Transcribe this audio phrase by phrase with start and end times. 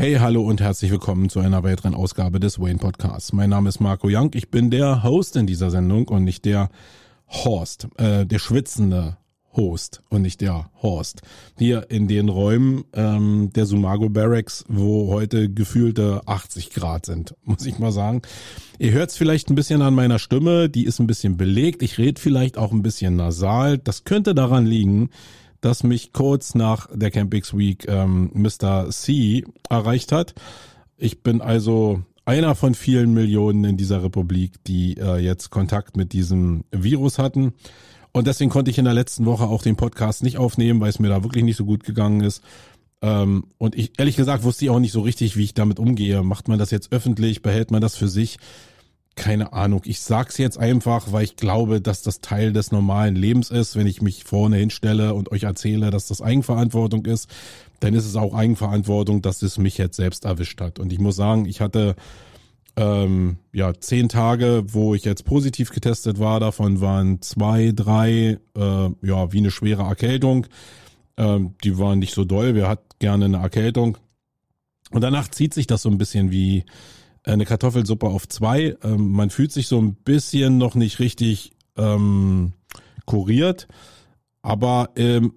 [0.00, 3.34] Hey, hallo und herzlich willkommen zu einer weiteren Ausgabe des Wayne Podcasts.
[3.34, 4.30] Mein Name ist Marco Young.
[4.32, 6.70] Ich bin der Host in dieser Sendung und nicht der
[7.28, 9.18] Horst, äh, der schwitzende
[9.54, 11.20] Host und nicht der Horst.
[11.58, 17.66] Hier in den Räumen ähm, der Sumago Barracks, wo heute gefühlte 80 Grad sind, muss
[17.66, 18.22] ich mal sagen.
[18.78, 21.82] Ihr hört es vielleicht ein bisschen an meiner Stimme, die ist ein bisschen belegt.
[21.82, 23.76] Ich rede vielleicht auch ein bisschen nasal.
[23.76, 25.10] Das könnte daran liegen,
[25.60, 28.90] dass mich kurz nach der Campix Week ähm, Mr.
[28.90, 30.34] C erreicht hat.
[30.96, 36.12] Ich bin also einer von vielen Millionen in dieser Republik, die äh, jetzt Kontakt mit
[36.12, 37.54] diesem Virus hatten.
[38.12, 40.98] Und deswegen konnte ich in der letzten Woche auch den Podcast nicht aufnehmen, weil es
[40.98, 42.42] mir da wirklich nicht so gut gegangen ist.
[43.02, 46.22] Ähm, und ich, ehrlich gesagt, wusste ich auch nicht so richtig, wie ich damit umgehe.
[46.22, 47.42] Macht man das jetzt öffentlich?
[47.42, 48.38] Behält man das für sich?
[49.16, 49.82] Keine Ahnung.
[49.84, 53.76] Ich sag's jetzt einfach, weil ich glaube, dass das Teil des normalen Lebens ist.
[53.76, 57.28] Wenn ich mich vorne hinstelle und euch erzähle, dass das Eigenverantwortung ist,
[57.80, 60.78] dann ist es auch Eigenverantwortung, dass es mich jetzt selbst erwischt hat.
[60.78, 61.96] Und ich muss sagen, ich hatte
[62.76, 66.40] ähm, ja zehn Tage, wo ich jetzt positiv getestet war.
[66.40, 70.46] Davon waren zwei, drei äh, ja wie eine schwere Erkältung.
[71.16, 72.54] Ähm, die waren nicht so doll.
[72.54, 73.98] Wer hat gerne eine Erkältung?
[74.90, 76.64] Und danach zieht sich das so ein bisschen wie
[77.24, 78.76] eine Kartoffelsuppe auf zwei.
[78.82, 82.52] Ähm, man fühlt sich so ein bisschen noch nicht richtig ähm,
[83.06, 83.68] kuriert,
[84.42, 85.32] aber ähm,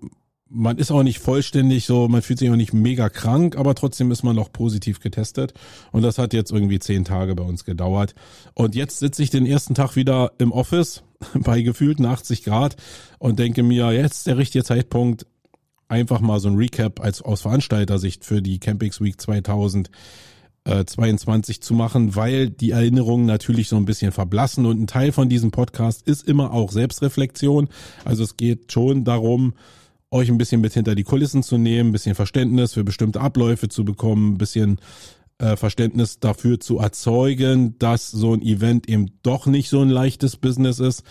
[0.53, 4.11] man ist auch nicht vollständig so, man fühlt sich auch nicht mega krank, aber trotzdem
[4.11, 5.53] ist man noch positiv getestet.
[5.91, 8.13] Und das hat jetzt irgendwie zehn Tage bei uns gedauert.
[8.53, 11.03] Und jetzt sitze ich den ersten Tag wieder im Office
[11.33, 12.75] bei gefühlten 80 Grad
[13.17, 15.25] und denke mir, jetzt der richtige Zeitpunkt,
[15.87, 19.89] einfach mal so ein Recap als aus Veranstaltersicht für die Campix Week 2000
[20.65, 25.27] 22 zu machen, weil die Erinnerungen natürlich so ein bisschen verblassen und ein Teil von
[25.27, 27.67] diesem Podcast ist immer auch Selbstreflexion.
[28.05, 29.53] Also es geht schon darum,
[30.09, 33.67] euch ein bisschen mit hinter die Kulissen zu nehmen, ein bisschen Verständnis für bestimmte Abläufe
[33.67, 34.79] zu bekommen, ein bisschen
[35.39, 40.37] äh, Verständnis dafür zu erzeugen, dass so ein Event eben doch nicht so ein leichtes
[40.37, 41.03] Business ist.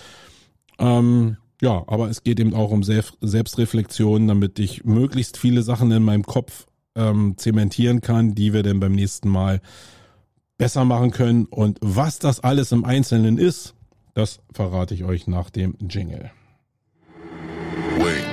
[0.79, 6.02] Ähm, ja, aber es geht eben auch um Selbstreflexion, damit ich möglichst viele Sachen in
[6.02, 9.61] meinem Kopf ähm, zementieren kann, die wir dann beim nächsten Mal
[10.58, 11.47] besser machen können.
[11.47, 13.75] Und was das alles im Einzelnen ist,
[14.14, 16.30] das verrate ich euch nach dem Jingle.
[17.98, 18.32] Wait.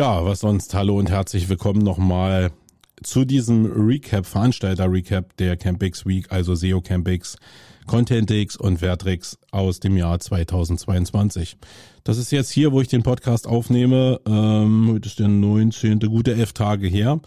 [0.00, 0.72] Ja, was sonst?
[0.72, 2.52] Hallo und herzlich willkommen nochmal
[3.02, 7.36] zu diesem Recap, Veranstalter-Recap der Campix Week, also SEO Campix,
[7.86, 11.58] ContentX und Vertrix aus dem Jahr 2022.
[12.02, 14.22] Das ist jetzt hier, wo ich den Podcast aufnehme.
[14.26, 15.98] Ähm, heute ist der 19.
[15.98, 17.20] gute elf Tage her.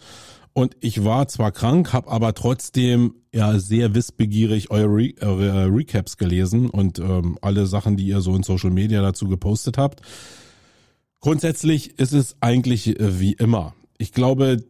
[0.52, 6.16] Und ich war zwar krank, habe aber trotzdem ja sehr wissbegierig eure, Re eure Recaps
[6.16, 10.02] gelesen und ähm, alle Sachen, die ihr so in Social Media dazu gepostet habt.
[11.24, 13.74] Grundsätzlich ist es eigentlich äh, wie immer.
[13.96, 14.62] Ich glaube,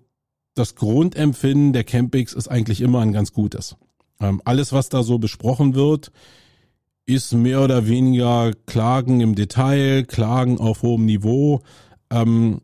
[0.54, 3.75] das Grundempfinden der Campings ist eigentlich immer ein ganz gutes.
[4.20, 6.12] Ähm, alles, was da so besprochen wird,
[7.06, 11.62] ist mehr oder weniger Klagen im Detail, Klagen auf hohem Niveau.
[12.09, 12.60] Ähm,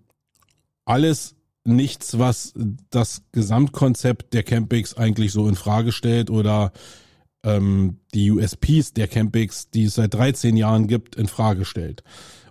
[0.84, 1.34] alles
[1.64, 2.54] nichts, was
[2.90, 6.70] das Gesamtkonzept der Campings eigentlich so in Frage stellt oder
[7.42, 12.04] ähm, die USPs der Campings, die es seit 13 Jahren gibt, in Frage stellt.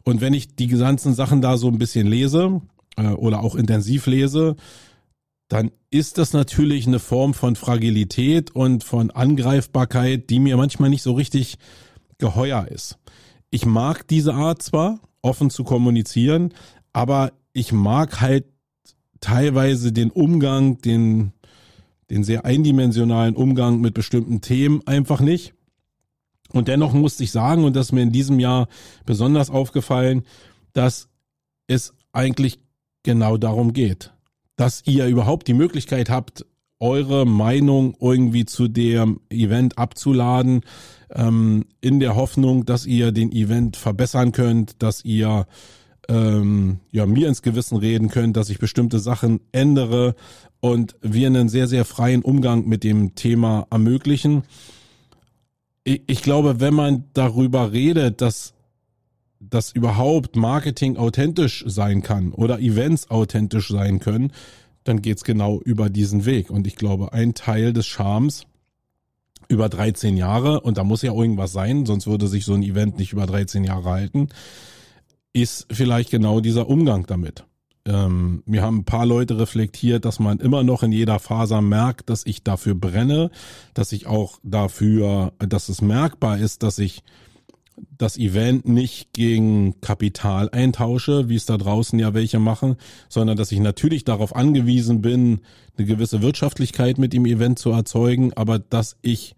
[0.04, 2.62] Und wenn ich die ganzen Sachen da so ein bisschen lese
[2.96, 4.56] äh, oder auch intensiv lese,
[5.50, 11.02] dann ist das natürlich eine Form von Fragilität und von Angreifbarkeit, die mir manchmal nicht
[11.02, 11.58] so richtig
[12.20, 12.98] geheuer ist.
[13.50, 16.54] Ich mag diese Art zwar, offen zu kommunizieren,
[16.94, 18.46] aber ich mag halt
[19.22, 21.34] teilweise den Umgang, den,
[22.12, 25.54] den sehr eindimensionalen Umgang mit bestimmten Themen einfach nicht.
[26.54, 28.68] Und dennoch musste ich sagen, und das ist mir in diesem Jahr
[29.06, 30.24] besonders aufgefallen,
[30.74, 31.10] dass
[31.68, 32.60] es eigentlich
[33.04, 34.14] genau darum geht,
[34.56, 36.46] dass ihr überhaupt die Möglichkeit habt,
[36.80, 40.62] eure Meinung irgendwie zu dem Event abzuladen,
[41.12, 45.46] ähm, in der Hoffnung, dass ihr den Event verbessern könnt, dass ihr
[46.08, 50.16] ähm, ja mir ins Gewissen reden könnt, dass ich bestimmte Sachen ändere
[50.62, 54.44] und wir einen sehr sehr freien Umgang mit dem Thema ermöglichen
[55.90, 58.54] ich, ich glaube, wenn man darüber redet, dass
[59.42, 64.34] dass überhaupt Marketing authentisch sein kann oder Events authentisch sein können,
[64.84, 66.50] dann geht's genau über diesen Weg.
[66.50, 68.44] Und ich glaube, ein Teil des Charmes
[69.48, 73.00] über 13 Jahre, und da muss ja irgendwas sein, sonst würde sich so ein Event
[73.00, 74.28] nicht über 13 Jahre halten,
[75.32, 77.46] ist vielleicht genau dieser Umgang damit.
[77.86, 82.10] Ähm, mir haben ein paar Leute reflektiert, dass man immer noch in jeder Faser merkt,
[82.10, 83.32] dass ich dafür brenne,
[83.74, 87.04] dass ich auch dafür, dass es merkbar ist, dass ich
[87.98, 92.76] das Event nicht gegen Kapital eintausche, wie es da draußen ja welche machen,
[93.08, 95.42] sondern dass ich natürlich darauf angewiesen bin,
[95.78, 99.36] eine gewisse Wirtschaftlichkeit mit dem Event zu erzeugen, aber dass ich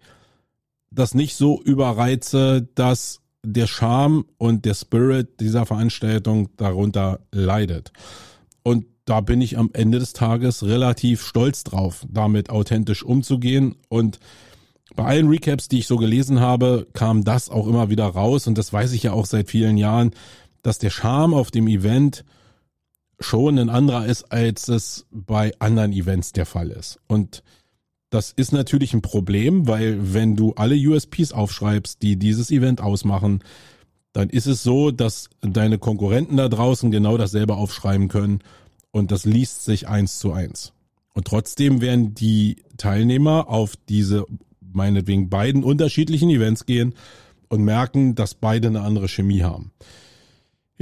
[0.90, 7.92] das nicht so überreize, dass der Charme und der Spirit dieser Veranstaltung darunter leidet.
[8.62, 13.76] Und da bin ich am Ende des Tages relativ stolz drauf, damit authentisch umzugehen.
[13.88, 14.20] Und
[14.94, 18.46] bei allen Recaps, die ich so gelesen habe, kam das auch immer wieder raus.
[18.46, 20.12] Und das weiß ich ja auch seit vielen Jahren,
[20.62, 22.24] dass der Charme auf dem Event
[23.18, 26.98] schon ein anderer ist, als es bei anderen Events der Fall ist.
[27.06, 27.42] Und
[28.10, 33.42] das ist natürlich ein Problem, weil wenn du alle USPs aufschreibst, die dieses Event ausmachen,
[34.12, 38.40] dann ist es so, dass deine Konkurrenten da draußen genau dasselbe aufschreiben können
[38.90, 40.72] und das liest sich eins zu eins.
[41.14, 44.26] Und trotzdem werden die Teilnehmer auf diese
[44.60, 46.94] meinetwegen beiden unterschiedlichen Events gehen
[47.48, 49.72] und merken, dass beide eine andere Chemie haben.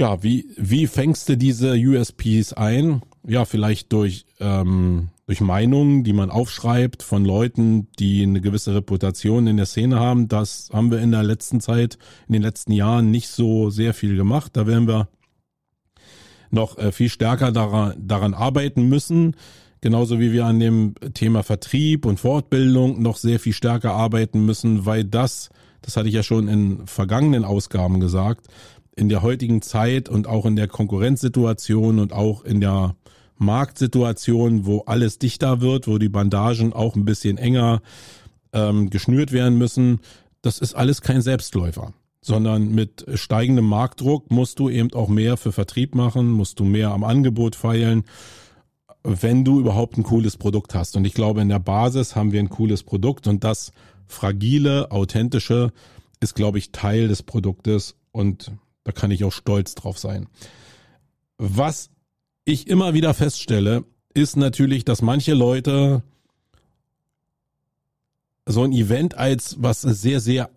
[0.01, 3.03] Ja, wie, wie fängst du diese USPs ein?
[3.23, 9.45] Ja, vielleicht durch, ähm, durch Meinungen, die man aufschreibt von Leuten, die eine gewisse Reputation
[9.45, 10.27] in der Szene haben.
[10.27, 14.15] Das haben wir in der letzten Zeit, in den letzten Jahren nicht so sehr viel
[14.15, 14.53] gemacht.
[14.57, 15.07] Da werden wir
[16.49, 19.35] noch äh, viel stärker daran, daran arbeiten müssen.
[19.81, 24.83] Genauso wie wir an dem Thema Vertrieb und Fortbildung noch sehr viel stärker arbeiten müssen,
[24.87, 25.51] weil das,
[25.83, 28.47] das hatte ich ja schon in vergangenen Ausgaben gesagt,
[28.95, 32.95] in der heutigen Zeit und auch in der Konkurrenzsituation und auch in der
[33.37, 37.81] Marktsituation, wo alles dichter wird, wo die Bandagen auch ein bisschen enger
[38.53, 39.99] ähm, geschnürt werden müssen,
[40.41, 45.51] das ist alles kein Selbstläufer sondern mit steigendem Marktdruck musst du eben auch mehr für
[45.51, 48.03] Vertrieb machen, musst du mehr am Angebot feilen,
[49.03, 50.95] wenn du überhaupt ein cooles Produkt hast.
[50.95, 53.71] Und ich glaube, in der Basis haben wir ein cooles Produkt und das
[54.05, 55.73] fragile, authentische
[56.19, 58.51] ist, glaube ich, Teil des Produktes und
[58.83, 60.27] da kann ich auch stolz drauf sein.
[61.37, 61.89] Was
[62.45, 63.83] ich immer wieder feststelle,
[64.13, 66.03] ist natürlich, dass manche Leute
[68.45, 70.49] so ein Event als was sehr, sehr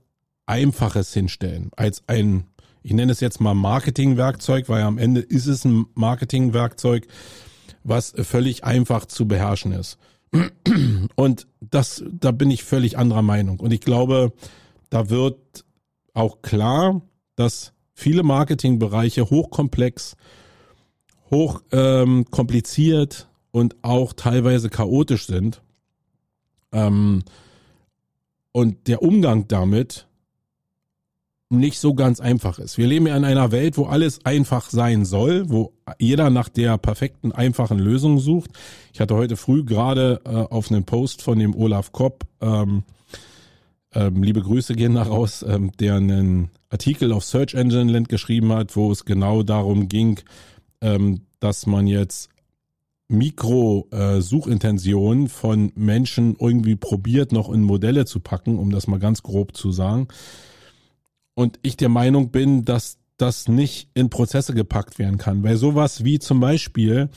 [0.46, 2.44] Einfaches hinstellen, als ein,
[2.82, 7.06] ich nenne es jetzt mal Marketingwerkzeug, weil am Ende ist es ein Marketingwerkzeug,
[7.82, 9.98] was völlig einfach zu beherrschen ist.
[11.14, 13.60] Und das, da bin ich völlig anderer Meinung.
[13.60, 14.32] Und ich glaube,
[14.90, 15.64] da wird
[16.12, 17.02] auch klar,
[17.36, 20.16] dass viele Marketingbereiche hochkomplex,
[21.30, 22.26] hoch ähm,
[23.50, 25.62] und auch teilweise chaotisch sind.
[26.72, 27.22] Ähm,
[28.52, 30.06] und der Umgang damit
[31.50, 32.78] nicht so ganz einfach ist.
[32.78, 36.78] Wir leben ja in einer Welt, wo alles einfach sein soll, wo jeder nach der
[36.78, 38.50] perfekten, einfachen Lösung sucht.
[38.92, 42.82] Ich hatte heute früh gerade äh, auf einen Post von dem Olaf Kopp, ähm,
[43.94, 48.52] ähm, liebe Grüße gehen nach raus, ähm, der einen Artikel auf Search Engine Land geschrieben
[48.52, 50.20] hat, wo es genau darum ging,
[50.80, 52.30] ähm, dass man jetzt
[53.08, 59.22] Mikro-Suchintentionen äh, von Menschen irgendwie probiert, noch in Modelle zu packen, um das mal ganz
[59.22, 60.08] grob zu sagen
[61.34, 65.42] und ich der Meinung bin, dass das nicht in Prozesse gepackt werden kann.
[65.42, 67.10] Weil sowas wie zum Beispiel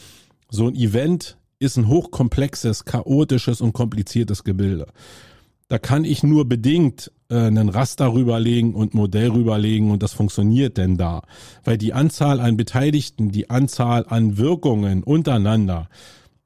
[0.50, 4.88] so ein Event ist ein hochkomplexes, chaotisches und kompliziertes Gebilde.
[5.68, 10.78] Da kann ich nur bedingt äh, einen Raster rüberlegen und Modell rüberlegen und das funktioniert
[10.78, 11.24] denn da.
[11.64, 15.90] Weil die Anzahl an Beteiligten, die Anzahl an Wirkungen untereinander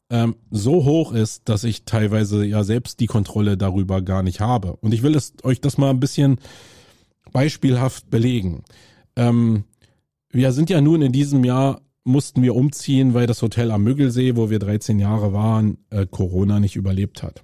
[0.09, 4.75] ähm, so hoch ist, dass ich teilweise ja selbst die Kontrolle darüber gar nicht habe.
[4.77, 6.37] Und ich will es, euch das mal ein bisschen
[7.31, 8.63] beispielhaft belegen.
[9.15, 9.65] Ähm,
[10.29, 14.35] wir sind ja nun in diesem Jahr mussten wir umziehen, weil das Hotel am Müggelsee,
[14.35, 17.43] wo wir 13 Jahre waren, äh, Corona nicht überlebt hat.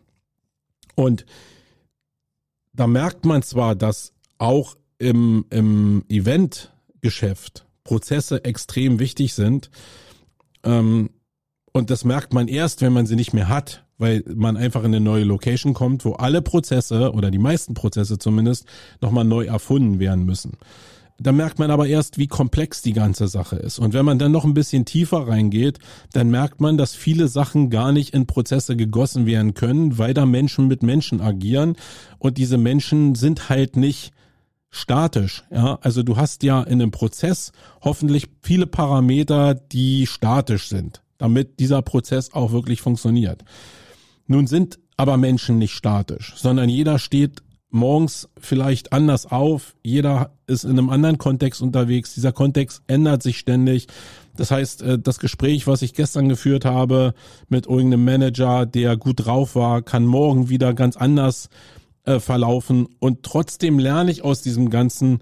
[0.95, 1.25] Und
[2.77, 9.69] da merkt man zwar, dass auch im, im Eventgeschäft Prozesse extrem wichtig sind.
[10.63, 11.09] Ähm,
[11.73, 14.87] und das merkt man erst, wenn man sie nicht mehr hat weil man einfach in
[14.87, 18.65] eine neue Location kommt, wo alle Prozesse oder die meisten Prozesse zumindest
[19.01, 20.57] nochmal neu erfunden werden müssen.
[21.19, 23.79] Da merkt man aber erst, wie komplex die ganze Sache ist.
[23.79, 25.79] Und wenn man dann noch ein bisschen tiefer reingeht,
[26.13, 30.27] dann merkt man, dass viele Sachen gar nicht in Prozesse gegossen werden können, weil da
[30.27, 31.75] Menschen mit Menschen agieren.
[32.19, 34.11] Und diese Menschen sind halt nicht
[34.69, 35.43] statisch.
[35.49, 41.59] Ja, also du hast ja in einem Prozess hoffentlich viele Parameter, die statisch sind, damit
[41.59, 43.43] dieser Prozess auch wirklich funktioniert.
[44.27, 47.41] Nun sind aber Menschen nicht statisch, sondern jeder steht
[47.77, 49.75] morgens vielleicht anders auf.
[49.83, 52.13] Jeder ist in einem anderen Kontext unterwegs.
[52.13, 53.87] Dieser Kontext ändert sich ständig.
[54.35, 57.13] Das heißt, äh, das Gespräch, was ich gestern geführt habe
[57.49, 61.49] mit irgendeinem Manager, der gut drauf war, kann morgen wieder ganz anders
[62.05, 62.87] äh, verlaufen.
[62.99, 65.19] Und trotzdem lerne ich aus diesem ganzen,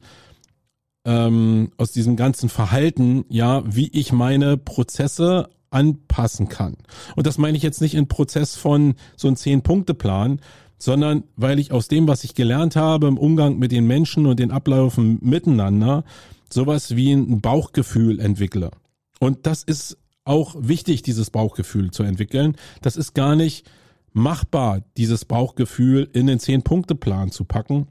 [1.06, 6.78] ähm, aus diesem ganzen Verhalten, ja, wie ich meine Prozesse anpassen kann.
[7.16, 10.40] Und das meine ich jetzt nicht in Prozess von so einem Zehn-Punkte-Plan,
[10.78, 14.40] sondern weil ich aus dem, was ich gelernt habe im Umgang mit den Menschen und
[14.40, 16.04] den Abläufen miteinander,
[16.50, 18.72] sowas wie ein Bauchgefühl entwickle.
[19.20, 22.56] Und das ist auch wichtig, dieses Bauchgefühl zu entwickeln.
[22.82, 23.70] Das ist gar nicht
[24.12, 27.88] machbar, dieses Bauchgefühl in den Zehn-Punkte-Plan zu packen,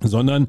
[0.00, 0.48] sondern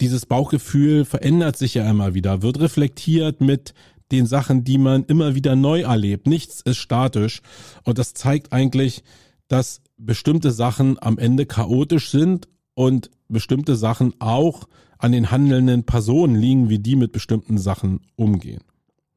[0.00, 3.72] dieses Bauchgefühl verändert sich ja immer wieder, wird reflektiert mit
[4.10, 6.26] den Sachen, die man immer wieder neu erlebt.
[6.26, 7.40] Nichts ist statisch.
[7.84, 9.02] Und das zeigt eigentlich,
[9.48, 14.68] dass bestimmte Sachen am Ende chaotisch sind und bestimmte Sachen auch
[14.98, 18.62] an den handelnden Personen liegen, wie die mit bestimmten Sachen umgehen.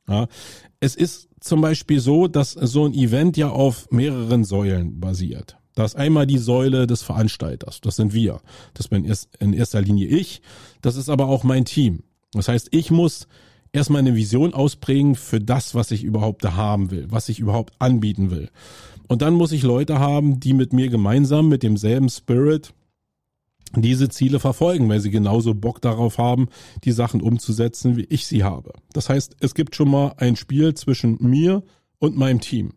[0.07, 0.27] Ja,
[0.79, 5.57] es ist zum Beispiel so, dass so ein Event ja auf mehreren Säulen basiert.
[5.73, 8.39] Da ist einmal die Säule des Veranstalters, das sind wir.
[8.73, 9.05] Das bin
[9.39, 10.41] in erster Linie ich,
[10.81, 12.03] das ist aber auch mein Team.
[12.31, 13.27] Das heißt, ich muss
[13.73, 17.73] erstmal eine Vision ausprägen für das, was ich überhaupt da haben will, was ich überhaupt
[17.79, 18.49] anbieten will.
[19.07, 22.73] Und dann muss ich Leute haben, die mit mir gemeinsam mit demselben Spirit
[23.75, 26.47] diese Ziele verfolgen, weil sie genauso Bock darauf haben,
[26.83, 28.73] die Sachen umzusetzen, wie ich sie habe.
[28.93, 31.63] Das heißt, es gibt schon mal ein Spiel zwischen mir
[31.99, 32.73] und meinem Team.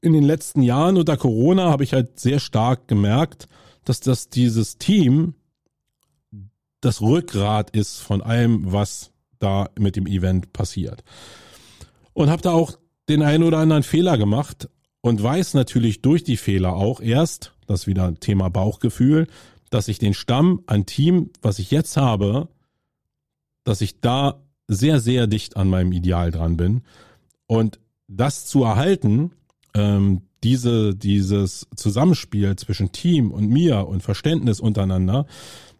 [0.00, 3.48] In den letzten Jahren unter Corona habe ich halt sehr stark gemerkt,
[3.84, 5.34] dass das dieses Team
[6.80, 11.02] das Rückgrat ist von allem, was da mit dem Event passiert.
[12.12, 12.78] Und habe da auch
[13.08, 14.68] den einen oder anderen Fehler gemacht
[15.00, 19.26] und weiß natürlich durch die Fehler auch erst, das wieder Thema Bauchgefühl,
[19.70, 22.48] dass ich den Stamm an Team, was ich jetzt habe,
[23.64, 26.82] dass ich da sehr, sehr dicht an meinem Ideal dran bin.
[27.46, 29.32] Und das zu erhalten,
[29.74, 35.26] ähm, diese, dieses Zusammenspiel zwischen Team und mir und Verständnis untereinander,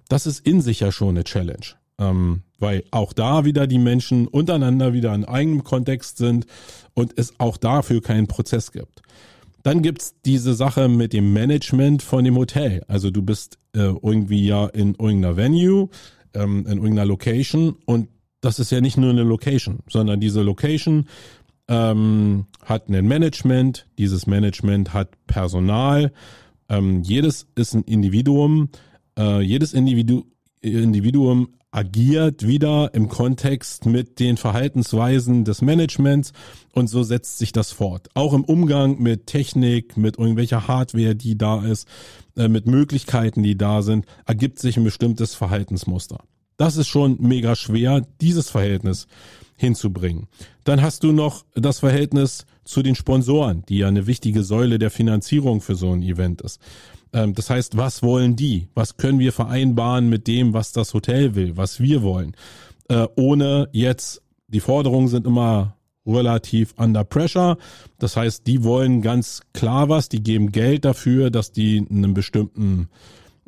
[0.09, 1.67] das ist in sich ja schon eine Challenge.
[1.99, 6.47] Ähm, weil auch da wieder die Menschen untereinander wieder in eigenem Kontext sind
[6.95, 9.03] und es auch dafür keinen Prozess gibt.
[9.63, 12.83] Dann gibt's diese Sache mit dem Management von dem Hotel.
[12.89, 15.91] Also du bist äh, irgendwie ja in irgendeiner Venue,
[16.33, 18.09] ähm, in irgendeiner Location und
[18.41, 21.07] das ist ja nicht nur eine Location, sondern diese Location
[21.69, 26.13] ähm, hat ein Management, dieses Management hat Personal,
[26.71, 28.71] ähm, jedes ist ein Individuum,
[29.19, 30.25] äh, jedes Individu
[30.63, 36.33] Individuum agiert wieder im Kontext mit den Verhaltensweisen des Managements
[36.73, 38.09] und so setzt sich das fort.
[38.15, 41.89] Auch im Umgang mit Technik, mit irgendwelcher Hardware, die da ist,
[42.37, 46.21] äh, mit Möglichkeiten, die da sind, ergibt sich ein bestimmtes Verhaltensmuster.
[46.57, 49.07] Das ist schon mega schwer, dieses Verhältnis
[49.57, 50.29] hinzubringen.
[50.65, 54.91] Dann hast du noch das Verhältnis zu den Sponsoren, die ja eine wichtige Säule der
[54.91, 56.61] Finanzierung für so ein Event ist.
[57.13, 58.69] Ähm, das heißt, was wollen die?
[58.75, 62.35] Was können wir vereinbaren mit dem, was das Hotel will, was wir wollen?
[62.89, 67.57] Äh, ohne jetzt, die Forderungen sind immer relativ under pressure.
[67.99, 72.89] Das heißt, die wollen ganz klar was, die geben Geld dafür, dass die einen bestimmten,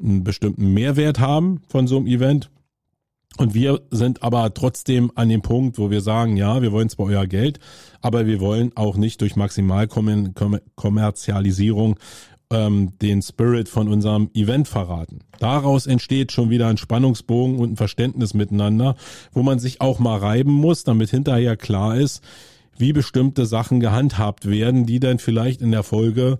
[0.02, 2.50] einen bestimmten Mehrwert haben von so einem Event.
[3.38, 7.06] Und wir sind aber trotzdem an dem Punkt, wo wir sagen, ja, wir wollen zwar
[7.06, 7.60] euer Geld,
[8.00, 11.96] aber wir wollen auch nicht durch Maximalkommerzialisierung
[12.50, 15.20] ähm, den Spirit von unserem Event verraten.
[15.38, 18.96] Daraus entsteht schon wieder ein Spannungsbogen und ein Verständnis miteinander,
[19.32, 22.22] wo man sich auch mal reiben muss, damit hinterher klar ist,
[22.78, 26.38] wie bestimmte Sachen gehandhabt werden, die dann vielleicht in der Folge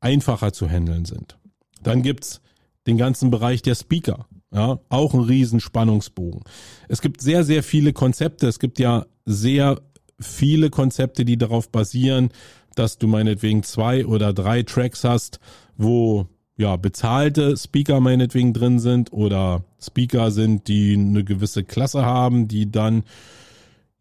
[0.00, 1.38] einfacher zu handeln sind.
[1.82, 2.40] Dann gibt's
[2.86, 4.26] den ganzen Bereich der Speaker.
[4.50, 6.40] Ja, auch ein riesen Spannungsbogen.
[6.88, 8.46] Es gibt sehr, sehr viele Konzepte.
[8.46, 9.80] Es gibt ja sehr
[10.18, 12.30] viele Konzepte, die darauf basieren,
[12.74, 15.38] dass du meinetwegen zwei oder drei Tracks hast,
[15.76, 16.26] wo
[16.56, 22.70] ja bezahlte Speaker meinetwegen drin sind oder Speaker sind, die eine gewisse Klasse haben, die
[22.70, 23.04] dann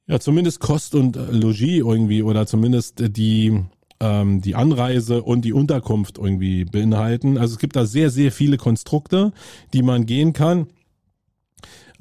[0.08, 3.64] ja zumindest Kost und Logis irgendwie oder zumindest die
[4.00, 7.38] ähm, die Anreise und die Unterkunft irgendwie beinhalten.
[7.38, 9.34] Also es gibt da sehr sehr viele Konstrukte,
[9.74, 10.68] die man gehen kann.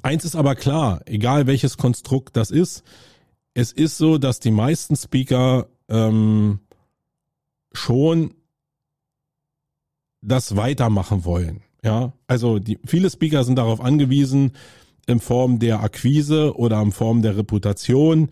[0.02, 2.84] Eins ist aber klar, egal welches Konstrukt das ist,
[3.54, 6.60] es ist so, dass die meisten Speaker ähm,
[7.72, 8.34] schon
[10.20, 11.62] das weitermachen wollen.
[11.82, 14.52] Ja, also die, viele Speaker sind darauf angewiesen,
[15.06, 18.30] in Form der Akquise oder in Form der Reputation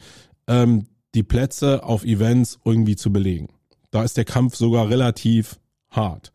[0.49, 3.49] ähm, die Plätze auf Events irgendwie zu belegen.
[3.91, 6.33] Da ist der Kampf sogar relativ hart.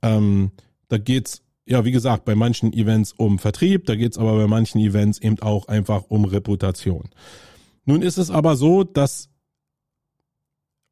[0.00, 0.52] Ähm,
[0.88, 4.80] da geht's ja, wie gesagt, bei manchen Events um Vertrieb, da geht's aber bei manchen
[4.80, 7.08] Events eben auch einfach um Reputation.
[7.84, 9.28] Nun ist es aber so, dass,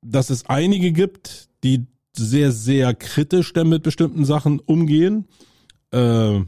[0.00, 5.26] dass es einige gibt, die sehr, sehr kritisch dann mit bestimmten Sachen umgehen.
[5.92, 6.40] Äh,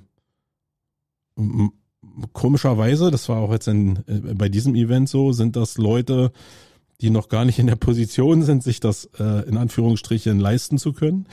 [2.33, 6.33] komischerweise, das war auch jetzt in, äh, bei diesem Event so, sind das Leute,
[7.03, 10.93] die noch gar nicht in der Position sind, sich das äh, in Anführungsstrichen leisten zu
[10.93, 11.27] können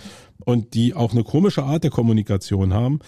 [0.43, 2.99] und die auch eine komische Art der Kommunikation haben.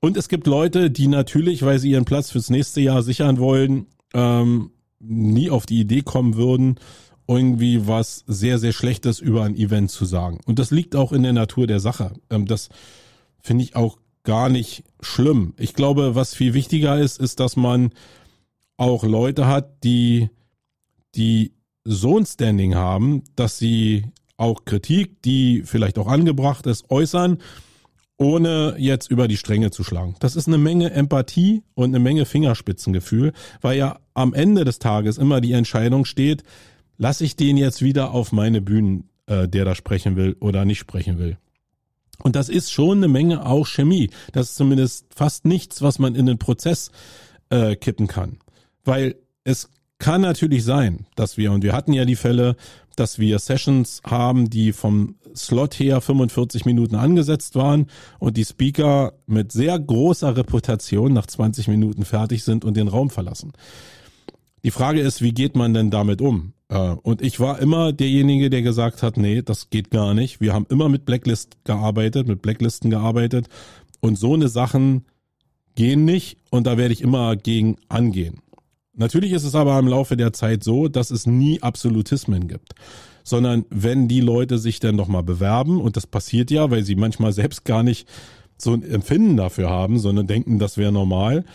[0.00, 3.86] Und es gibt Leute, die natürlich, weil sie ihren Platz fürs nächste Jahr sichern wollen,
[4.14, 6.78] ähm, nie auf die Idee kommen würden,
[7.26, 10.40] irgendwie was sehr, sehr Schlechtes über ein Event zu sagen.
[10.46, 12.12] Und das liegt auch in der Natur der Sache.
[12.28, 12.68] Ähm, das
[13.42, 15.54] finde ich auch gar nicht schlimm.
[15.56, 17.92] Ich glaube, was viel wichtiger ist, ist, dass man
[18.76, 20.28] auch Leute hat, die,
[21.14, 21.52] die
[21.84, 24.04] so ein Standing haben, dass sie
[24.36, 27.38] auch Kritik, die vielleicht auch angebracht ist, äußern,
[28.16, 30.14] ohne jetzt über die Stränge zu schlagen.
[30.20, 35.16] Das ist eine Menge Empathie und eine Menge Fingerspitzengefühl, weil ja am Ende des Tages
[35.16, 36.42] immer die Entscheidung steht,
[36.98, 40.78] lasse ich den jetzt wieder auf meine Bühnen, äh, der da sprechen will oder nicht
[40.78, 41.38] sprechen will.
[42.22, 44.10] Und das ist schon eine Menge auch Chemie.
[44.32, 46.90] Das ist zumindest fast nichts, was man in den Prozess
[47.48, 48.38] äh, kippen kann.
[48.84, 49.70] Weil es
[50.00, 52.56] kann natürlich sein, dass wir, und wir hatten ja die Fälle,
[52.96, 57.86] dass wir Sessions haben, die vom Slot her 45 Minuten angesetzt waren
[58.18, 63.10] und die Speaker mit sehr großer Reputation nach 20 Minuten fertig sind und den Raum
[63.10, 63.52] verlassen.
[64.64, 66.52] Die Frage ist, wie geht man denn damit um?
[66.68, 70.40] Äh, und ich war immer derjenige, der gesagt hat, nee, das geht gar nicht.
[70.40, 73.48] Wir haben immer mit Blacklist gearbeitet, mit Blacklisten gearbeitet
[74.00, 75.04] und so eine Sachen
[75.74, 78.40] gehen nicht und da werde ich immer gegen angehen.
[79.00, 82.74] Natürlich ist es aber im Laufe der Zeit so, dass es nie Absolutismen gibt,
[83.24, 86.96] sondern wenn die Leute sich dann noch mal bewerben und das passiert ja, weil sie
[86.96, 88.06] manchmal selbst gar nicht
[88.58, 91.46] so ein Empfinden dafür haben, sondern denken, das wäre normal,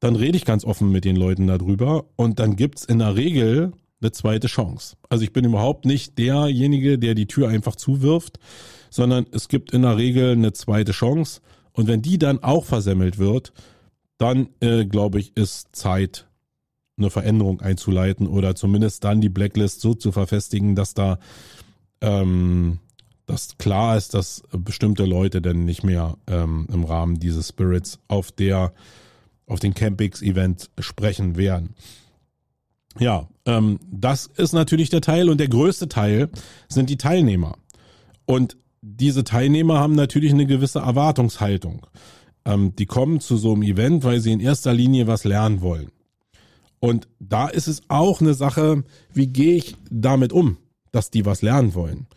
[0.00, 3.72] dann rede ich ganz offen mit den Leuten darüber und dann gibt's in der Regel
[4.02, 4.96] eine zweite Chance.
[5.08, 8.38] Also ich bin überhaupt nicht derjenige, der die Tür einfach zuwirft,
[8.90, 11.40] sondern es gibt in der Regel eine zweite Chance
[11.72, 13.54] und wenn die dann auch versemmelt wird,
[14.18, 16.26] dann äh, glaube ich, ist Zeit
[16.98, 21.18] eine Veränderung einzuleiten oder zumindest dann die Blacklist so zu verfestigen, dass da
[22.00, 22.78] ähm,
[23.26, 28.32] dass klar ist, dass bestimmte Leute dann nicht mehr ähm, im Rahmen dieses Spirits auf
[28.32, 28.72] der
[29.46, 31.74] auf den Campix Event sprechen werden.
[32.98, 36.30] Ja, ähm, das ist natürlich der Teil und der größte Teil
[36.68, 37.56] sind die Teilnehmer.
[38.24, 41.86] Und diese Teilnehmer haben natürlich eine gewisse Erwartungshaltung.
[42.44, 45.90] Ähm, die kommen zu so einem Event, weil sie in erster Linie was lernen wollen.
[46.82, 48.82] Und da ist es auch eine Sache,
[49.14, 50.56] wie gehe ich damit um,
[50.90, 52.08] dass die was lernen wollen.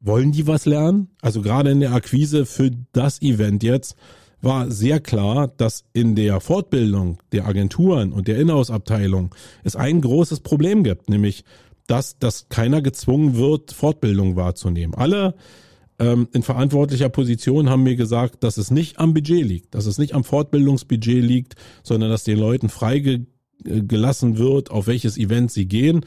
[0.00, 1.10] Wollen die was lernen?
[1.22, 3.94] Also gerade in der Akquise für das Event jetzt
[4.42, 10.40] war sehr klar, dass in der Fortbildung der Agenturen und der Inhouse-Abteilung es ein großes
[10.40, 11.44] Problem gibt, nämlich
[11.86, 14.96] dass, dass keiner gezwungen wird, Fortbildung wahrzunehmen.
[14.96, 15.36] Alle
[16.00, 19.96] ähm, in verantwortlicher Position haben mir gesagt, dass es nicht am Budget liegt, dass es
[19.96, 21.54] nicht am Fortbildungsbudget liegt,
[21.84, 26.04] sondern dass den Leuten freigegeben gelassen wird, auf welches Event sie gehen.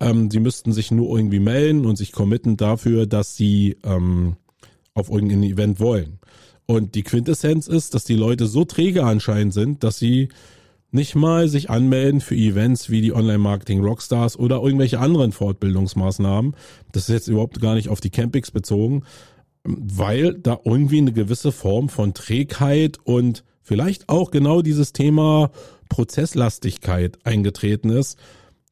[0.00, 4.36] Ähm, sie müssten sich nur irgendwie melden und sich committen dafür, dass sie ähm,
[4.94, 6.18] auf irgendein Event wollen.
[6.66, 10.28] Und die Quintessenz ist, dass die Leute so träge anscheinend sind, dass sie
[10.90, 16.54] nicht mal sich anmelden für Events wie die Online-Marketing Rockstars oder irgendwelche anderen Fortbildungsmaßnahmen.
[16.92, 19.02] Das ist jetzt überhaupt gar nicht auf die Campings bezogen,
[19.64, 25.50] weil da irgendwie eine gewisse Form von Trägheit und vielleicht auch genau dieses Thema
[25.88, 28.18] Prozesslastigkeit eingetreten ist,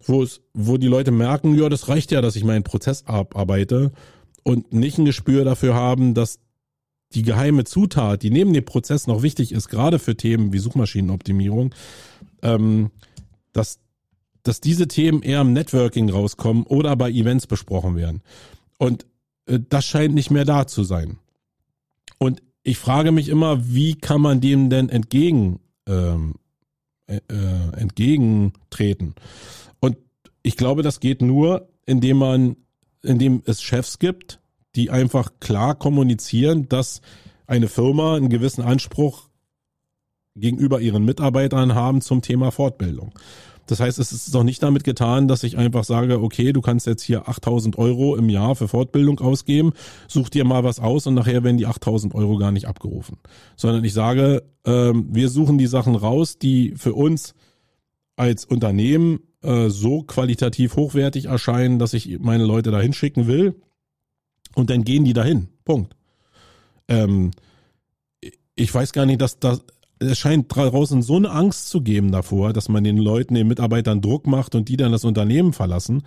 [0.05, 3.93] wo es, wo die Leute merken, ja, das reicht ja, dass ich meinen Prozess abarbeite
[4.43, 6.41] und nicht ein Gespür dafür haben, dass
[7.15, 11.75] die geheime Zutat, die neben dem Prozess noch wichtig ist, gerade für Themen wie Suchmaschinenoptimierung,
[12.43, 12.91] ähm,
[13.53, 13.79] dass,
[14.43, 18.23] dass diese Themen eher im Networking rauskommen oder bei Events besprochen werden.
[18.79, 19.07] Und
[19.47, 21.19] äh, das scheint nicht mehr da zu sein.
[22.19, 26.35] Und ich frage mich immer, wie kann man dem denn entgegen ähm,
[27.17, 29.15] äh, entgegentreten.
[29.81, 29.97] Und
[30.43, 32.57] ich glaube, das geht nur, indem man,
[33.03, 34.41] indem es Chefs gibt,
[34.75, 37.03] die einfach klar kommunizieren, dass
[37.47, 39.29] eine Firma einen gewissen Anspruch
[40.35, 43.13] gegenüber ihren Mitarbeitern haben zum Thema Fortbildung.
[43.67, 46.87] Das heißt, es ist doch nicht damit getan, dass ich einfach sage, okay, du kannst
[46.87, 49.73] jetzt hier 8000 Euro im Jahr für Fortbildung ausgeben,
[50.09, 53.19] such dir mal was aus und nachher werden die 8000 Euro gar nicht abgerufen.
[53.57, 57.35] Sondern ich sage, ähm, wir suchen die Sachen raus, die für uns
[58.17, 63.55] als Unternehmen äh, so qualitativ hochwertig erscheinen, dass ich meine Leute dahin schicken will.
[64.55, 65.49] Und dann gehen die dahin.
[65.65, 65.97] Punkt.
[66.89, 67.31] Ähm,
[68.55, 69.65] ich weiß gar nicht, dass das,
[70.03, 74.01] es scheint draußen so eine Angst zu geben davor, dass man den Leuten, den Mitarbeitern
[74.01, 76.03] Druck macht und die dann das Unternehmen verlassen,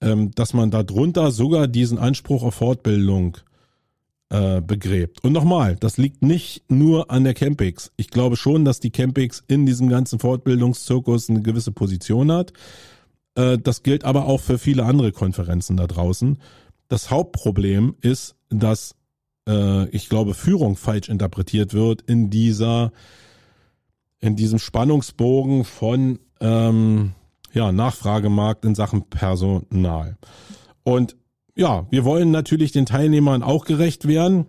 [0.00, 3.38] ähm, dass man darunter sogar diesen Anspruch auf Fortbildung
[4.30, 5.24] äh, begräbt.
[5.24, 7.92] Und nochmal, das liegt nicht nur an der Campix.
[7.96, 12.52] Ich glaube schon, dass die Campix in diesem ganzen Fortbildungszirkus eine gewisse Position hat.
[13.34, 16.38] Äh, das gilt aber auch für viele andere Konferenzen da draußen.
[16.88, 18.96] Das Hauptproblem ist, dass
[19.48, 22.92] äh, ich glaube, Führung falsch interpretiert wird in dieser,
[24.20, 27.12] in diesem Spannungsbogen von ähm,
[27.52, 30.18] ja, Nachfragemarkt in Sachen Personal.
[30.84, 31.16] Und
[31.56, 34.46] ja, wir wollen natürlich den Teilnehmern auch gerecht werden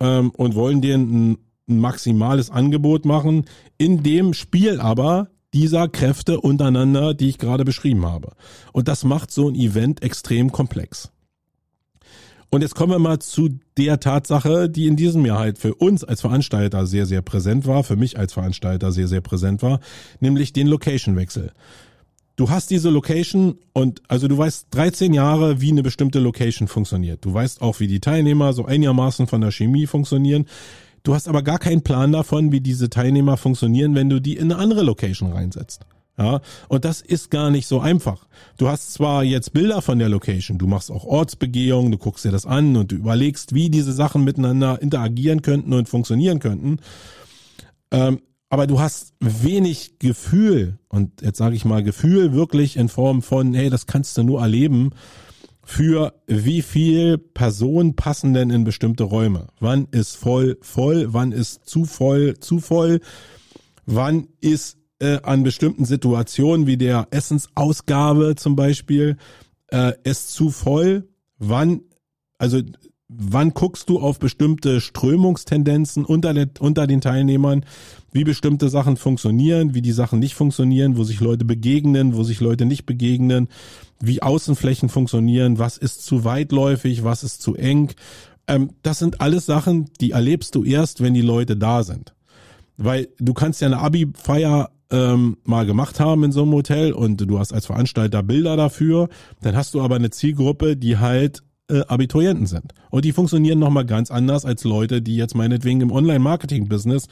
[0.00, 3.44] ähm, und wollen denen ein, ein maximales Angebot machen,
[3.76, 8.32] in dem Spiel aber dieser Kräfte untereinander, die ich gerade beschrieben habe.
[8.72, 11.10] Und das macht so ein Event extrem komplex.
[12.50, 16.02] Und jetzt kommen wir mal zu der Tatsache, die in diesem Jahr halt für uns
[16.02, 19.80] als Veranstalter sehr, sehr präsent war, für mich als Veranstalter sehr, sehr präsent war,
[20.20, 21.52] nämlich den Location-Wechsel.
[22.36, 27.24] Du hast diese Location und also du weißt 13 Jahre, wie eine bestimmte Location funktioniert.
[27.24, 30.46] Du weißt auch, wie die Teilnehmer so einigermaßen von der Chemie funktionieren.
[31.02, 34.52] Du hast aber gar keinen Plan davon, wie diese Teilnehmer funktionieren, wenn du die in
[34.52, 35.84] eine andere Location reinsetzt.
[36.18, 38.26] Ja, und das ist gar nicht so einfach.
[38.56, 42.32] Du hast zwar jetzt Bilder von der Location, du machst auch Ortsbegehungen, du guckst dir
[42.32, 46.78] das an und du überlegst, wie diese Sachen miteinander interagieren könnten und funktionieren könnten.
[47.92, 53.22] Ähm, aber du hast wenig Gefühl und jetzt sage ich mal Gefühl wirklich in Form
[53.22, 54.90] von, hey, das kannst du nur erleben
[55.62, 59.48] für wie viel Personen passen denn in bestimmte Räume.
[59.60, 63.00] Wann ist voll voll, wann ist zu voll zu voll,
[63.84, 69.16] wann ist äh, an bestimmten Situationen wie der Essensausgabe zum Beispiel
[69.68, 71.08] äh, es zu voll?
[71.38, 71.82] Wann,
[72.38, 72.60] also
[73.08, 77.64] wann guckst du auf bestimmte Strömungstendenzen unter, der, unter den Teilnehmern,
[78.12, 82.40] wie bestimmte Sachen funktionieren, wie die Sachen nicht funktionieren, wo sich Leute begegnen, wo sich
[82.40, 83.48] Leute nicht begegnen,
[84.00, 87.92] wie Außenflächen funktionieren, was ist zu weitläufig, was ist zu eng.
[88.46, 92.14] Ähm, das sind alles Sachen, die erlebst du erst, wenn die Leute da sind.
[92.76, 97.18] Weil du kannst ja eine Abi-Feier ähm, mal gemacht haben in so einem Hotel und
[97.18, 99.08] du hast als Veranstalter Bilder dafür,
[99.42, 102.72] dann hast du aber eine Zielgruppe, die halt äh, Abiturienten sind.
[102.90, 107.08] Und die funktionieren nochmal ganz anders als Leute, die jetzt meinetwegen im Online-Marketing-Business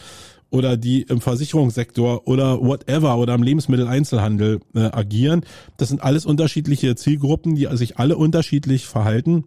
[0.51, 5.43] oder die im Versicherungssektor oder whatever oder im Lebensmitteleinzelhandel äh, agieren.
[5.77, 9.45] Das sind alles unterschiedliche Zielgruppen, die sich alle unterschiedlich verhalten.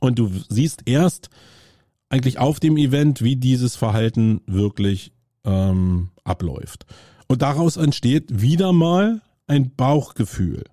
[0.00, 1.30] Und du siehst erst
[2.08, 5.12] eigentlich auf dem Event, wie dieses Verhalten wirklich
[5.44, 6.86] ähm, abläuft.
[7.28, 10.64] Und daraus entsteht wieder mal ein Bauchgefühl.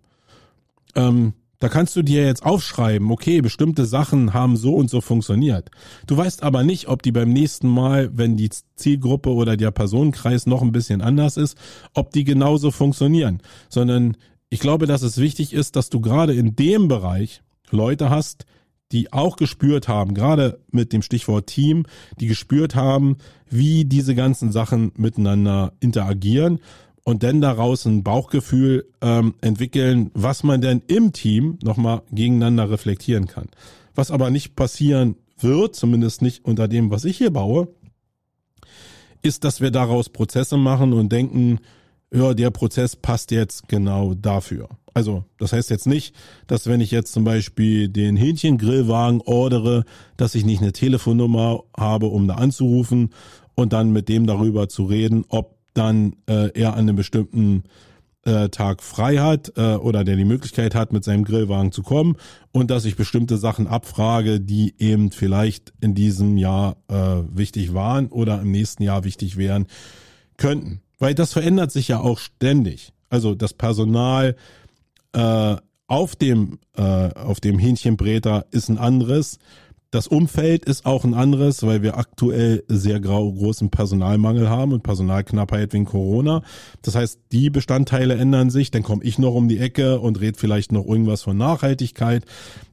[0.96, 5.72] Ähm, da kannst du dir jetzt aufschreiben, okay, bestimmte Sachen haben so und so funktioniert.
[6.08, 10.46] Du weißt aber nicht, ob die beim nächsten Mal, wenn die Zielgruppe oder der Personenkreis
[10.46, 11.58] noch ein bisschen anders ist,
[11.94, 13.42] ob die genauso funktionieren.
[13.70, 14.18] Sondern
[14.50, 18.46] ich glaube, dass es wichtig ist, dass du gerade in dem Bereich Leute hast,
[18.94, 21.86] die auch gespürt haben, gerade mit dem Stichwort Team,
[22.20, 23.18] die gespürt haben,
[23.50, 26.60] wie diese ganzen Sachen miteinander interagieren
[27.04, 33.28] und dann daraus ein Bauchgefühl ähm, entwickeln, was man denn im Team nochmal gegeneinander reflektieren
[33.28, 33.50] kann.
[33.96, 37.68] Was aber nicht passieren wird, zumindest nicht unter dem, was ich hier baue,
[39.22, 41.60] ist, dass wir daraus Prozesse machen und denken,
[42.14, 44.70] ja, der Prozess passt jetzt genau dafür.
[44.94, 49.86] Also, das heißt jetzt nicht, dass wenn ich jetzt zum Beispiel den Hähnchengrillwagen ordere,
[50.18, 53.10] dass ich nicht eine Telefonnummer habe, um da anzurufen
[53.56, 57.64] und dann mit dem darüber zu reden, ob dann äh, er an einem bestimmten
[58.26, 62.16] äh, Tag frei hat äh, oder der die Möglichkeit hat, mit seinem Grillwagen zu kommen
[62.52, 68.08] und dass ich bestimmte Sachen abfrage, die eben vielleicht in diesem Jahr äh, wichtig waren
[68.08, 69.66] oder im nächsten Jahr wichtig wären
[70.38, 70.83] könnten.
[71.04, 72.94] Weil das verändert sich ja auch ständig.
[73.10, 74.38] Also das Personal
[75.12, 79.38] äh, auf dem äh, auf dem Hähnchenbräter ist ein anderes.
[79.92, 85.74] Das Umfeld ist auch ein anderes, weil wir aktuell sehr großen Personalmangel haben und Personalknappheit
[85.74, 86.42] wegen Corona.
[86.84, 90.38] Das heißt, die Bestandteile ändern sich, dann komme ich noch um die Ecke und red
[90.38, 92.24] vielleicht noch irgendwas von Nachhaltigkeit.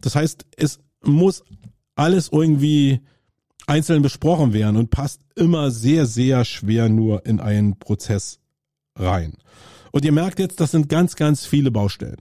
[0.03, 1.43] Das heißt, es muss
[1.97, 3.01] alles irgendwie
[3.69, 8.41] einzeln besprochen werden und passt immer sehr, sehr schwer nur in einen Prozess
[8.97, 9.35] rein.
[9.93, 12.19] Und ihr merkt jetzt, das sind ganz, ganz viele Baustellen.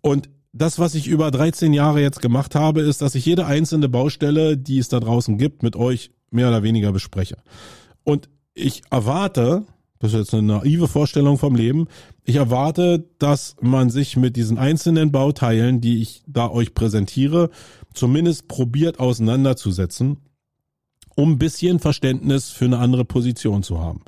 [0.00, 3.88] Und das, was ich über 13 Jahre jetzt gemacht habe, ist, dass ich jede einzelne
[3.88, 7.36] Baustelle, die es da draußen gibt, mit euch mehr oder weniger bespreche.
[8.04, 9.64] Und ich erwarte,
[9.98, 11.86] das ist jetzt eine naive Vorstellung vom Leben,
[12.24, 17.50] ich erwarte, dass man sich mit diesen einzelnen Bauteilen, die ich da euch präsentiere,
[17.94, 20.18] zumindest probiert auseinanderzusetzen,
[21.16, 24.02] um ein bisschen Verständnis für eine andere Position zu haben.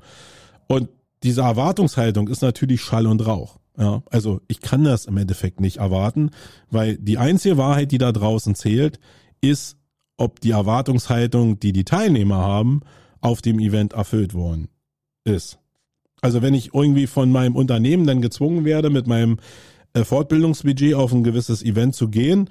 [0.66, 0.88] Und
[1.22, 3.58] diese Erwartungshaltung ist natürlich Schall und Rauch.
[3.76, 6.30] Ja, also ich kann das im Endeffekt nicht erwarten,
[6.70, 9.00] weil die einzige Wahrheit, die da draußen zählt,
[9.40, 9.76] ist,
[10.16, 12.82] ob die Erwartungshaltung, die die Teilnehmer haben,
[13.20, 14.68] auf dem Event erfüllt worden
[15.24, 15.58] ist.
[16.20, 19.38] Also wenn ich irgendwie von meinem Unternehmen dann gezwungen werde, mit meinem
[19.92, 22.48] äh, Fortbildungsbudget auf ein gewisses Event zu gehen,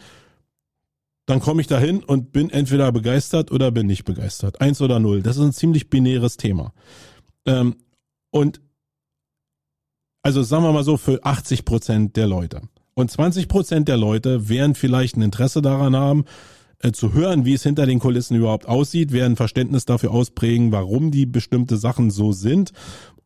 [1.25, 4.59] dann komme ich dahin und bin entweder begeistert oder bin nicht begeistert.
[4.61, 5.21] Eins oder null.
[5.21, 6.73] Das ist ein ziemlich binäres Thema.
[7.45, 7.75] Ähm,
[8.31, 8.61] und
[10.21, 12.61] also sagen wir mal so, für 80 Prozent der Leute.
[12.93, 16.25] Und 20 Prozent der Leute werden vielleicht ein Interesse daran haben,
[16.79, 21.11] äh, zu hören, wie es hinter den Kulissen überhaupt aussieht, werden Verständnis dafür ausprägen, warum
[21.11, 22.71] die bestimmte Sachen so sind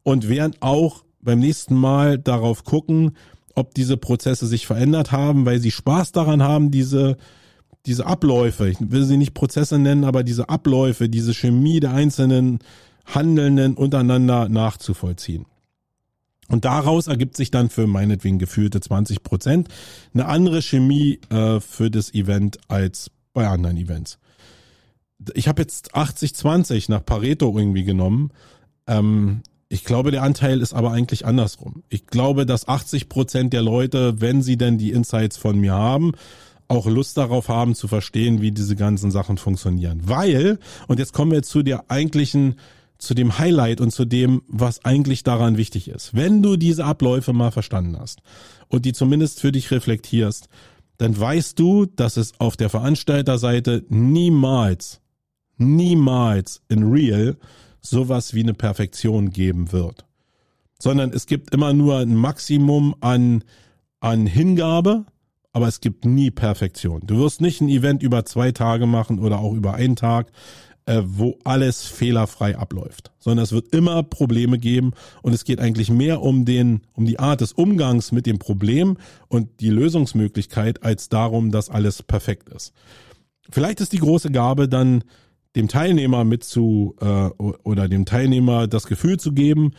[0.03, 3.17] und werden auch beim nächsten Mal darauf gucken,
[3.55, 7.17] ob diese Prozesse sich verändert haben, weil sie Spaß daran haben, diese
[7.87, 12.59] diese Abläufe, ich will sie nicht Prozesse nennen, aber diese Abläufe, diese Chemie der einzelnen
[13.05, 15.45] Handelnden untereinander nachzuvollziehen.
[16.49, 19.69] Und daraus ergibt sich dann für meinetwegen gefühlte 20 Prozent
[20.13, 24.17] eine andere Chemie äh, für das Event als bei anderen Events.
[25.33, 28.31] Ich habe jetzt 80-20 nach Pareto irgendwie genommen.
[28.85, 31.83] Ähm, ich glaube, der Anteil ist aber eigentlich andersrum.
[31.89, 36.13] Ich glaube, dass 80 Prozent der Leute, wenn sie denn die Insights von mir haben,
[36.67, 40.01] auch Lust darauf haben zu verstehen, wie diese ganzen Sachen funktionieren.
[40.03, 42.55] Weil, und jetzt kommen wir zu der eigentlichen
[42.97, 46.15] zu dem Highlight und zu dem, was eigentlich daran wichtig ist.
[46.15, 48.21] Wenn du diese Abläufe mal verstanden hast
[48.69, 50.49] und die zumindest für dich reflektierst,
[50.97, 54.99] dann weißt du, dass es auf der Veranstalterseite niemals,
[55.57, 57.37] niemals in real
[57.81, 60.05] sowas wie eine Perfektion geben wird.
[60.79, 63.43] Sondern es gibt immer nur ein Maximum an,
[63.99, 65.05] an Hingabe,
[65.57, 67.01] aber es gibt nie Perfektion.
[67.03, 70.31] Du wirst nicht ein Event über zwei Tage machen oder auch über einen Tag,
[70.85, 74.91] äh, wo alles fehlerfrei abläuft, sondern es wird immer Probleme geben
[75.23, 78.97] und es geht eigentlich mehr um den, um die Art des Umgangs mit dem Problem
[79.29, 82.71] und die Lösungsmöglichkeit als darum, dass alles perfekt ist.
[83.49, 85.03] Vielleicht ist die große Gabe dann
[85.55, 89.71] dem Teilnehmer mit zu äh, oder dem Teilnehmer das Gefühl zu geben,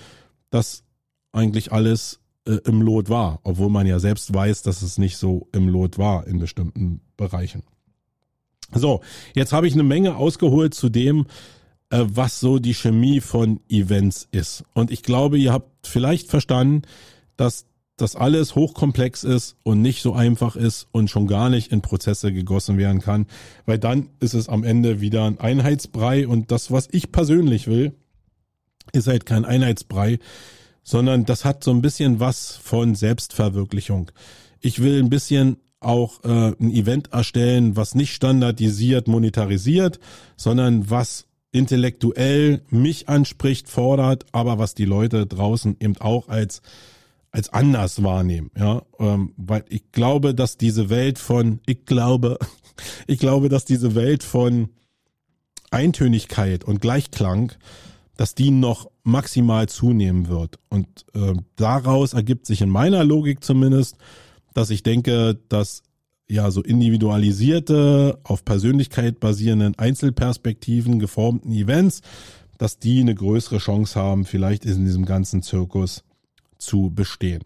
[0.50, 0.82] dass
[1.30, 5.48] eigentlich alles äh, im Lot war, obwohl man ja selbst weiß, dass es nicht so
[5.52, 7.62] im Lot war in bestimmten Bereichen.
[8.74, 9.00] So,
[9.34, 11.26] jetzt habe ich eine Menge ausgeholt zu dem,
[11.90, 14.64] äh, was so die Chemie von Events ist.
[14.74, 16.82] Und ich glaube, ihr habt vielleicht verstanden,
[17.36, 21.82] dass das alles hochkomplex ist und nicht so einfach ist und schon gar nicht in
[21.82, 23.26] Prozesse gegossen werden kann,
[23.66, 27.92] weil dann ist es am Ende wieder ein Einheitsbrei und das, was ich persönlich will,
[28.92, 30.18] ist halt kein Einheitsbrei,
[30.88, 34.10] sondern das hat so ein bisschen was von Selbstverwirklichung.
[34.58, 40.00] Ich will ein bisschen auch äh, ein Event erstellen, was nicht standardisiert monetarisiert,
[40.38, 46.62] sondern was intellektuell mich anspricht, fordert, aber was die Leute draußen eben auch als
[47.30, 52.38] als anders wahrnehmen, ja, ähm, weil ich glaube, dass diese Welt von, ich glaube,
[53.06, 54.70] ich glaube, dass diese Welt von
[55.70, 57.52] Eintönigkeit und Gleichklang,
[58.18, 63.96] dass die noch maximal zunehmen wird und äh, daraus ergibt sich in meiner Logik zumindest
[64.58, 65.84] dass ich denke, dass
[66.28, 72.02] ja so individualisierte, auf Persönlichkeit basierenden Einzelperspektiven geformten Events,
[72.58, 76.02] dass die eine größere Chance haben, vielleicht in diesem ganzen Zirkus
[76.58, 77.42] zu bestehen.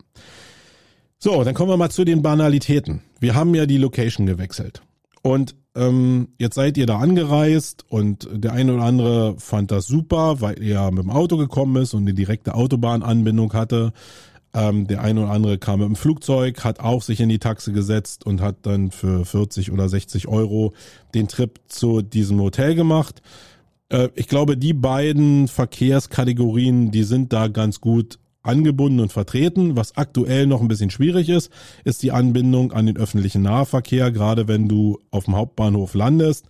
[1.19, 3.03] So, dann kommen wir mal zu den Banalitäten.
[3.21, 4.83] Wir haben ja die Location gewechselt.
[5.21, 10.41] Und ähm, jetzt seid ihr da angereist und der eine oder andere fand das super,
[10.41, 13.93] weil er mit dem Auto gekommen ist und eine direkte Autobahnanbindung hatte.
[14.55, 17.73] Ähm, der eine oder andere kam mit dem Flugzeug, hat auch sich in die Taxe
[17.73, 20.75] gesetzt und hat dann für 40 oder 60 Euro
[21.15, 23.23] den Trip zu diesem Hotel gemacht.
[23.89, 29.77] Äh, ich glaube, die beiden Verkehrskategorien, die sind da ganz gut angebunden und vertreten.
[29.77, 31.51] Was aktuell noch ein bisschen schwierig ist,
[31.85, 34.11] ist die Anbindung an den öffentlichen Nahverkehr.
[34.11, 36.47] Gerade wenn du auf dem Hauptbahnhof landest,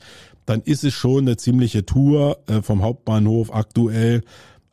[0.46, 4.22] dann ist es schon eine ziemliche Tour äh, vom Hauptbahnhof aktuell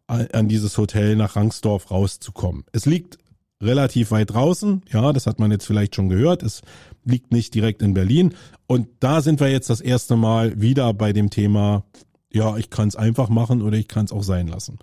[0.07, 2.63] an dieses Hotel nach Rangsdorf rauszukommen.
[2.71, 3.19] Es liegt
[3.61, 6.41] relativ weit draußen, ja, das hat man jetzt vielleicht schon gehört.
[6.41, 6.61] Es
[7.05, 8.33] liegt nicht direkt in Berlin.
[8.67, 11.83] Und da sind wir jetzt das erste Mal wieder bei dem Thema,
[12.31, 14.79] ja, ich kann es einfach machen oder ich kann es auch sein lassen.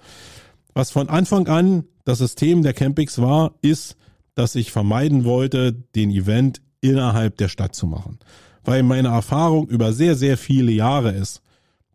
[0.76, 3.96] Was von Anfang an das System der Campings war, ist,
[4.34, 8.18] dass ich vermeiden wollte, den Event innerhalb der Stadt zu machen.
[8.62, 11.40] Weil meine Erfahrung über sehr, sehr viele Jahre ist,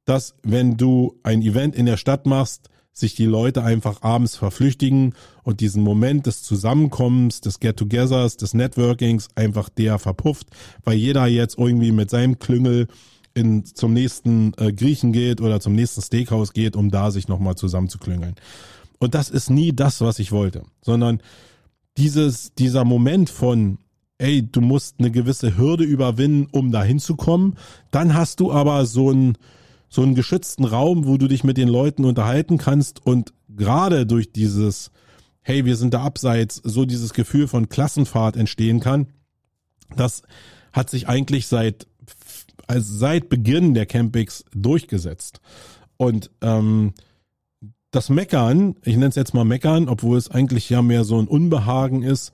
[0.05, 5.13] dass wenn du ein Event in der Stadt machst, sich die Leute einfach abends verflüchtigen
[5.43, 10.47] und diesen Moment des Zusammenkommens, des Get-togethers, des Networkings einfach der verpufft,
[10.83, 12.87] weil jeder jetzt irgendwie mit seinem Klüngel
[13.33, 17.55] in, zum nächsten äh, Griechen geht oder zum nächsten Steakhouse geht, um da sich nochmal
[17.55, 18.35] zusammenzuklüngeln.
[18.99, 21.21] Und das ist nie das, was ich wollte, sondern
[21.97, 23.79] dieses, dieser Moment von,
[24.17, 27.57] ey, du musst eine gewisse Hürde überwinden, um da hinzukommen.
[27.89, 29.37] Dann hast du aber so einen,
[29.89, 34.31] so einen geschützten Raum, wo du dich mit den Leuten unterhalten kannst und gerade durch
[34.31, 34.91] dieses,
[35.41, 39.07] hey, wir sind da abseits, so dieses Gefühl von Klassenfahrt entstehen kann.
[39.95, 40.23] Das
[40.71, 41.87] hat sich eigentlich seit,
[42.71, 45.41] also seit Beginn der Campings durchgesetzt.
[45.97, 46.93] Und ähm,
[47.91, 51.27] das Meckern, ich nenne es jetzt mal Meckern, obwohl es eigentlich ja mehr so ein
[51.27, 52.31] Unbehagen ist,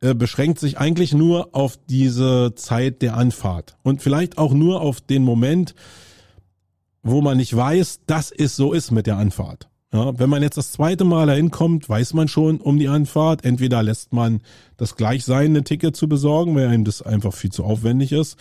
[0.00, 5.00] äh, beschränkt sich eigentlich nur auf diese Zeit der Anfahrt und vielleicht auch nur auf
[5.00, 5.74] den Moment,
[7.02, 9.68] wo man nicht weiß, dass es so ist mit der Anfahrt.
[9.92, 13.44] Ja, wenn man jetzt das zweite Mal dahin kommt, weiß man schon um die Anfahrt.
[13.44, 14.40] Entweder lässt man
[14.76, 18.36] das gleich sein, ein Ticket zu besorgen, weil einem das einfach viel zu aufwendig ist.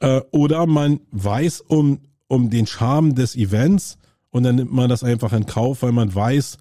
[0.00, 3.98] Äh, oder man weiß um, um den Charme des Events
[4.30, 6.58] und dann nimmt man das einfach in Kauf, weil man weiß,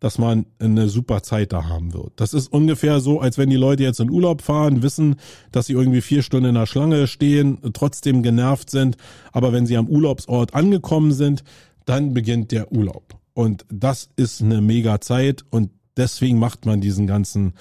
[0.00, 2.12] dass man eine super Zeit da haben wird.
[2.16, 5.16] Das ist ungefähr so, als wenn die Leute jetzt in Urlaub fahren, wissen,
[5.52, 8.96] dass sie irgendwie vier Stunden in der Schlange stehen, trotzdem genervt sind,
[9.32, 11.44] aber wenn sie am Urlaubsort angekommen sind,
[11.84, 13.14] dann beginnt der Urlaub.
[13.34, 17.52] Und das ist eine mega Zeit und deswegen macht man diesen ganzen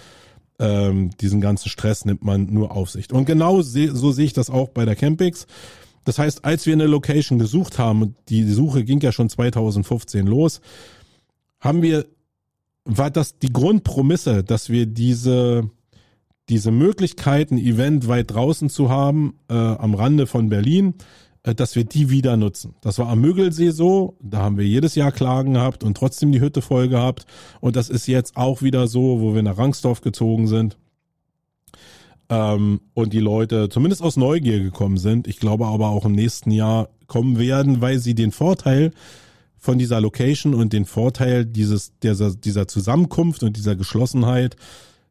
[0.60, 3.12] ähm, diesen ganzen Stress nimmt man nur auf sich.
[3.12, 5.48] Und genau so sehe ich das auch bei der Campix.
[6.06, 10.62] Das heißt, als wir eine Location gesucht haben, die Suche ging ja schon 2015 los,
[11.60, 12.06] haben wir,
[12.86, 15.70] war das die Grundpromisse, dass wir diese,
[16.48, 20.96] diese Möglichkeit, ein Event weit draußen zu haben, äh, am Rande von Berlin,
[21.44, 22.76] dass wir die wieder nutzen.
[22.82, 26.42] Das war am Mögelsee so, da haben wir jedes Jahr Klagen gehabt und trotzdem die
[26.42, 27.26] Hütte voll gehabt.
[27.62, 30.78] Und das ist jetzt auch wieder so, wo wir nach Rangsdorf gezogen sind
[32.30, 35.28] ähm, und die Leute zumindest aus Neugier gekommen sind.
[35.28, 38.92] Ich glaube aber auch im nächsten Jahr kommen werden, weil sie den Vorteil
[39.58, 44.56] von dieser Location und den Vorteil dieses, dieser, dieser Zusammenkunft und dieser Geschlossenheit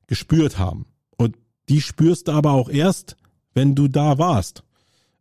[0.07, 0.87] gespürt haben.
[1.17, 1.37] Und
[1.69, 3.17] die spürst du aber auch erst,
[3.53, 4.63] wenn du da warst.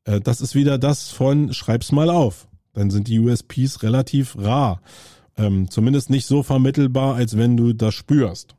[0.07, 2.47] Äh, das ist wieder das von schreib's mal auf.
[2.73, 4.81] Dann sind die USPs relativ rar.
[5.37, 8.55] Ähm, zumindest nicht so vermittelbar, als wenn du das spürst.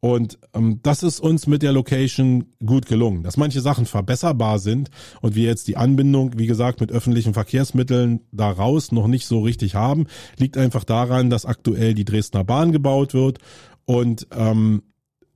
[0.00, 3.22] Und ähm, das ist uns mit der Location gut gelungen.
[3.22, 4.90] Dass manche Sachen verbesserbar sind
[5.20, 9.74] und wir jetzt die Anbindung, wie gesagt, mit öffentlichen Verkehrsmitteln daraus noch nicht so richtig
[9.74, 10.06] haben,
[10.38, 13.38] liegt einfach daran, dass aktuell die Dresdner Bahn gebaut wird
[13.84, 14.82] und ähm,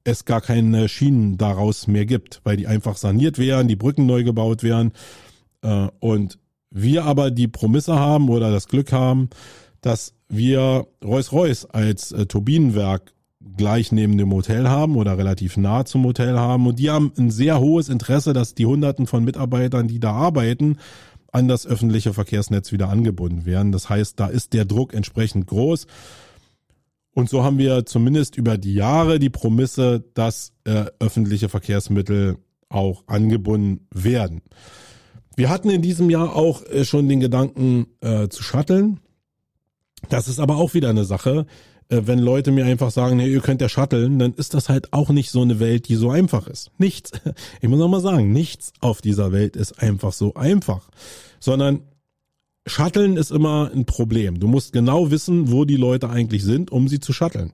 [0.03, 4.25] es gar keine Schienen daraus mehr gibt, weil die einfach saniert werden, die Brücken neu
[4.25, 4.93] gebaut werden.
[5.65, 6.39] Äh, und
[6.71, 9.31] wir aber die Promisse haben oder das Glück haben,
[9.81, 13.13] dass wir Rolls-Royce als äh, Turbinenwerk
[13.57, 16.67] gleich neben dem Hotel haben oder relativ nah zum Hotel haben.
[16.67, 20.79] Und die haben ein sehr hohes Interesse, dass die Hunderten von Mitarbeitern, die da arbeiten,
[21.31, 23.73] an das öffentliche Verkehrsnetz wieder angebunden werden.
[23.73, 25.87] Das heißt, da ist der Druck entsprechend groß.
[27.13, 33.05] Und so haben wir zumindest über die Jahre die Promisse, dass äh, öffentliche Verkehrsmittel auch
[33.07, 34.43] angebunden werden.
[35.37, 39.01] Wir hatten in diesem Jahr auch äh, schon den Gedanken äh, zu shutteln.
[40.09, 41.47] Das ist aber auch wieder eine Sache
[41.89, 44.93] äh, wenn Leute mir einfach sagen, hey, ihr könnt ja shutteln, dann ist das halt
[44.93, 46.71] auch nicht so eine Welt, die so einfach ist.
[46.79, 47.13] Nichts,
[47.61, 50.89] ich muss noch mal sagen, nichts auf dieser Welt ist einfach so einfach,
[51.41, 51.83] sondern
[52.67, 54.41] Shutteln ist immer ein Problem.
[54.41, 57.53] Du musst genau wissen, wo die Leute eigentlich sind, um sie zu shutteln.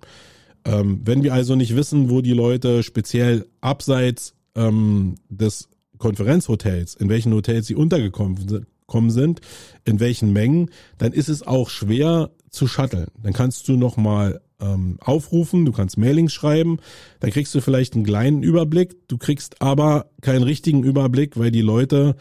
[0.64, 5.68] Ähm, wenn wir also nicht wissen, wo die Leute speziell abseits ähm, des
[6.00, 9.40] Konferenzhotels, in welchen Hotels sie untergekommen sind,
[9.84, 13.06] in welchen Mengen, dann ist es auch schwer, zu shutteln.
[13.22, 16.78] Dann kannst du nochmal ähm, aufrufen, du kannst Mailings schreiben,
[17.20, 21.60] dann kriegst du vielleicht einen kleinen Überblick, du kriegst aber keinen richtigen Überblick, weil die
[21.60, 22.16] Leute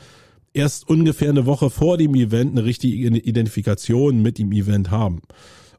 [0.54, 5.22] erst ungefähr eine Woche vor dem Event eine richtige Identifikation mit dem Event haben.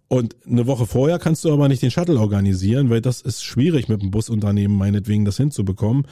[0.08, 3.88] Und eine Woche vorher kannst du aber nicht den Shuttle organisieren, weil das ist schwierig
[3.88, 6.04] mit dem Busunternehmen meinetwegen das hinzubekommen.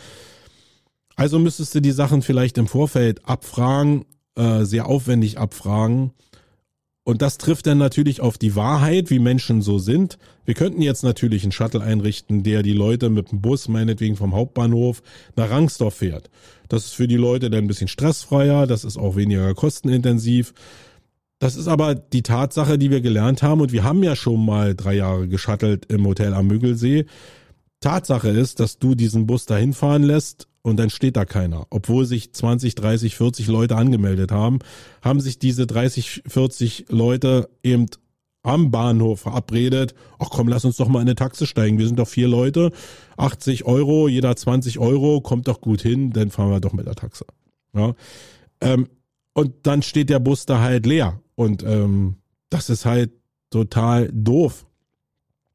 [1.19, 4.05] Also müsstest du die Sachen vielleicht im Vorfeld abfragen,
[4.37, 6.13] äh, sehr aufwendig abfragen
[7.03, 10.17] und das trifft dann natürlich auf die Wahrheit, wie Menschen so sind.
[10.45, 14.33] Wir könnten jetzt natürlich einen Shuttle einrichten, der die Leute mit dem Bus, meinetwegen vom
[14.33, 15.03] Hauptbahnhof,
[15.35, 16.31] nach Rangsdorf fährt.
[16.69, 20.55] Das ist für die Leute dann ein bisschen stressfreier, das ist auch weniger kostenintensiv.
[21.41, 24.77] Das ist aber die Tatsache, die wir gelernt haben und wir haben ja schon mal
[24.77, 27.07] drei Jahre geschattelt im Hotel am Müggelsee.
[27.81, 31.67] Tatsache ist, dass du diesen Bus dahin fahren lässt und dann steht da keiner.
[31.71, 34.59] Obwohl sich 20, 30, 40 Leute angemeldet haben,
[35.03, 37.87] haben sich diese 30, 40 Leute eben
[38.43, 39.95] am Bahnhof verabredet.
[40.19, 41.79] Ach komm, lass uns doch mal in eine Taxe steigen.
[41.79, 42.73] Wir sind doch vier Leute.
[43.17, 46.95] 80 Euro, jeder 20 Euro, kommt doch gut hin, dann fahren wir doch mit der
[46.95, 47.27] Taxe.
[47.75, 47.95] Ja.
[48.61, 48.89] Ähm,
[49.35, 51.21] und dann steht der Bus da halt leer.
[51.35, 52.17] Und ähm,
[52.51, 53.13] das ist halt
[53.51, 54.67] total doof,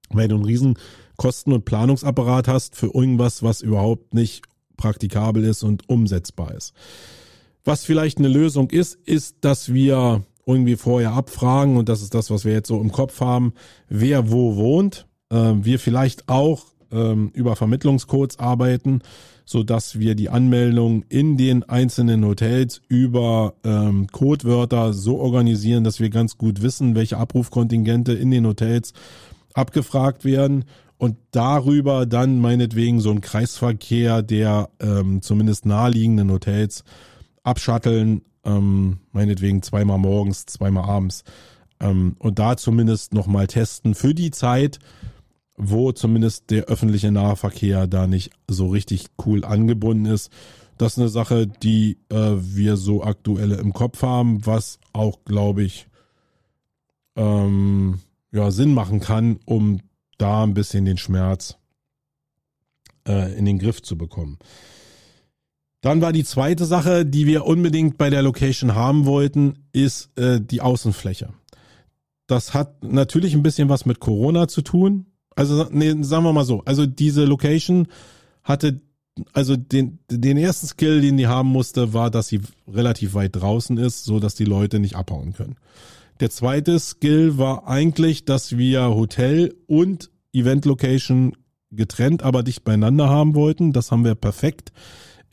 [0.09, 0.77] weil du einen riesen
[1.17, 4.43] Kosten- und Planungsapparat hast für irgendwas, was überhaupt nicht
[4.77, 6.73] praktikabel ist und umsetzbar ist.
[7.63, 12.29] Was vielleicht eine Lösung ist, ist, dass wir irgendwie vorher abfragen und das ist das,
[12.29, 13.53] was wir jetzt so im Kopf haben,
[13.87, 15.07] wer wo wohnt.
[15.31, 19.01] Ähm, wir vielleicht auch ähm, über Vermittlungscodes arbeiten,
[19.45, 25.99] so dass wir die Anmeldung in den einzelnen Hotels über ähm, Codewörter so organisieren, dass
[25.99, 28.93] wir ganz gut wissen, welche Abrufkontingente in den Hotels
[29.53, 30.65] abgefragt werden
[31.03, 36.85] und darüber dann meinetwegen so ein Kreisverkehr der ähm, zumindest naheliegenden Hotels
[37.43, 41.25] abschatteln, ähm, meinetwegen zweimal morgens, zweimal abends
[41.81, 44.79] ähm, und da zumindest nochmal testen für die Zeit,
[45.57, 50.31] wo zumindest der öffentliche Nahverkehr da nicht so richtig cool angebunden ist.
[50.77, 55.63] Das ist eine Sache, die äh, wir so aktuell im Kopf haben, was auch, glaube
[55.63, 55.85] ich,
[57.17, 57.99] ähm,
[58.31, 59.81] ja, Sinn machen kann, um
[60.17, 61.57] da ein bisschen den Schmerz
[63.07, 64.37] äh, in den Griff zu bekommen.
[65.81, 70.39] Dann war die zweite Sache, die wir unbedingt bei der Location haben wollten, ist äh,
[70.39, 71.33] die Außenfläche.
[72.25, 75.07] Das hat natürlich ein bisschen was mit Corona zu tun.
[75.35, 76.63] Also, nee, sagen wir mal so.
[76.63, 77.87] Also, diese Location
[78.43, 78.79] hatte,
[79.33, 83.77] also den, den ersten Skill, den die haben musste, war, dass sie relativ weit draußen
[83.77, 85.57] ist, so dass die Leute nicht abhauen können.
[86.23, 91.35] Der zweite Skill war eigentlich, dass wir Hotel und Event Location
[91.69, 93.73] getrennt, aber dicht beieinander haben wollten.
[93.73, 94.71] Das haben wir perfekt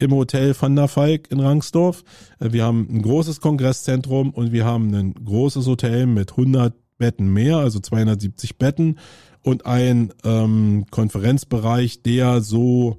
[0.00, 2.02] im Hotel Van der Falk in Rangsdorf.
[2.40, 7.58] Wir haben ein großes Kongresszentrum und wir haben ein großes Hotel mit 100 Betten mehr,
[7.58, 8.98] also 270 Betten
[9.42, 12.98] und ein ähm, Konferenzbereich, der so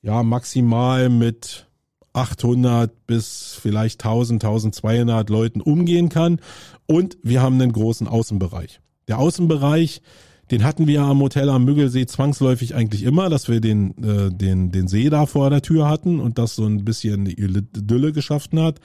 [0.00, 1.66] ja maximal mit
[2.16, 6.40] 800 bis vielleicht 1000, 1200 Leuten umgehen kann.
[6.86, 8.80] Und wir haben einen großen Außenbereich.
[9.08, 10.02] Der Außenbereich,
[10.50, 14.70] den hatten wir am Hotel am Müggelsee zwangsläufig eigentlich immer, dass wir den, äh, den,
[14.70, 18.60] den See da vor der Tür hatten und das so ein bisschen eine Idylle geschaffen
[18.60, 18.80] hat.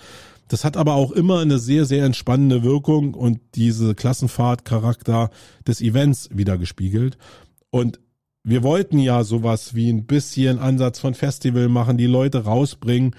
[0.48, 5.30] Das hat aber auch immer eine sehr, sehr entspannende Wirkung und diese Klassenfahrtcharakter
[5.66, 7.18] des Events wieder gespiegelt.
[7.70, 8.00] Und
[8.44, 13.16] wir wollten ja sowas wie ein bisschen Ansatz von Festival machen, die Leute rausbringen.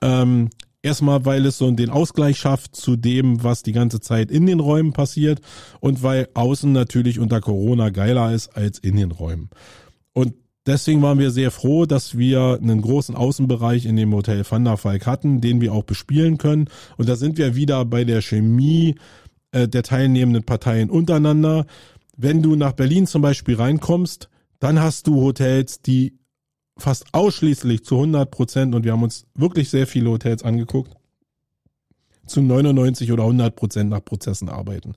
[0.00, 0.50] Ähm,
[0.82, 4.60] erstmal, weil es so den Ausgleich schafft zu dem, was die ganze Zeit in den
[4.60, 5.40] Räumen passiert
[5.80, 9.50] und weil außen natürlich unter Corona geiler ist als in den Räumen.
[10.12, 14.64] Und Deswegen waren wir sehr froh, dass wir einen großen Außenbereich in dem Hotel Van
[14.64, 16.68] der Falk hatten, den wir auch bespielen können.
[16.96, 18.94] Und da sind wir wieder bei der Chemie
[19.50, 21.66] äh, der teilnehmenden Parteien untereinander.
[22.16, 24.28] Wenn du nach Berlin zum Beispiel reinkommst,
[24.60, 26.20] dann hast du Hotels, die
[26.76, 30.94] fast ausschließlich zu 100 Prozent, und wir haben uns wirklich sehr viele Hotels angeguckt,
[32.26, 34.94] zu 99 oder 100 Prozent nach Prozessen arbeiten.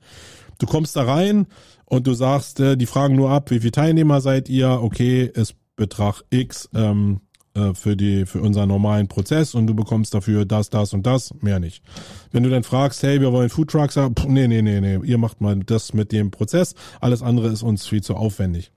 [0.58, 1.48] Du kommst da rein
[1.86, 4.82] und du sagst, äh, die fragen nur ab, wie viele Teilnehmer seid ihr?
[4.82, 7.20] Okay, ist Betrag X ähm,
[7.56, 11.34] äh, für die für unseren normalen Prozess und du bekommst dafür das, das und das,
[11.42, 11.84] mehr nicht.
[12.32, 15.18] Wenn du dann fragst, hey, wir wollen Food Trucks pff, nee, nee, nee, nee, ihr
[15.18, 18.72] macht mal das mit dem Prozess, alles andere ist uns viel zu aufwendig.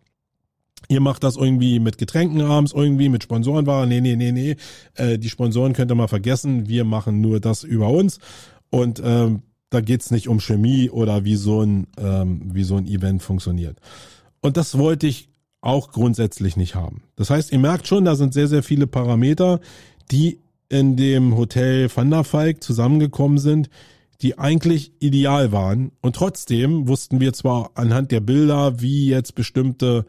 [0.89, 3.87] Ihr macht das irgendwie mit Getränken abends, irgendwie mit Sponsorenware.
[3.87, 4.57] Nee, nee, nee, nee.
[4.95, 6.69] Äh, die Sponsoren könnt ihr mal vergessen.
[6.69, 8.19] Wir machen nur das über uns.
[8.71, 12.87] Und ähm, da geht's nicht um Chemie oder wie so ein, ähm, wie so ein
[12.87, 13.79] Event funktioniert.
[14.41, 15.29] Und das wollte ich
[15.61, 17.03] auch grundsätzlich nicht haben.
[17.17, 19.61] Das heißt, ihr merkt schon, da sind sehr, sehr viele Parameter,
[20.11, 23.69] die in dem Hotel Van der Falk zusammengekommen sind,
[24.23, 25.93] die eigentlich ideal waren.
[26.01, 30.07] Und trotzdem wussten wir zwar anhand der Bilder, wie jetzt bestimmte,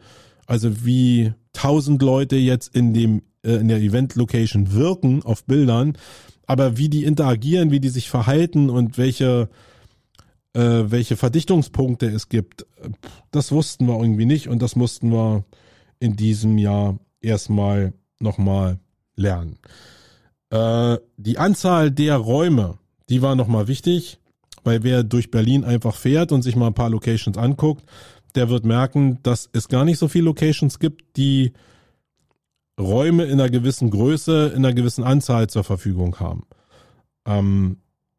[0.50, 5.96] also wie tausend Leute jetzt in dem, äh, in der Event Location wirken auf Bildern,
[6.44, 9.48] aber wie die interagieren, wie die sich verhalten und welche,
[10.54, 12.66] äh, welche Verdichtungspunkte es gibt,
[13.30, 15.44] das wussten wir irgendwie nicht und das mussten wir
[16.00, 18.80] in diesem Jahr erstmal nochmal
[19.14, 19.56] lernen.
[20.50, 22.78] Äh, die Anzahl der Räume,
[23.08, 24.18] die war nochmal wichtig,
[24.64, 27.84] weil wer durch Berlin einfach fährt und sich mal ein paar Locations anguckt,
[28.32, 31.52] der wird merken, dass es gar nicht so viele Locations gibt, die
[32.78, 36.46] Räume in einer gewissen Größe, in einer gewissen Anzahl zur Verfügung haben.
[37.26, 37.76] Ähm,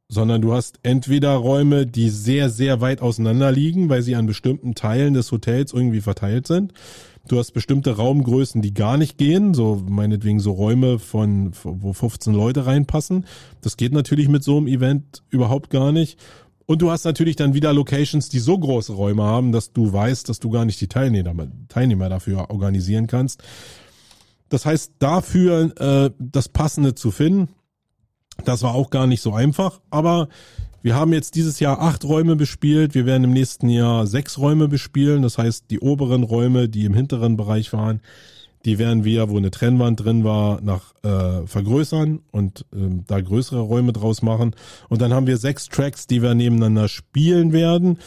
[0.07, 4.76] sondern du hast entweder Räume, die sehr, sehr weit auseinander liegen, weil sie an bestimmten
[4.76, 6.74] Teilen des Hotels irgendwie verteilt sind.
[7.30, 12.34] Du hast bestimmte Raumgrößen, die gar nicht gehen, so meinetwegen so Räume von, wo 15
[12.34, 13.26] Leute reinpassen.
[13.62, 16.20] Das geht natürlich mit so einem Event überhaupt gar nicht.
[16.72, 20.30] Und du hast natürlich dann wieder Locations, die so große Räume haben, dass du weißt,
[20.30, 23.44] dass du gar nicht die Teilnehmer, Teilnehmer dafür organisieren kannst.
[24.48, 27.50] Das heißt, dafür äh, das Passende zu finden,
[28.46, 29.82] das war auch gar nicht so einfach.
[29.90, 30.30] Aber
[30.82, 32.96] wir haben jetzt dieses Jahr acht Räume bespielt.
[32.96, 35.24] Wir werden im nächsten Jahr sechs Räume bespielen.
[35.24, 38.00] Das heißt, die oberen Räume, die im hinteren Bereich waren,
[38.66, 43.59] die werden wir, wo eine Trennwand drin war, nach äh, vergrößern und ähm, da größere
[43.59, 44.55] Räume draus machen.
[44.89, 47.97] Und dann haben wir sechs Tracks, die wir nebeneinander spielen werden.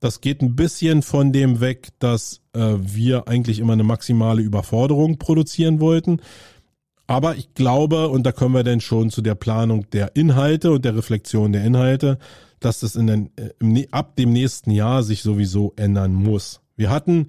[0.00, 5.18] Das geht ein bisschen von dem weg, dass äh, wir eigentlich immer eine maximale Überforderung
[5.18, 6.20] produzieren wollten.
[7.06, 10.84] Aber ich glaube, und da kommen wir dann schon zu der Planung der Inhalte und
[10.84, 12.18] der Reflexion der Inhalte,
[12.58, 16.60] dass das in den, äh, im, ab dem nächsten Jahr sich sowieso ändern muss.
[16.76, 17.28] Wir hatten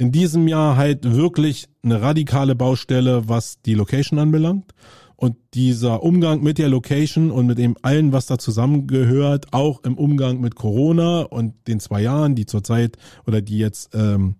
[0.00, 4.72] in diesem Jahr halt wirklich eine radikale Baustelle, was die Location anbelangt.
[5.14, 9.98] Und dieser Umgang mit der Location und mit dem allen, was da zusammengehört, auch im
[9.98, 12.96] Umgang mit Corona und den zwei Jahren, die zurzeit
[13.26, 14.36] oder die jetzt ähm,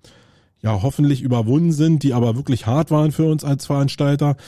[0.63, 4.39] ja hoffentlich überwunden sind, die aber wirklich hart waren für uns als Veranstalter,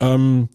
[0.00, 0.48] ähm,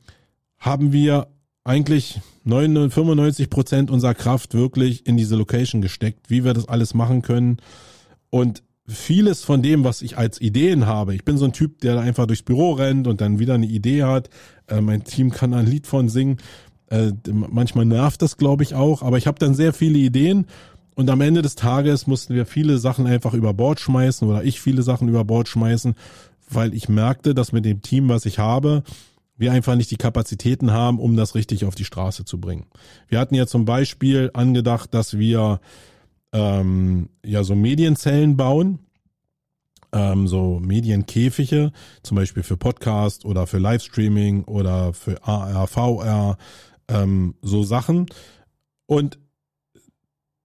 [0.58, 1.28] haben wir
[1.66, 7.22] eigentlich 95 Prozent unserer Kraft wirklich in diese Location gesteckt, wie wir das alles machen
[7.22, 7.58] können.
[8.32, 12.00] Und vieles von dem, was ich als Ideen habe, ich bin so ein Typ, der
[12.00, 14.30] einfach durchs Büro rennt und dann wieder eine Idee hat.
[14.68, 16.38] Äh, mein Team kann ein Lied von singen.
[16.88, 20.48] Äh, manchmal nervt das, glaube ich, auch, aber ich habe dann sehr viele Ideen
[20.96, 24.62] und am Ende des Tages mussten wir viele Sachen einfach über Bord schmeißen oder ich
[24.62, 25.96] viele Sachen über Bord schmeißen,
[26.50, 28.84] weil ich merkte, dass mit dem Team, was ich habe,
[29.36, 32.68] wir einfach nicht die Kapazitäten haben, um das richtig auf die Straße zu bringen.
[33.08, 35.60] Wir hatten ja zum Beispiel angedacht, dass wir
[36.34, 38.80] ähm, ja so Medienzellen bauen,
[39.94, 41.72] ähm, so Medienkäfige,
[42.02, 46.38] zum Beispiel für Podcast oder für Livestreaming oder für AR, VR,
[46.90, 48.08] ähm, so Sachen.
[48.88, 49.20] Und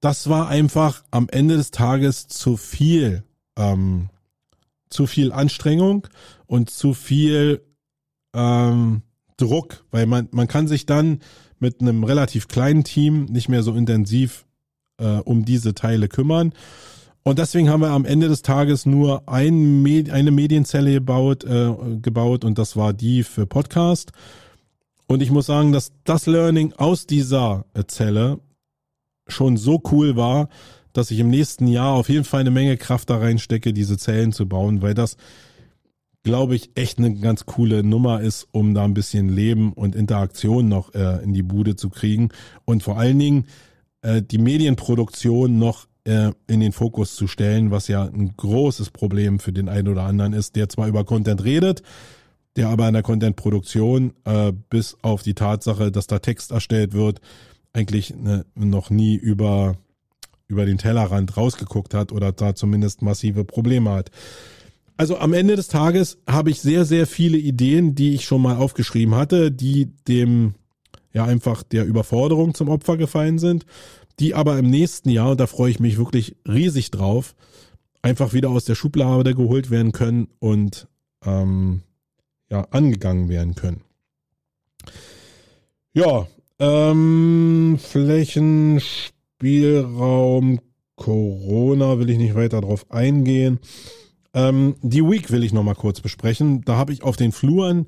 [0.00, 3.24] das war einfach am Ende des Tages zu viel,
[3.56, 4.10] ähm,
[4.90, 6.06] zu viel Anstrengung
[6.46, 7.62] und zu viel
[8.34, 9.02] ähm,
[9.38, 11.20] Druck, weil man, man kann sich dann
[11.58, 14.46] mit einem relativ kleinen Team nicht mehr so intensiv
[14.98, 16.52] äh, um diese Teile kümmern.
[17.22, 21.74] Und deswegen haben wir am Ende des Tages nur ein Med eine Medienzelle gebaut, äh,
[22.00, 24.12] gebaut und das war die für Podcast.
[25.06, 28.40] Und ich muss sagen, dass das Learning aus dieser äh, Zelle
[29.26, 30.48] schon so cool war,
[30.92, 34.32] dass ich im nächsten Jahr auf jeden Fall eine Menge Kraft da reinstecke, diese Zellen
[34.32, 35.16] zu bauen, weil das,
[36.22, 40.68] glaube ich, echt eine ganz coole Nummer ist, um da ein bisschen Leben und Interaktion
[40.68, 42.30] noch äh, in die Bude zu kriegen
[42.64, 43.46] und vor allen Dingen
[44.02, 49.38] äh, die Medienproduktion noch äh, in den Fokus zu stellen, was ja ein großes Problem
[49.38, 51.82] für den einen oder anderen ist, der zwar über Content redet,
[52.56, 57.20] der aber in der Contentproduktion äh, bis auf die Tatsache, dass da Text erstellt wird,
[57.72, 59.76] eigentlich ne, noch nie über
[60.48, 64.10] über den Tellerrand rausgeguckt hat oder da zumindest massive Probleme hat.
[64.96, 68.56] Also am Ende des Tages habe ich sehr, sehr viele Ideen, die ich schon mal
[68.56, 70.54] aufgeschrieben hatte, die dem
[71.12, 73.66] ja einfach der Überforderung zum Opfer gefallen sind,
[74.18, 77.34] die aber im nächsten Jahr, und da freue ich mich wirklich riesig drauf,
[78.02, 80.88] einfach wieder aus der Schublade geholt werden können und
[81.24, 81.82] ähm,
[82.50, 83.82] ja, angegangen werden können.
[85.92, 86.26] Ja,
[86.58, 90.60] ähm, Flächenspielraum
[90.96, 93.60] Corona will ich nicht weiter drauf eingehen.
[94.34, 96.62] Ähm, die Week will ich noch mal kurz besprechen.
[96.62, 97.86] Da habe ich auf den Fluren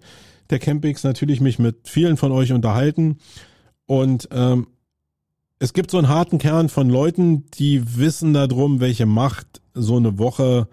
[0.50, 3.18] der Campings natürlich mich mit vielen von euch unterhalten
[3.86, 4.66] und ähm,
[5.58, 10.18] es gibt so einen harten Kern von Leuten, die wissen darum, welche Macht so eine
[10.18, 10.68] Woche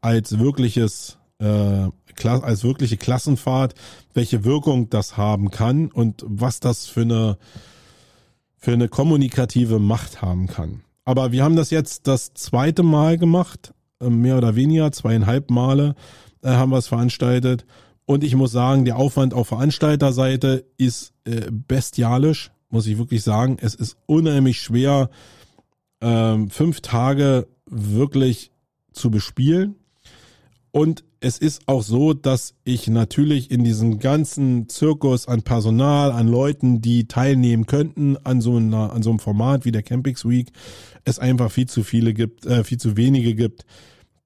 [0.00, 1.88] als wirkliches äh,
[2.24, 3.74] als wirkliche Klassenfahrt,
[4.14, 7.38] welche Wirkung das haben kann und was das für eine
[8.56, 10.82] für eine kommunikative Macht haben kann.
[11.04, 15.94] Aber wir haben das jetzt das zweite Mal gemacht, äh, mehr oder weniger, zweieinhalb Male
[16.42, 17.64] äh, haben wir es veranstaltet
[18.04, 23.56] und ich muss sagen, der Aufwand auf Veranstalterseite ist äh, bestialisch, muss ich wirklich sagen.
[23.60, 25.10] Es ist unheimlich schwer,
[26.00, 28.50] ähm, fünf Tage wirklich
[28.92, 29.76] zu bespielen.
[30.72, 36.26] Und es ist auch so, dass ich natürlich in diesem ganzen Zirkus an Personal, an
[36.26, 40.50] Leuten, die teilnehmen könnten an so einer, an so einem Format wie der Campings Week,
[41.04, 43.64] es einfach viel zu viele gibt, äh, viel zu wenige gibt,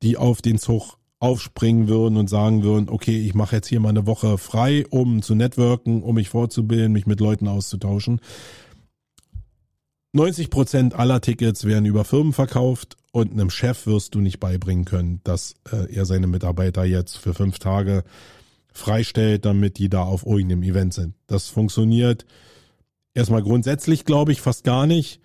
[0.02, 3.88] die auf den Zug aufspringen würden und sagen würden, okay, ich mache jetzt hier mal
[3.88, 8.20] eine Woche frei, um zu networken, um mich vorzubilden, mich mit Leuten auszutauschen.
[10.12, 14.84] 90 Prozent aller Tickets werden über Firmen verkauft und einem Chef wirst du nicht beibringen
[14.84, 18.04] können, dass äh, er seine Mitarbeiter jetzt für fünf Tage
[18.72, 21.14] freistellt, damit die da auf irgendeinem Event sind.
[21.26, 22.26] Das funktioniert
[23.14, 25.20] erstmal grundsätzlich, glaube ich, fast gar nicht.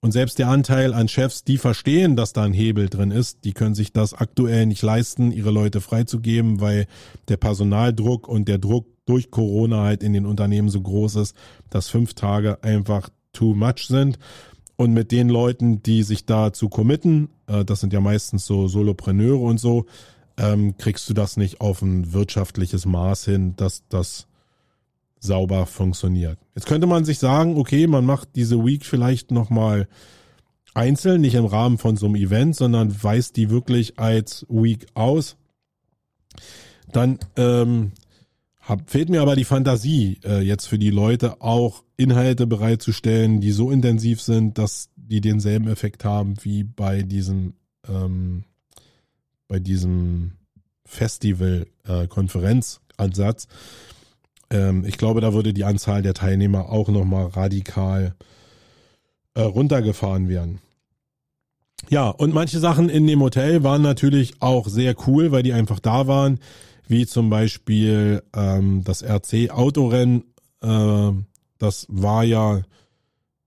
[0.00, 3.52] Und selbst der Anteil an Chefs, die verstehen, dass da ein Hebel drin ist, die
[3.52, 6.86] können sich das aktuell nicht leisten, ihre Leute freizugeben, weil
[7.28, 11.36] der Personaldruck und der Druck durch Corona halt in den Unternehmen so groß ist,
[11.70, 14.18] dass fünf Tage einfach too much sind.
[14.76, 19.40] Und mit den Leuten, die sich dazu committen, äh, das sind ja meistens so Solopreneure
[19.40, 19.86] und so,
[20.36, 24.26] ähm, kriegst du das nicht auf ein wirtschaftliches Maß hin, dass das
[25.18, 26.38] sauber funktioniert.
[26.54, 29.88] Jetzt könnte man sich sagen, okay, man macht diese Week vielleicht nochmal
[30.74, 35.36] einzeln, nicht im Rahmen von so einem Event, sondern weist die wirklich als Week aus.
[36.92, 37.92] Dann ähm,
[38.60, 43.52] hab, fehlt mir aber die Fantasie, äh, jetzt für die Leute auch Inhalte bereitzustellen, die
[43.52, 47.54] so intensiv sind, dass die denselben Effekt haben wie bei diesem
[47.88, 48.44] ähm,
[49.48, 50.32] bei diesem
[50.84, 53.44] Festival-Konferenzansatz.
[53.44, 53.48] Äh,
[54.50, 58.14] ähm, ich glaube, da würde die Anzahl der Teilnehmer auch nochmal radikal
[59.34, 60.60] äh, runtergefahren werden.
[61.88, 65.78] Ja, und manche Sachen in dem Hotel waren natürlich auch sehr cool, weil die einfach
[65.78, 66.40] da waren
[66.88, 70.24] wie zum Beispiel ähm, das RC Autorennen,
[70.62, 71.10] äh,
[71.58, 72.62] das war ja,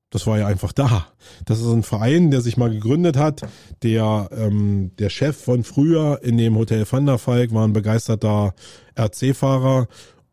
[0.10, 1.08] das war ja einfach da.
[1.46, 3.44] Das ist ein Verein, der sich mal gegründet hat.
[3.84, 8.54] Der ähm, der Chef von früher in dem Hotel Van der Falk war ein begeisterter
[8.98, 9.88] RC-Fahrer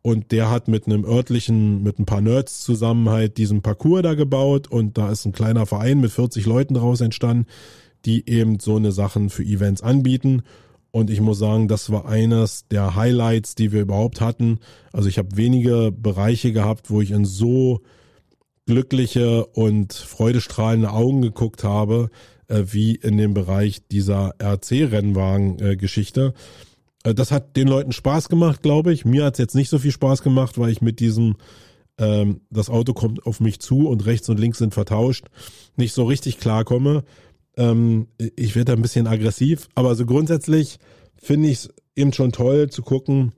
[0.07, 4.15] und der hat mit einem örtlichen, mit ein paar Nerds zusammen halt diesen Parcours da
[4.15, 7.47] gebaut und da ist ein kleiner Verein mit 40 Leuten daraus entstanden,
[8.05, 10.45] die eben so eine Sachen für Events anbieten
[10.93, 14.61] und ich muss sagen, das war eines der Highlights, die wir überhaupt hatten.
[14.93, 17.81] Also ich habe wenige Bereiche gehabt, wo ich in so
[18.65, 22.11] glückliche und freudestrahlende Augen geguckt habe,
[22.47, 26.33] äh, wie in dem Bereich dieser RC-Rennwagen-Geschichte.
[26.35, 26.66] Äh,
[27.15, 29.05] das hat den Leuten Spaß gemacht, glaube ich.
[29.05, 31.37] Mir hat es jetzt nicht so viel Spaß gemacht, weil ich mit diesem
[31.99, 35.27] ähm, das Auto kommt auf mich zu und rechts und links sind vertauscht,
[35.77, 37.05] nicht so richtig klarkomme.
[37.57, 40.79] Ähm, ich werde da ein bisschen aggressiv, aber so grundsätzlich
[41.17, 43.33] finde ich es eben schon toll zu gucken,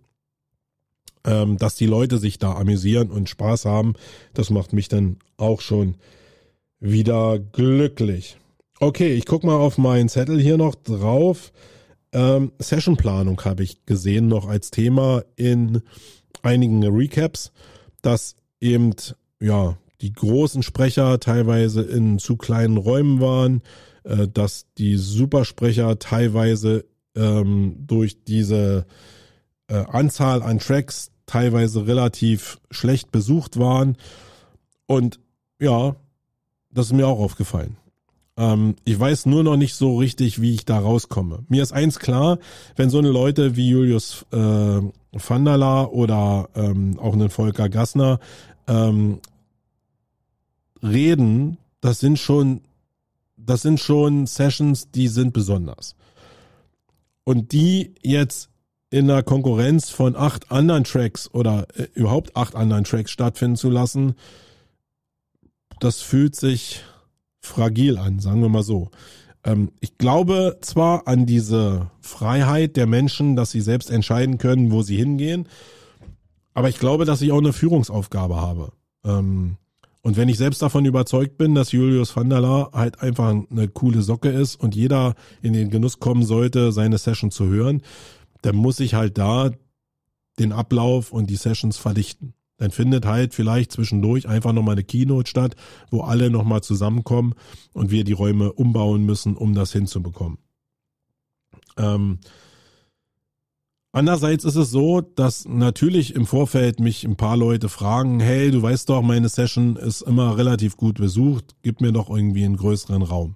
[1.25, 3.95] ähm, dass die Leute sich da amüsieren und Spaß haben.
[4.35, 5.97] Das macht mich dann auch schon
[6.81, 8.37] wieder glücklich.
[8.81, 11.53] Okay, ich guck mal auf meinen Zettel hier noch drauf.
[12.13, 15.83] Ähm, Sessionplanung habe ich gesehen noch als Thema in
[16.43, 17.53] einigen Recaps,
[18.03, 18.95] dass eben
[19.41, 23.63] ja die großen Sprecher teilweise in zu kleinen Räumen waren,
[24.05, 26.85] äh, dass die Supersprecher teilweise
[27.15, 28.87] ähm, durch diese
[29.69, 33.97] äh, Anzahl an Tracks teilweise relativ schlecht besucht waren.
[34.87, 35.21] Und
[35.61, 35.97] ja,
[36.71, 37.77] das ist mir auch aufgefallen.
[38.39, 41.45] Ähm, ich weiß nur noch nicht so richtig, wie ich da rauskomme.
[41.49, 42.39] Mir ist eins klar,
[42.77, 44.81] wenn so eine Leute wie Julius äh,
[45.13, 48.21] Vandala oder ähm, auch einen Volker Gassner
[48.69, 49.19] ähm,
[50.83, 52.63] reden, das sind schon
[53.37, 55.97] das sind schon Sessions, die sind besonders.
[57.25, 58.51] Und die jetzt
[58.91, 63.71] in der Konkurrenz von acht anderen Tracks oder äh, überhaupt acht anderen Tracks stattfinden zu
[63.71, 64.15] lassen,
[65.81, 66.83] das fühlt sich
[67.41, 68.91] fragil an, sagen wir mal so.
[69.45, 74.83] Ähm, ich glaube zwar an diese Freiheit der Menschen, dass sie selbst entscheiden können, wo
[74.83, 75.49] sie hingehen,
[76.55, 78.73] aber ich glaube, dass ich auch eine Führungsaufgabe habe.
[79.05, 79.57] Ähm,
[80.03, 83.69] und wenn ich selbst davon überzeugt bin, dass Julius van der Laar halt einfach eine
[83.69, 87.83] coole Socke ist und jeder in den Genuss kommen sollte, seine Session zu hören,
[88.43, 89.51] dann muss ich halt da
[90.39, 92.33] den Ablauf und die Sessions verdichten.
[92.59, 95.57] Dann findet halt vielleicht zwischendurch einfach nochmal eine Keynote statt,
[95.91, 97.35] wo alle nochmal zusammenkommen
[97.73, 100.39] und wir die Räume umbauen müssen, um das hinzubekommen.
[101.77, 102.19] Ähm,
[103.91, 108.63] Andererseits ist es so, dass natürlich im Vorfeld mich ein paar Leute fragen, hey, du
[108.63, 113.03] weißt doch, meine Session ist immer relativ gut besucht, gib mir doch irgendwie einen größeren
[113.03, 113.35] Raum.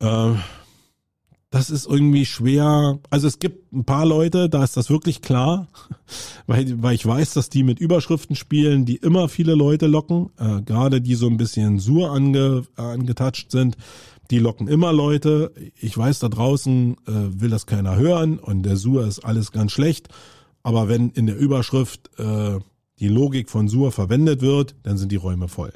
[0.00, 0.32] Äh,
[1.50, 3.00] das ist irgendwie schwer.
[3.10, 5.68] Also es gibt ein paar Leute, da ist das wirklich klar,
[6.46, 10.62] weil, weil ich weiß, dass die mit Überschriften spielen, die immer viele Leute locken, äh,
[10.62, 13.76] gerade die so ein bisschen sur ange, angetatscht sind
[14.30, 15.52] die locken immer Leute.
[15.80, 19.72] Ich weiß, da draußen äh, will das keiner hören und der Sur ist alles ganz
[19.72, 20.08] schlecht.
[20.62, 22.58] Aber wenn in der Überschrift äh,
[23.00, 25.72] die Logik von Sur verwendet wird, dann sind die Räume voll.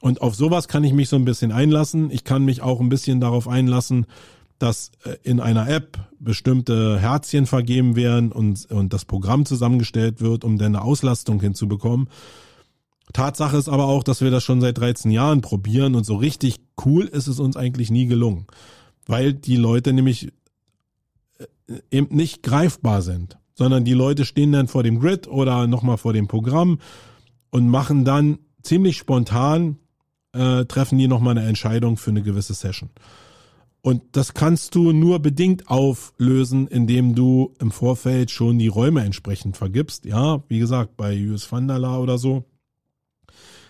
[0.00, 2.10] Und auf sowas kann ich mich so ein bisschen einlassen.
[2.10, 4.06] Ich kann mich auch ein bisschen darauf einlassen,
[4.58, 10.44] dass äh, in einer App bestimmte Herzchen vergeben werden und, und das Programm zusammengestellt wird,
[10.44, 12.08] um dann eine Auslastung hinzubekommen.
[13.12, 16.60] Tatsache ist aber auch, dass wir das schon seit 13 Jahren probieren und so richtig
[16.84, 18.46] cool ist es uns eigentlich nie gelungen,
[19.06, 20.32] weil die Leute nämlich
[21.38, 21.44] äh,
[21.90, 26.12] eben nicht greifbar sind, sondern die Leute stehen dann vor dem Grid oder nochmal vor
[26.12, 26.78] dem Programm
[27.50, 29.78] und machen dann ziemlich spontan,
[30.32, 32.90] äh, treffen die nochmal eine Entscheidung für eine gewisse Session.
[33.86, 39.56] Und das kannst du nur bedingt auflösen, indem du im Vorfeld schon die Räume entsprechend
[39.56, 40.06] vergibst.
[40.06, 42.42] Ja, wie gesagt, bei US Vandala oder so.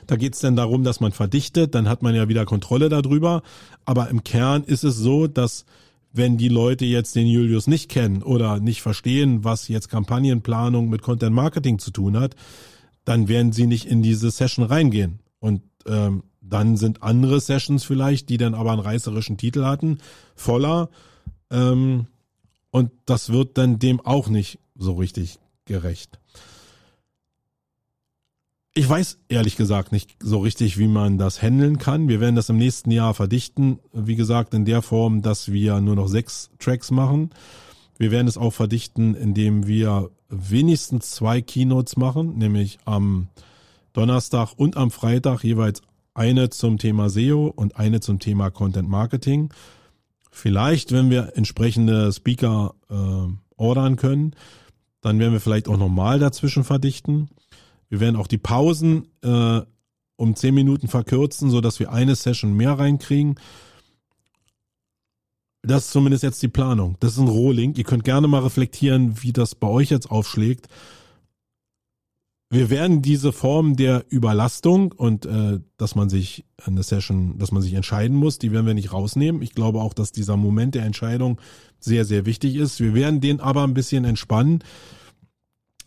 [0.06, 3.42] Da geht's dann darum, dass man verdichtet, dann hat man ja wieder Kontrolle darüber.
[3.84, 5.66] Aber im Kern ist es so, dass
[6.14, 11.02] wenn die Leute jetzt den Julius nicht kennen oder nicht verstehen, was jetzt Kampagnenplanung mit
[11.02, 12.36] Content Marketing zu tun hat,
[13.04, 15.18] dann werden sie nicht in diese Session reingehen.
[15.40, 19.98] Und ähm, dann sind andere Sessions vielleicht, die dann aber einen reißerischen Titel hatten,
[20.34, 20.88] voller.
[21.50, 22.06] Ähm,
[22.70, 26.18] und das wird dann dem auch nicht so richtig gerecht.
[28.78, 32.08] Ich weiß ehrlich gesagt nicht so richtig, wie man das handeln kann.
[32.08, 33.78] Wir werden das im nächsten Jahr verdichten.
[33.94, 37.30] Wie gesagt, in der Form, dass wir nur noch sechs Tracks machen.
[37.96, 43.28] Wir werden es auch verdichten, indem wir wenigstens zwei Keynotes machen, nämlich am
[43.94, 45.80] Donnerstag und am Freitag jeweils
[46.16, 49.52] eine zum Thema SEO und eine zum Thema Content Marketing.
[50.30, 54.34] Vielleicht, wenn wir entsprechende Speaker äh, ordern können,
[55.00, 57.28] dann werden wir vielleicht auch nochmal dazwischen verdichten.
[57.88, 59.60] Wir werden auch die Pausen äh,
[60.16, 63.38] um zehn Minuten verkürzen, so dass wir eine Session mehr reinkriegen.
[65.62, 66.96] Das ist zumindest jetzt die Planung.
[67.00, 67.74] Das ist ein Rohling.
[67.74, 70.68] Ihr könnt gerne mal reflektieren, wie das bei euch jetzt aufschlägt
[72.48, 77.60] wir werden diese Form der Überlastung und äh, dass man sich eine Session, dass man
[77.60, 79.42] sich entscheiden muss, die werden wir nicht rausnehmen.
[79.42, 81.40] Ich glaube auch, dass dieser Moment der Entscheidung
[81.80, 82.78] sehr, sehr wichtig ist.
[82.78, 84.62] Wir werden den aber ein bisschen entspannen,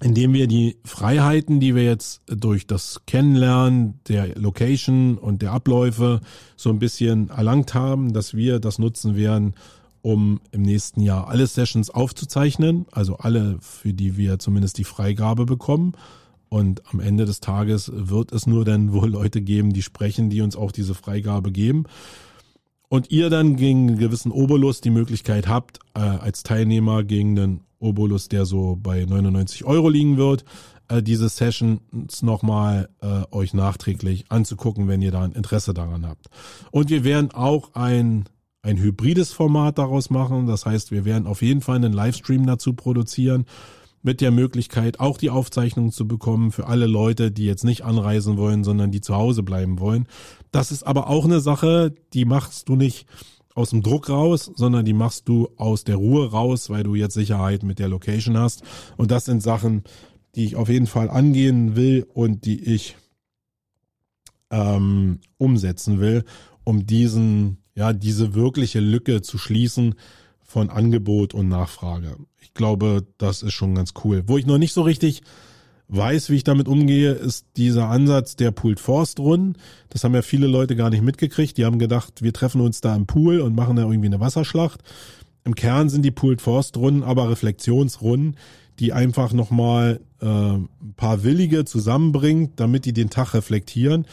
[0.01, 6.19] indem wir die Freiheiten, die wir jetzt durch das Kennenlernen der Location und der Abläufe
[6.57, 9.55] so ein bisschen erlangt haben, dass wir das nutzen werden,
[10.01, 15.45] um im nächsten Jahr alle Sessions aufzuzeichnen, also alle, für die wir zumindest die Freigabe
[15.45, 15.93] bekommen
[16.49, 20.41] und am Ende des Tages wird es nur dann wohl Leute geben, die sprechen, die
[20.41, 21.85] uns auch diese Freigabe geben.
[22.89, 27.61] Und ihr dann gegen einen gewissen Obolus die Möglichkeit habt, äh, als Teilnehmer gegen den
[27.77, 30.43] Obolus, der so bei 99 Euro liegen wird,
[30.87, 36.29] äh, diese Sessions nochmal äh, euch nachträglich anzugucken, wenn ihr da ein Interesse daran habt.
[36.71, 38.25] Und wir werden auch ein,
[38.63, 40.47] ein hybrides Format daraus machen.
[40.47, 43.45] Das heißt, wir werden auf jeden Fall einen Livestream dazu produzieren
[44.01, 48.37] mit der Möglichkeit, auch die Aufzeichnung zu bekommen für alle Leute, die jetzt nicht anreisen
[48.37, 50.07] wollen, sondern die zu Hause bleiben wollen.
[50.51, 53.07] Das ist aber auch eine Sache, die machst du nicht
[53.55, 57.13] aus dem Druck raus, sondern die machst du aus der Ruhe raus, weil du jetzt
[57.13, 58.63] Sicherheit mit der Location hast.
[58.95, 59.83] Und das sind Sachen,
[60.35, 62.95] die ich auf jeden Fall angehen will und die ich
[64.49, 66.23] ähm, umsetzen will,
[66.63, 69.95] um diesen, ja, diese wirkliche Lücke zu schließen
[70.49, 72.17] von Angebot und Nachfrage
[72.49, 74.23] ich glaube, das ist schon ganz cool.
[74.25, 75.21] Wo ich noch nicht so richtig
[75.87, 79.55] weiß, wie ich damit umgehe, ist dieser Ansatz der Pooled Forst Runden.
[79.89, 81.57] Das haben ja viele Leute gar nicht mitgekriegt.
[81.57, 84.81] Die haben gedacht, wir treffen uns da im Pool und machen da irgendwie eine Wasserschlacht.
[85.43, 88.35] Im Kern sind die Pooled Forst Runden aber Reflexionsrunden,
[88.79, 94.05] die einfach nochmal äh, ein paar Willige zusammenbringt, damit die den Tag reflektieren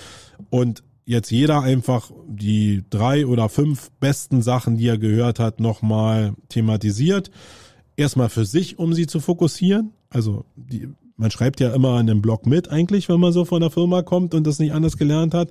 [0.51, 6.35] und jetzt jeder einfach die drei oder fünf besten Sachen, die er gehört hat, nochmal
[6.49, 7.31] thematisiert
[7.97, 9.93] erstmal für sich, um sie zu fokussieren.
[10.11, 13.61] Also die, man schreibt ja immer in einem Blog mit eigentlich, wenn man so von
[13.61, 15.51] der Firma kommt und das nicht anders gelernt hat.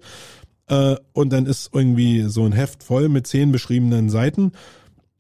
[0.68, 4.52] Äh, und dann ist irgendwie so ein Heft voll mit zehn beschriebenen Seiten.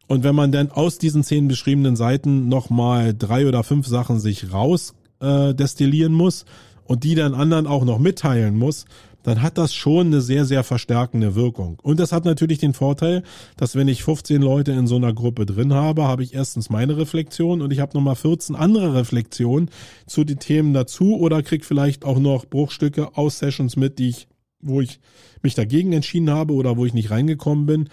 [0.07, 4.53] Und wenn man dann aus diesen zehn beschriebenen Seiten nochmal drei oder fünf Sachen sich
[4.53, 6.45] raus äh, destillieren muss
[6.83, 8.85] und die dann anderen auch noch mitteilen muss,
[9.25, 11.79] dann hat das schon eine sehr, sehr verstärkende Wirkung.
[11.81, 13.23] Und das hat natürlich den Vorteil,
[13.57, 16.95] dass wenn ich 15 Leute in so einer Gruppe drin habe, habe ich erstens meine
[16.95, 19.71] Reflexion und ich habe nochmal 14 andere Reflexionen
[20.05, 24.27] zu den Themen dazu oder krieg vielleicht auch noch Bruchstücke aus Sessions mit, die ich,
[24.61, 24.99] wo ich
[25.41, 27.89] mich dagegen entschieden habe oder wo ich nicht reingekommen bin.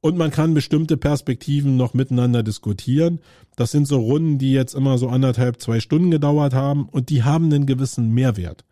[0.00, 3.18] Und man kann bestimmte Perspektiven noch miteinander diskutieren.
[3.56, 7.24] Das sind so Runden, die jetzt immer so anderthalb, zwei Stunden gedauert haben und die
[7.24, 8.64] haben einen gewissen Mehrwert.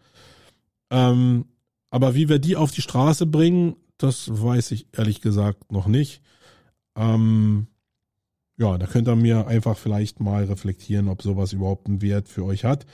[0.91, 1.47] Ähm,
[1.91, 6.23] aber wie wir die auf die Straße bringen, das weiß ich ehrlich gesagt noch nicht.
[6.97, 7.67] Ähm,
[8.57, 12.45] ja, da könnt ihr mir einfach vielleicht mal reflektieren, ob sowas überhaupt einen Wert für
[12.45, 12.87] euch hat.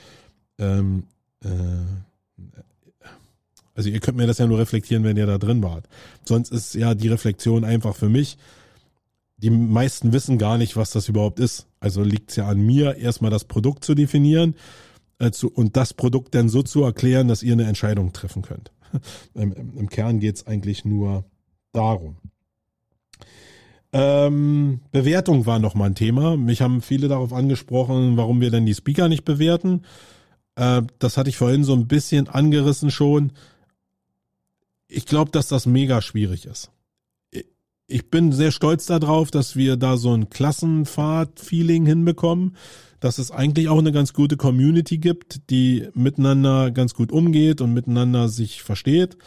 [0.57, 1.05] Ähm,
[1.43, 1.49] äh,
[3.73, 5.87] also ihr könnt mir das ja nur reflektieren, wenn ihr da drin wart.
[6.23, 8.37] Sonst ist ja die Reflexion einfach für mich.
[9.37, 11.67] Die meisten wissen gar nicht, was das überhaupt ist.
[11.81, 14.55] Also liegt es ja an mir, erstmal das Produkt zu definieren
[15.19, 18.71] äh, zu, und das Produkt dann so zu erklären, dass ihr eine Entscheidung treffen könnt.
[19.33, 21.25] Im, im Kern geht's eigentlich nur
[21.71, 22.17] darum.
[23.93, 26.35] Ähm, Bewertung war nochmal ein Thema.
[26.35, 29.83] Mich haben viele darauf angesprochen, warum wir denn die Speaker nicht bewerten.
[30.55, 33.31] Äh, das hatte ich vorhin so ein bisschen angerissen schon.
[34.89, 36.71] Ich glaube, dass das mega schwierig ist.
[37.87, 42.57] Ich bin sehr stolz darauf, dass wir da so ein Klassenfahrt-Feeling hinbekommen,
[42.99, 47.73] dass es eigentlich auch eine ganz gute Community gibt, die miteinander ganz gut umgeht und
[47.73, 49.17] miteinander sich versteht.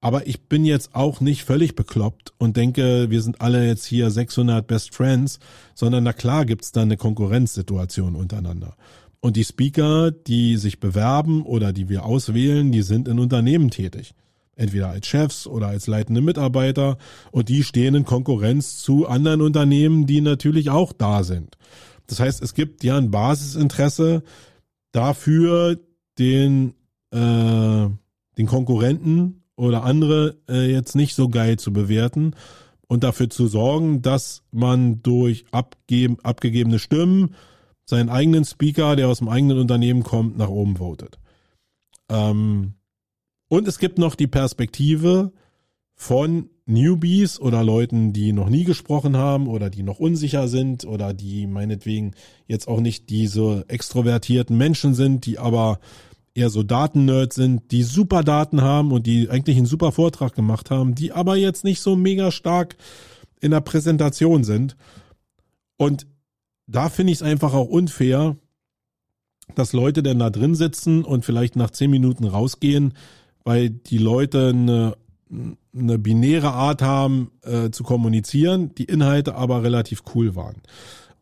[0.00, 4.10] Aber ich bin jetzt auch nicht völlig bekloppt und denke, wir sind alle jetzt hier
[4.10, 5.40] 600 Best Friends,
[5.74, 8.76] sondern na klar gibt's da eine Konkurrenzsituation untereinander.
[9.20, 14.14] Und die Speaker, die sich bewerben oder die wir auswählen, die sind in Unternehmen tätig.
[14.54, 16.98] Entweder als Chefs oder als leitende Mitarbeiter.
[17.32, 21.56] Und die stehen in Konkurrenz zu anderen Unternehmen, die natürlich auch da sind.
[22.08, 24.24] Das heißt, es gibt ja ein Basisinteresse
[24.92, 25.78] dafür,
[26.18, 26.74] den,
[27.12, 27.88] äh,
[28.38, 32.34] den Konkurrenten oder andere äh, jetzt nicht so geil zu bewerten
[32.88, 37.34] und dafür zu sorgen, dass man durch abgeben, abgegebene Stimmen
[37.84, 41.18] seinen eigenen Speaker, der aus dem eigenen Unternehmen kommt, nach oben votet.
[42.10, 42.74] Ähm,
[43.48, 45.32] und es gibt noch die Perspektive
[45.94, 51.14] von Newbies oder Leuten, die noch nie gesprochen haben oder die noch unsicher sind oder
[51.14, 52.12] die meinetwegen
[52.46, 55.80] jetzt auch nicht diese extrovertierten Menschen sind, die aber
[56.34, 60.70] eher so Datennerds sind, die super Daten haben und die eigentlich einen super Vortrag gemacht
[60.70, 62.76] haben, die aber jetzt nicht so mega stark
[63.40, 64.76] in der Präsentation sind.
[65.76, 66.06] Und
[66.66, 68.36] da finde ich es einfach auch unfair,
[69.54, 72.94] dass Leute denn da drin sitzen und vielleicht nach zehn Minuten rausgehen,
[73.44, 74.96] weil die Leute eine,
[75.76, 80.62] eine binäre Art haben äh, zu kommunizieren, die Inhalte aber relativ cool waren.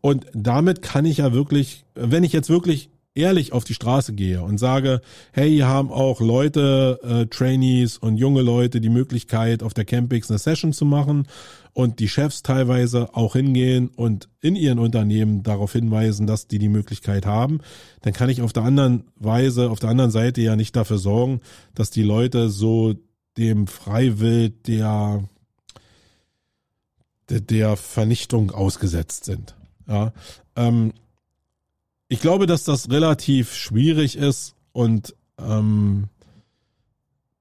[0.00, 4.42] Und damit kann ich ja wirklich, wenn ich jetzt wirklich ehrlich auf die Straße gehe
[4.42, 5.00] und sage,
[5.32, 10.30] hey, hier haben auch Leute, äh, Trainees und junge Leute die Möglichkeit, auf der Campix
[10.30, 11.26] eine Session zu machen
[11.72, 16.68] und die Chefs teilweise auch hingehen und in ihren Unternehmen darauf hinweisen, dass die die
[16.68, 17.60] Möglichkeit haben,
[18.02, 21.40] dann kann ich auf der anderen Weise, auf der anderen Seite ja nicht dafür sorgen,
[21.74, 22.94] dass die Leute so
[23.36, 25.24] dem Freiwild der
[27.28, 29.56] der, der Vernichtung ausgesetzt sind.
[29.88, 30.12] Ja,
[30.54, 30.92] ähm,
[32.08, 36.04] ich glaube, dass das relativ schwierig ist und ähm,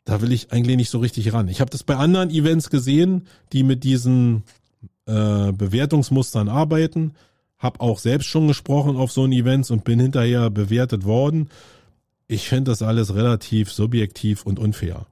[0.05, 1.47] da will ich eigentlich nicht so richtig ran.
[1.47, 4.43] Ich habe das bei anderen Events gesehen, die mit diesen
[5.05, 7.13] äh, Bewertungsmustern arbeiten.
[7.57, 11.49] Hab auch selbst schon gesprochen auf so ein Events und bin hinterher bewertet worden.
[12.27, 15.05] Ich finde das alles relativ subjektiv und unfair.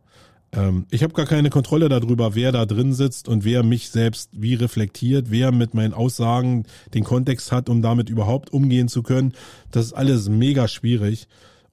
[0.53, 4.29] Ähm, ich habe gar keine Kontrolle darüber, wer da drin sitzt und wer mich selbst
[4.33, 9.33] wie reflektiert, wer mit meinen Aussagen den Kontext hat, um damit überhaupt umgehen zu können.
[9.71, 11.27] Das ist alles mega schwierig.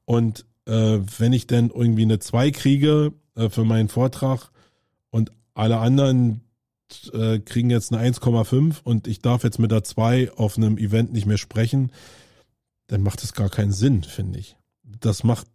[0.04, 4.50] Und äh, wenn ich denn irgendwie eine 2 kriege äh, für meinen Vortrag
[5.10, 6.40] und alle anderen
[7.12, 11.12] äh, kriegen jetzt eine 1,5 und ich darf jetzt mit der 2 auf einem Event
[11.12, 11.92] nicht mehr sprechen,
[12.86, 14.56] dann macht es gar keinen Sinn, finde ich.
[14.82, 15.46] Das macht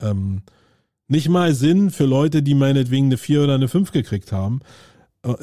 [0.00, 0.42] ähm,
[1.08, 4.60] nicht mal Sinn für Leute, die meinetwegen eine 4 oder eine 5 gekriegt haben.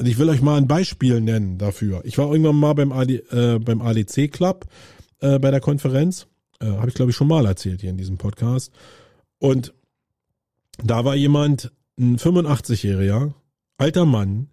[0.04, 2.02] Ich will euch mal ein Beispiel nennen dafür.
[2.04, 4.66] Ich war irgendwann mal beim, AD, äh, beim ADC Club
[5.20, 6.26] äh, bei der Konferenz.
[6.60, 8.72] Äh, Habe ich, glaube ich, schon mal erzählt hier in diesem Podcast.
[9.38, 9.74] Und
[10.82, 13.32] da war jemand, ein 85-jähriger,
[13.76, 14.48] alter Mann,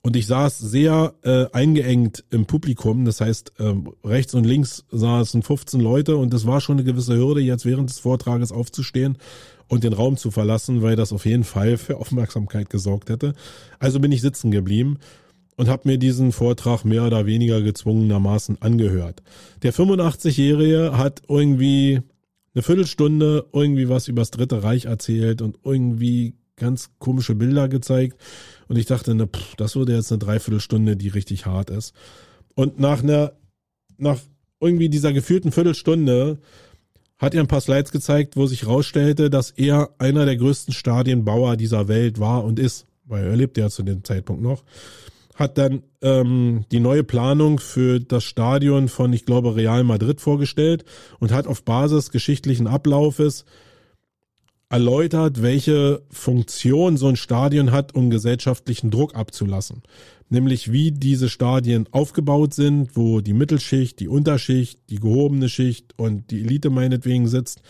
[0.00, 3.04] und ich saß sehr äh, eingeengt im Publikum.
[3.04, 7.16] Das heißt, äh, rechts und links saßen 15 Leute und das war schon eine gewisse
[7.16, 9.18] Hürde, jetzt während des Vortrages aufzustehen
[9.68, 13.34] und den Raum zu verlassen, weil das auf jeden Fall für Aufmerksamkeit gesorgt hätte.
[13.78, 14.98] Also bin ich sitzen geblieben
[15.56, 19.22] und habe mir diesen Vortrag mehr oder weniger gezwungenermaßen angehört.
[19.62, 22.00] Der 85-Jährige hat irgendwie
[22.54, 28.20] eine Viertelstunde irgendwie was übers Dritte Reich erzählt und irgendwie ganz komische Bilder gezeigt.
[28.68, 31.94] Und ich dachte, ne, pff, das wurde jetzt eine Dreiviertelstunde, die richtig hart ist.
[32.54, 33.32] Und nach einer,
[33.96, 34.18] nach
[34.60, 36.38] irgendwie dieser gefühlten Viertelstunde
[37.18, 41.56] hat er ein paar Slides gezeigt, wo sich herausstellte, dass er einer der größten Stadienbauer
[41.56, 44.62] dieser Welt war und ist, weil er lebt ja zu dem Zeitpunkt noch,
[45.34, 50.84] hat dann ähm, die neue Planung für das Stadion von, ich glaube, Real Madrid vorgestellt
[51.20, 53.44] und hat auf Basis geschichtlichen Ablaufes
[54.68, 59.82] erläutert, welche Funktion so ein Stadion hat, um gesellschaftlichen Druck abzulassen.
[60.30, 66.30] Nämlich wie diese Stadien aufgebaut sind, wo die Mittelschicht, die Unterschicht, die gehobene Schicht und
[66.30, 67.62] die Elite meinetwegen sitzt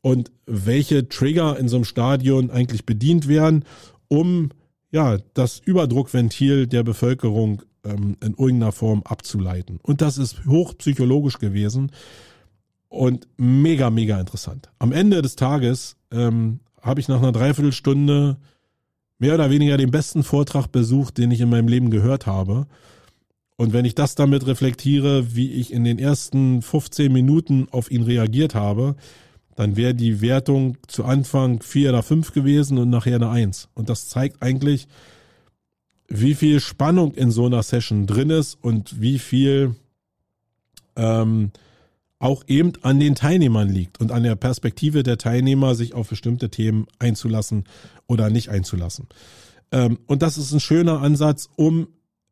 [0.00, 3.64] und welche Trigger in so einem Stadion eigentlich bedient werden,
[4.08, 4.50] um
[4.90, 9.78] ja das Überdruckventil der Bevölkerung ähm, in irgendeiner Form abzuleiten.
[9.82, 11.92] Und das ist hochpsychologisch gewesen
[12.88, 14.70] und mega, mega interessant.
[14.78, 18.36] Am Ende des Tages ähm, habe ich nach einer Dreiviertelstunde
[19.22, 22.66] mehr oder weniger den besten Vortrag besucht, den ich in meinem Leben gehört habe.
[23.54, 28.02] Und wenn ich das damit reflektiere, wie ich in den ersten 15 Minuten auf ihn
[28.02, 28.96] reagiert habe,
[29.54, 33.68] dann wäre die Wertung zu Anfang vier oder fünf gewesen und nachher eine eins.
[33.74, 34.88] Und das zeigt eigentlich,
[36.08, 39.76] wie viel Spannung in so einer Session drin ist und wie viel
[40.96, 41.52] ähm,
[42.22, 46.50] auch eben an den Teilnehmern liegt und an der Perspektive der Teilnehmer, sich auf bestimmte
[46.50, 47.64] Themen einzulassen
[48.06, 49.08] oder nicht einzulassen.
[49.72, 51.88] Ähm, und das ist ein schöner Ansatz, um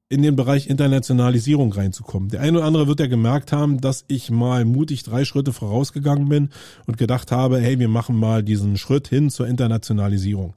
[0.09, 2.29] in den Bereich Internationalisierung reinzukommen.
[2.29, 6.29] Der eine oder andere wird ja gemerkt haben, dass ich mal mutig drei Schritte vorausgegangen
[6.29, 6.51] bin
[6.87, 10.55] und gedacht habe, hey, wir machen mal diesen Schritt hin zur Internationalisierung.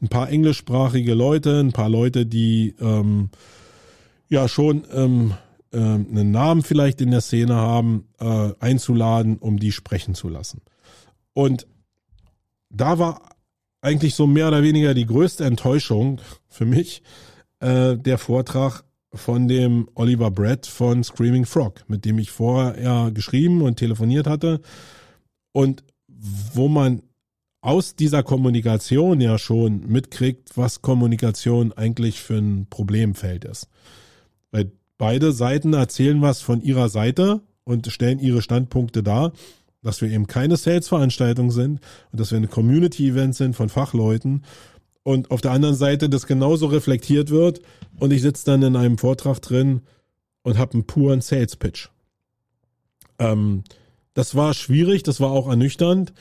[0.00, 3.30] Ein paar englischsprachige Leute, ein paar Leute, die ähm,
[4.28, 5.34] ja schon ähm,
[5.76, 10.62] äh, einen Namen vielleicht in der Szene haben, äh, einzuladen, um die sprechen zu lassen.
[11.34, 11.66] Und
[12.70, 13.20] da war
[13.82, 17.02] eigentlich so mehr oder weniger die größte Enttäuschung für mich
[17.60, 23.62] äh, der Vortrag von dem Oliver Brett von Screaming Frog, mit dem ich vorher geschrieben
[23.62, 24.60] und telefoniert hatte
[25.52, 27.02] und wo man
[27.60, 33.68] aus dieser Kommunikation ja schon mitkriegt, was Kommunikation eigentlich für ein Problemfeld ist.
[34.50, 39.32] Weil beide Seiten erzählen was von ihrer Seite und stellen ihre Standpunkte dar,
[39.82, 41.80] dass wir eben keine Sales-Veranstaltung sind
[42.12, 44.44] und dass wir eine Community-Event sind von Fachleuten
[45.02, 47.60] und auf der anderen Seite das genauso reflektiert wird
[47.98, 49.82] und ich sitze dann in einem Vortrag drin
[50.42, 51.88] und habe einen puren Sales-Pitch.
[53.18, 53.64] Ähm,
[54.14, 56.12] das war schwierig, das war auch ernüchternd.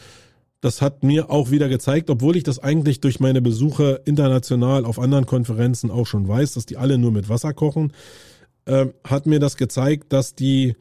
[0.61, 4.99] Das hat mir auch wieder gezeigt, obwohl ich das eigentlich durch meine Besuche international auf
[4.99, 7.93] anderen Konferenzen auch schon weiß, dass die alle nur mit Wasser kochen,
[8.65, 10.75] äh, hat mir das gezeigt, dass die,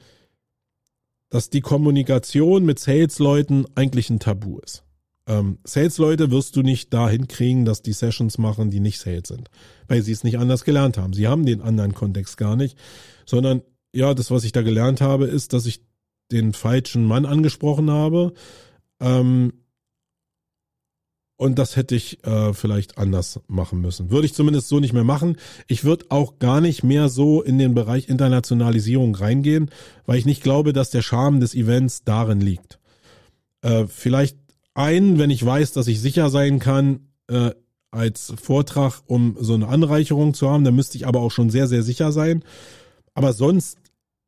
[1.30, 4.84] dass die Kommunikation mit Sales-Leuten eigentlich ein Tabu ist.
[5.26, 9.48] Ähm, Sales-Leute wirst du nicht dahin kriegen, dass die Sessions machen, die nicht Sales sind,
[9.88, 11.12] weil sie es nicht anders gelernt haben.
[11.14, 12.76] Sie haben den anderen Kontext gar nicht,
[13.24, 13.62] sondern
[13.92, 15.82] ja, das, was ich da gelernt habe, ist, dass ich
[16.32, 18.34] den falschen Mann angesprochen habe.
[19.00, 19.52] Ähm,
[21.36, 24.10] und das hätte ich äh, vielleicht anders machen müssen.
[24.10, 25.36] Würde ich zumindest so nicht mehr machen.
[25.66, 29.70] Ich würde auch gar nicht mehr so in den Bereich Internationalisierung reingehen,
[30.06, 32.78] weil ich nicht glaube, dass der Charme des Events darin liegt.
[33.62, 34.38] Äh, vielleicht
[34.74, 37.50] ein, wenn ich weiß, dass ich sicher sein kann, äh,
[37.90, 40.64] als Vortrag, um so eine Anreicherung zu haben.
[40.64, 42.44] Da müsste ich aber auch schon sehr, sehr sicher sein.
[43.14, 43.78] Aber sonst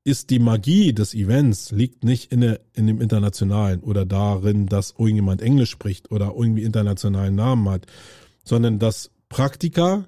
[0.06, 4.92] ist die Magie des Events liegt nicht in, der, in dem Internationalen oder darin, dass
[4.96, 7.86] irgendjemand Englisch spricht oder irgendwie internationalen Namen hat,
[8.44, 10.04] sondern dass Praktiker,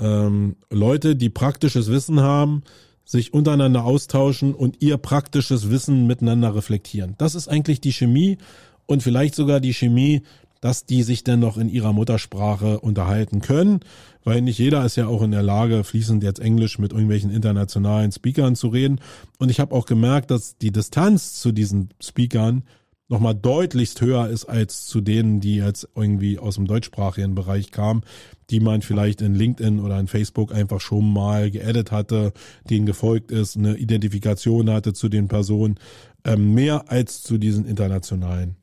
[0.00, 2.64] ähm, Leute, die praktisches Wissen haben,
[3.04, 7.14] sich untereinander austauschen und ihr praktisches Wissen miteinander reflektieren.
[7.18, 8.38] Das ist eigentlich die Chemie
[8.86, 10.22] und vielleicht sogar die Chemie,
[10.60, 13.80] dass die sich dann noch in ihrer Muttersprache unterhalten können,
[14.24, 18.12] weil nicht jeder ist ja auch in der Lage, fließend jetzt Englisch mit irgendwelchen internationalen
[18.12, 19.00] Speakern zu reden.
[19.38, 22.64] Und ich habe auch gemerkt, dass die Distanz zu diesen Speakern
[23.08, 28.02] nochmal deutlichst höher ist als zu denen, die jetzt irgendwie aus dem deutschsprachigen Bereich kamen,
[28.50, 32.32] die man vielleicht in LinkedIn oder in Facebook einfach schon mal geedit hatte,
[32.68, 35.78] denen gefolgt ist, eine Identifikation hatte zu den Personen,
[36.24, 38.56] ähm, mehr als zu diesen internationalen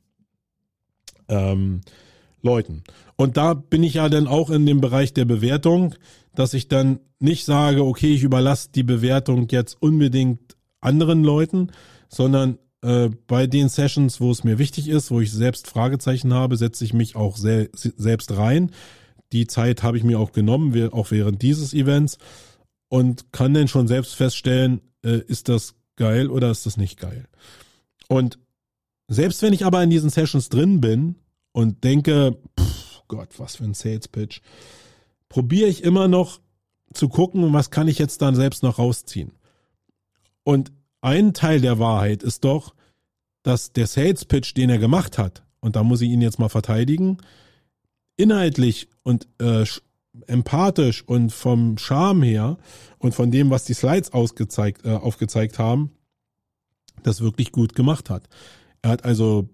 [1.28, 1.80] ähm,
[2.42, 2.84] Leuten.
[3.16, 5.94] Und da bin ich ja dann auch in dem Bereich der Bewertung,
[6.34, 11.72] dass ich dann nicht sage, okay, ich überlasse die Bewertung jetzt unbedingt anderen Leuten,
[12.08, 16.56] sondern äh, bei den Sessions, wo es mir wichtig ist, wo ich selbst Fragezeichen habe,
[16.56, 18.70] setze ich mich auch sel selbst rein.
[19.32, 22.18] Die Zeit habe ich mir auch genommen, auch während dieses Events
[22.88, 27.24] und kann dann schon selbst feststellen, äh, ist das geil oder ist das nicht geil.
[28.08, 28.38] Und
[29.08, 31.16] selbst wenn ich aber in diesen Sessions drin bin
[31.52, 34.40] und denke, pff, Gott, was für ein Sales Pitch,
[35.28, 36.40] probiere ich immer noch
[36.92, 39.32] zu gucken, was kann ich jetzt dann selbst noch rausziehen.
[40.44, 42.74] Und ein Teil der Wahrheit ist doch,
[43.42, 46.48] dass der Sales Pitch, den er gemacht hat, und da muss ich ihn jetzt mal
[46.48, 47.18] verteidigen,
[48.16, 49.64] inhaltlich und äh,
[50.26, 52.58] empathisch und vom Charme her
[52.98, 55.90] und von dem, was die Slides ausgezeigt, äh, aufgezeigt haben,
[57.02, 58.28] das wirklich gut gemacht hat.
[58.86, 59.48] Er hat also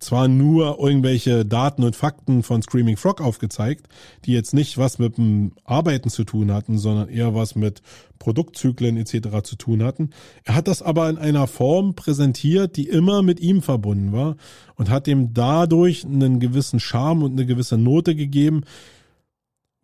[0.00, 3.86] zwar nur irgendwelche Daten und Fakten von Screaming Frog aufgezeigt,
[4.24, 7.82] die jetzt nicht was mit dem Arbeiten zu tun hatten, sondern eher was mit
[8.18, 9.42] Produktzyklen etc.
[9.42, 10.08] zu tun hatten.
[10.44, 14.36] Er hat das aber in einer Form präsentiert, die immer mit ihm verbunden war
[14.76, 18.62] und hat ihm dadurch einen gewissen Charme und eine gewisse Note gegeben,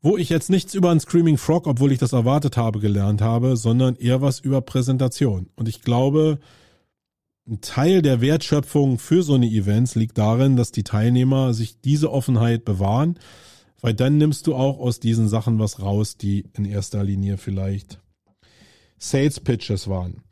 [0.00, 3.58] wo ich jetzt nichts über einen Screaming Frog, obwohl ich das erwartet habe, gelernt habe,
[3.58, 5.50] sondern eher was über Präsentation.
[5.56, 6.38] Und ich glaube,
[7.46, 12.10] ein Teil der Wertschöpfung für so eine Events liegt darin, dass die Teilnehmer sich diese
[12.10, 13.18] Offenheit bewahren,
[13.80, 18.00] weil dann nimmst du auch aus diesen Sachen was raus, die in erster Linie vielleicht
[18.98, 20.22] Sales Pitches waren.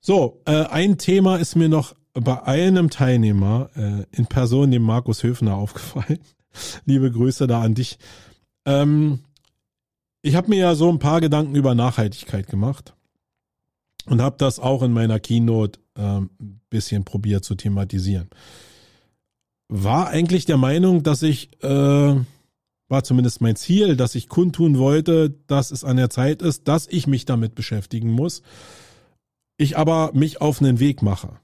[0.00, 5.22] So, äh, ein Thema ist mir noch bei einem Teilnehmer äh, in Person, dem Markus
[5.24, 6.20] Höfner, aufgefallen.
[6.84, 7.98] Liebe Grüße da an dich.
[8.64, 9.20] Ähm,
[10.22, 12.94] ich habe mir ja so ein paar Gedanken über Nachhaltigkeit gemacht
[14.06, 16.30] und habe das auch in meiner Keynote ähm,
[16.70, 18.28] bisschen probiert zu thematisieren.
[19.68, 21.68] War eigentlich der Meinung, dass ich, äh,
[22.88, 26.86] war zumindest mein Ziel, dass ich kundtun wollte, dass es an der Zeit ist, dass
[26.86, 28.42] ich mich damit beschäftigen muss.
[29.56, 31.38] Ich aber mich auf einen Weg mache.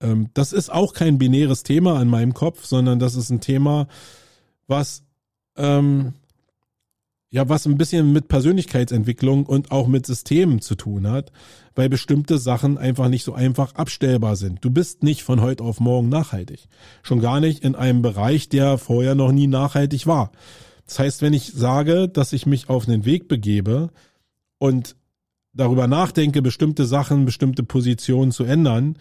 [0.00, 3.86] Ähm, das ist auch kein binäres Thema an meinem Kopf, sondern das ist ein Thema,
[4.66, 5.04] was
[5.56, 6.14] ähm,
[7.32, 11.32] ja, was ein bisschen mit Persönlichkeitsentwicklung und auch mit Systemen zu tun hat,
[11.74, 14.62] weil bestimmte Sachen einfach nicht so einfach abstellbar sind.
[14.62, 16.68] Du bist nicht von heute auf morgen nachhaltig.
[17.02, 20.30] Schon gar nicht in einem Bereich, der vorher noch nie nachhaltig war.
[20.86, 23.88] Das heißt, wenn ich sage, dass ich mich auf einen Weg begebe
[24.58, 24.94] und
[25.54, 28.96] darüber nachdenke, bestimmte Sachen, bestimmte Positionen zu ändern,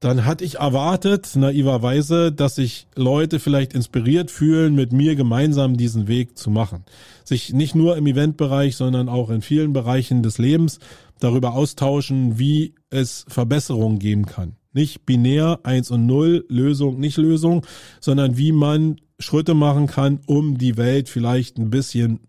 [0.00, 6.06] dann hatte ich erwartet, naiverweise, dass sich Leute vielleicht inspiriert fühlen, mit mir gemeinsam diesen
[6.06, 6.84] Weg zu machen.
[7.24, 10.78] Sich nicht nur im Eventbereich, sondern auch in vielen Bereichen des Lebens
[11.18, 14.54] darüber austauschen, wie es Verbesserungen geben kann.
[14.72, 17.66] Nicht binär eins und null Lösung, nicht Lösung,
[18.00, 22.20] sondern wie man Schritte machen kann, um die Welt vielleicht ein bisschen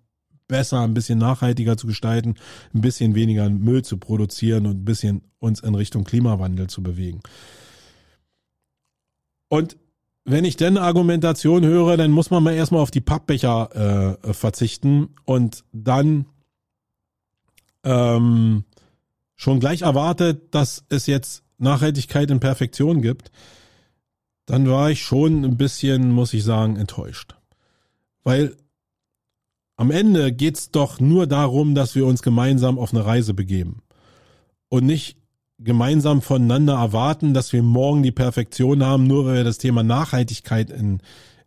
[0.48, 2.34] besser, ein bisschen nachhaltiger zu gestalten,
[2.74, 7.22] ein bisschen weniger Müll zu produzieren und ein bisschen uns in Richtung Klimawandel zu bewegen.
[9.50, 9.78] Und
[10.24, 15.10] wenn ich denn Argumentation höre, dann muss man mal erstmal auf die Pappbecher äh, verzichten
[15.26, 16.26] und dann
[17.84, 18.64] ähm,
[19.36, 23.32] schon gleich erwartet, dass es jetzt Nachhaltigkeit in Perfektion gibt,
[24.46, 27.36] dann war ich schon ein bisschen, muss ich sagen, enttäuscht.
[28.24, 28.56] Weil
[29.76, 33.82] am Ende geht's doch nur darum, dass wir uns gemeinsam auf eine Reise begeben.
[34.68, 35.19] Und nicht
[35.60, 40.70] gemeinsam voneinander erwarten, dass wir morgen die Perfektion haben, nur weil wir das Thema Nachhaltigkeit
[40.70, 41.00] in,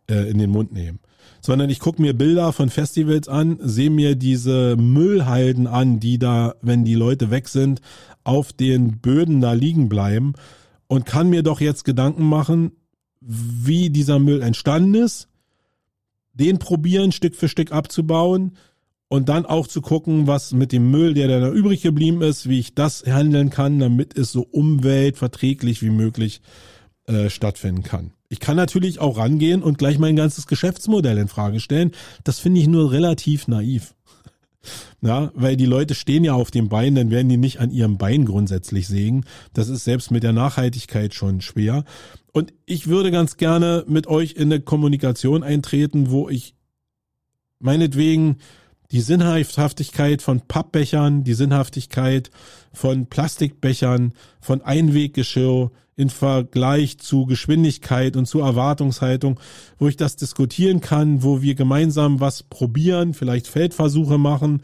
[0.09, 0.99] äh, in den Mund nehmen.
[1.41, 6.55] Sondern ich gucke mir Bilder von Festivals an, sehe mir diese Müllhalden an, die da,
[6.61, 7.81] wenn die Leute weg sind,
[8.23, 10.33] auf den Böden da liegen bleiben
[10.87, 12.71] und kann mir doch jetzt Gedanken machen,
[13.19, 15.27] wie dieser Müll entstanden ist,
[16.33, 18.53] den probieren, Stück für Stück abzubauen,
[19.13, 22.57] und dann auch zu gucken, was mit dem Müll, der da übrig geblieben ist, wie
[22.57, 26.41] ich das handeln kann, damit es so umweltverträglich wie möglich
[27.05, 28.13] äh, stattfinden kann.
[28.29, 31.91] Ich kann natürlich auch rangehen und gleich mein ganzes Geschäftsmodell in Frage stellen.
[32.23, 33.93] Das finde ich nur relativ naiv.
[35.01, 37.97] Ja, weil die Leute stehen ja auf dem Bein, dann werden die nicht an ihrem
[37.97, 39.25] Bein grundsätzlich sägen.
[39.51, 41.83] Das ist selbst mit der Nachhaltigkeit schon schwer.
[42.31, 46.55] Und ich würde ganz gerne mit euch in eine Kommunikation eintreten, wo ich
[47.59, 48.37] meinetwegen
[48.91, 52.29] die Sinnhaftigkeit von Pappbechern, die Sinnhaftigkeit
[52.73, 59.39] von Plastikbechern, von Einweggeschirr in Vergleich zu Geschwindigkeit und zu Erwartungshaltung,
[59.77, 64.61] wo ich das diskutieren kann, wo wir gemeinsam was probieren, vielleicht Feldversuche machen.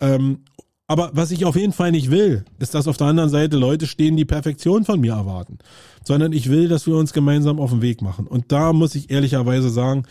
[0.00, 0.40] Ähm,
[0.86, 3.86] aber was ich auf jeden Fall nicht will, ist, dass auf der anderen Seite Leute
[3.86, 5.58] stehen, die Perfektion von mir erwarten,
[6.02, 8.26] sondern ich will, dass wir uns gemeinsam auf den Weg machen.
[8.26, 10.04] Und da muss ich ehrlicherweise sagen,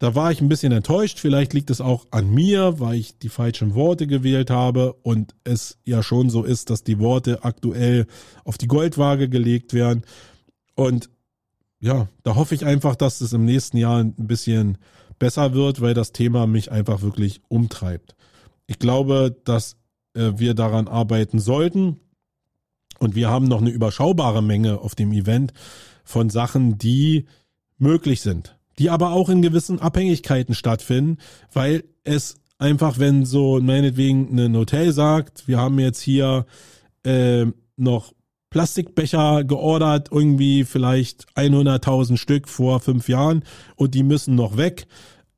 [0.00, 1.20] da war ich ein bisschen enttäuscht.
[1.20, 5.78] Vielleicht liegt es auch an mir, weil ich die falschen Worte gewählt habe und es
[5.84, 8.06] ja schon so ist, dass die Worte aktuell
[8.44, 10.04] auf die Goldwaage gelegt werden.
[10.74, 11.10] Und
[11.80, 14.78] ja, da hoffe ich einfach, dass es im nächsten Jahr ein bisschen
[15.18, 18.16] besser wird, weil das Thema mich einfach wirklich umtreibt.
[18.66, 19.76] Ich glaube, dass
[20.14, 22.00] äh, wir daran arbeiten sollten.
[22.98, 25.52] Und wir haben noch eine überschaubare Menge auf dem Event
[26.04, 27.26] von Sachen, die
[27.76, 31.18] möglich sind die aber auch in gewissen Abhängigkeiten stattfinden,
[31.52, 36.46] weil es einfach, wenn so meinetwegen ein Hotel sagt, wir haben jetzt hier
[37.04, 37.44] äh,
[37.76, 38.14] noch
[38.48, 43.44] Plastikbecher geordert, irgendwie vielleicht 100.000 Stück vor fünf Jahren
[43.76, 44.86] und die müssen noch weg,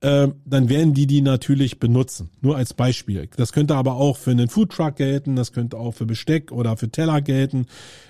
[0.02, 2.30] äh, dann werden die die natürlich benutzen.
[2.40, 3.28] Nur als Beispiel.
[3.36, 6.90] Das könnte aber auch für einen Foodtruck gelten, das könnte auch für Besteck oder für
[6.90, 7.66] Teller gelten.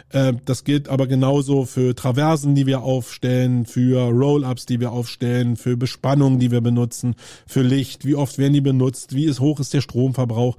[0.09, 5.57] Äh, das gilt aber genauso für Traversen, die wir aufstellen, für Roll-ups, die wir aufstellen,
[5.57, 7.15] für Bespannungen, die wir benutzen,
[7.47, 10.57] für Licht, wie oft werden die benutzt, wie ist hoch ist der Stromverbrauch.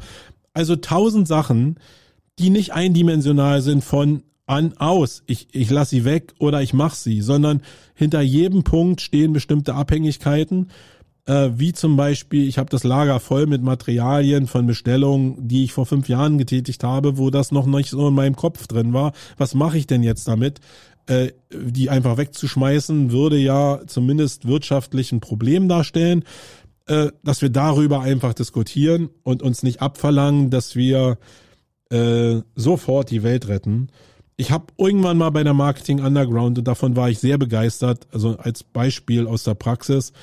[0.53, 1.80] Also tausend Sachen,
[2.38, 5.23] die nicht eindimensional sind von an aus.
[5.26, 7.61] Ich, ich lasse sie weg oder ich mache sie, sondern
[7.95, 10.68] hinter jedem Punkt stehen bestimmte Abhängigkeiten
[11.26, 15.74] äh, wie zum Beispiel, ich habe das Lager voll mit Materialien von Bestellungen, die ich
[15.74, 19.14] vor fünf Jahren getätigt habe, wo das noch nicht so in meinem Kopf drin war.
[19.38, 20.60] Was mache ich denn jetzt damit?
[21.06, 26.24] Äh, die einfach wegzuschmeißen, würde ja zumindest wirtschaftlich ein Problem darstellen,
[26.88, 31.18] äh, dass wir darüber einfach diskutieren und uns nicht abverlangen, dass wir
[31.90, 33.90] äh, sofort die Welt retten.
[34.38, 38.38] Ich habe irgendwann mal bei der Marketing Underground und davon war ich sehr begeistert, also
[38.38, 40.14] als Beispiel aus der Praxis,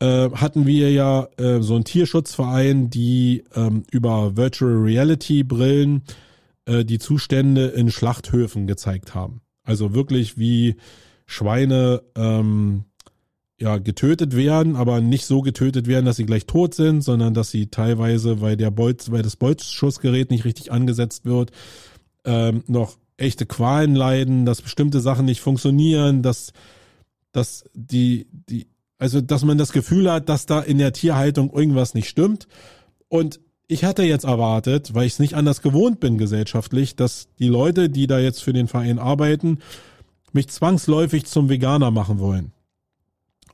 [0.00, 6.02] äh, hatten wir ja äh, so einen Tierschutzverein, die ähm, über Virtual Reality Brillen
[6.64, 9.42] äh, die Zustände in Schlachthöfen gezeigt haben.
[9.62, 10.76] Also wirklich wie
[11.26, 12.84] Schweine ähm,
[13.60, 17.50] ja getötet werden, aber nicht so getötet werden, dass sie gleich tot sind, sondern dass
[17.50, 21.50] sie teilweise, weil der Bolz, weil das Bolzschussgerät nicht richtig angesetzt wird,
[22.24, 26.52] ähm, noch echte Qualen leiden, dass bestimmte Sachen nicht funktionieren, dass
[27.32, 28.66] dass die die
[29.00, 32.46] also dass man das Gefühl hat, dass da in der Tierhaltung irgendwas nicht stimmt
[33.08, 37.46] und ich hatte jetzt erwartet, weil ich es nicht anders gewohnt bin gesellschaftlich, dass die
[37.46, 39.58] Leute, die da jetzt für den Verein arbeiten,
[40.32, 42.52] mich zwangsläufig zum Veganer machen wollen.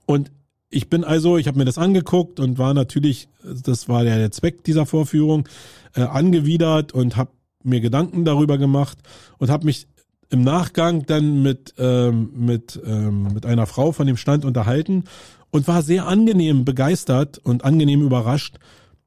[0.07, 0.33] Und
[0.71, 4.65] ich bin also, ich habe mir das angeguckt und war natürlich, das war der Zweck
[4.65, 5.49] dieser Vorführung,
[5.95, 7.31] äh, angewidert und habe
[7.63, 8.99] mir Gedanken darüber gemacht
[9.39, 9.87] und habe mich
[10.31, 15.05] im Nachgang dann mit ähm, mit ähm, mit einer Frau von dem Stand unterhalten
[15.51, 18.59] und war sehr angenehm begeistert und angenehm überrascht,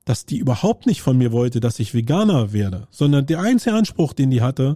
[0.05, 4.13] dass die überhaupt nicht von mir wollte, dass ich Veganer werde, sondern der einzige Anspruch,
[4.13, 4.75] den die hatte,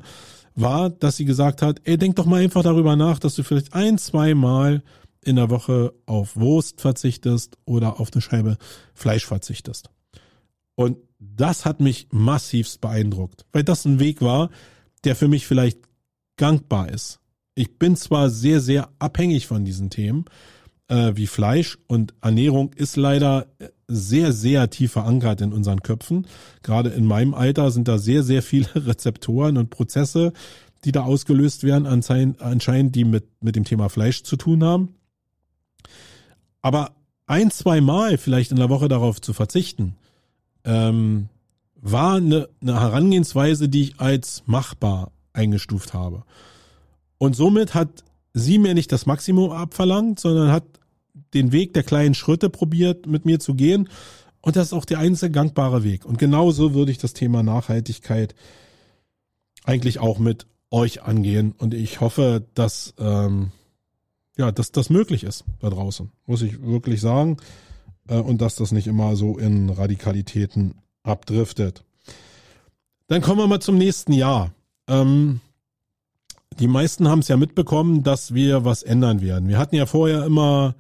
[0.56, 3.74] war, dass sie gesagt hat, ey, denk doch mal einfach darüber nach, dass du vielleicht
[3.74, 4.84] ein, zwei Mal
[5.24, 8.58] in der Woche auf Wurst verzichtest oder auf eine Scheibe
[8.94, 9.90] Fleisch verzichtest.
[10.76, 14.50] Und das hat mich massivst beeindruckt, weil das ein Weg war,
[15.04, 15.80] der für mich vielleicht
[16.38, 17.20] gangbar ist.
[17.56, 20.26] Ich bin zwar sehr, sehr abhängig von diesen Themen,
[20.94, 23.48] äh, wie Fleisch und Ernährung ist leider
[23.88, 26.28] sehr, sehr tief verankert in unseren Köpfen.
[26.62, 30.34] Gerade in meinem Alter sind da sehr, sehr viele Rezeptoren und Prozesse,
[30.86, 34.96] die da ausgelöst werden, anscheinend, die mit, mit dem Thema Fleisch zu tun haben.
[36.62, 36.92] Aber
[37.26, 39.96] ein, zwei Mal vielleicht in der Woche darauf zu verzichten,
[40.64, 41.30] ähm,
[41.76, 46.24] war eine, eine Herangehensweise, die ich als machbar eingestuft habe.
[47.18, 48.04] Und somit hat
[48.34, 50.66] sie mir nicht das Maximum abverlangt, sondern hat
[51.14, 53.90] den Weg der kleinen Schritte probiert, mit mir zu gehen.
[54.42, 56.06] Und das ist auch der einzige gangbare Weg.
[56.06, 58.36] Und genauso würde ich das Thema Nachhaltigkeit
[59.64, 61.54] eigentlich auch mit euch angehen.
[61.58, 63.52] Und ich hoffe, dass ähm,
[64.38, 67.38] ja, dass das möglich ist da draußen, muss ich wirklich sagen.
[68.08, 71.84] Äh, und dass das nicht immer so in Radikalitäten abdriftet.
[73.08, 74.52] Dann kommen wir mal zum nächsten Jahr.
[74.88, 75.42] Ähm,
[76.60, 79.50] die meisten haben es ja mitbekommen, dass wir was ändern werden.
[79.50, 80.76] Wir hatten ja vorher immer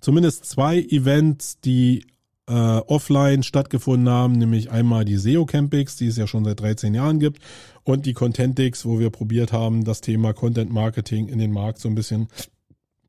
[0.00, 2.06] zumindest zwei Events, die
[2.48, 6.94] äh, offline stattgefunden haben, nämlich einmal die SEO Campings, die es ja schon seit 13
[6.94, 7.42] Jahren gibt,
[7.82, 11.88] und die Contentix, wo wir probiert haben, das Thema Content Marketing in den Markt so
[11.88, 12.28] ein bisschen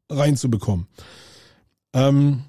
[0.09, 0.87] reinzubekommen.
[1.93, 2.43] Ähm,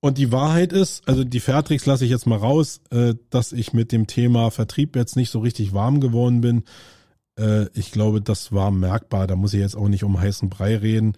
[0.00, 3.72] und die Wahrheit ist, also die Fairtricks lasse ich jetzt mal raus, äh, dass ich
[3.72, 6.64] mit dem Thema Vertrieb jetzt nicht so richtig warm geworden bin.
[7.38, 9.26] Äh, ich glaube, das war merkbar.
[9.26, 11.14] Da muss ich jetzt auch nicht um heißen Brei reden.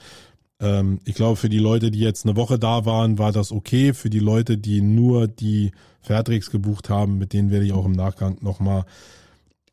[0.60, 3.92] Ähm, ich glaube, für die Leute, die jetzt eine Woche da waren, war das okay.
[3.92, 7.92] Für die Leute, die nur die Fairtricks gebucht haben, mit denen werde ich auch im
[7.92, 8.84] Nachgang nochmal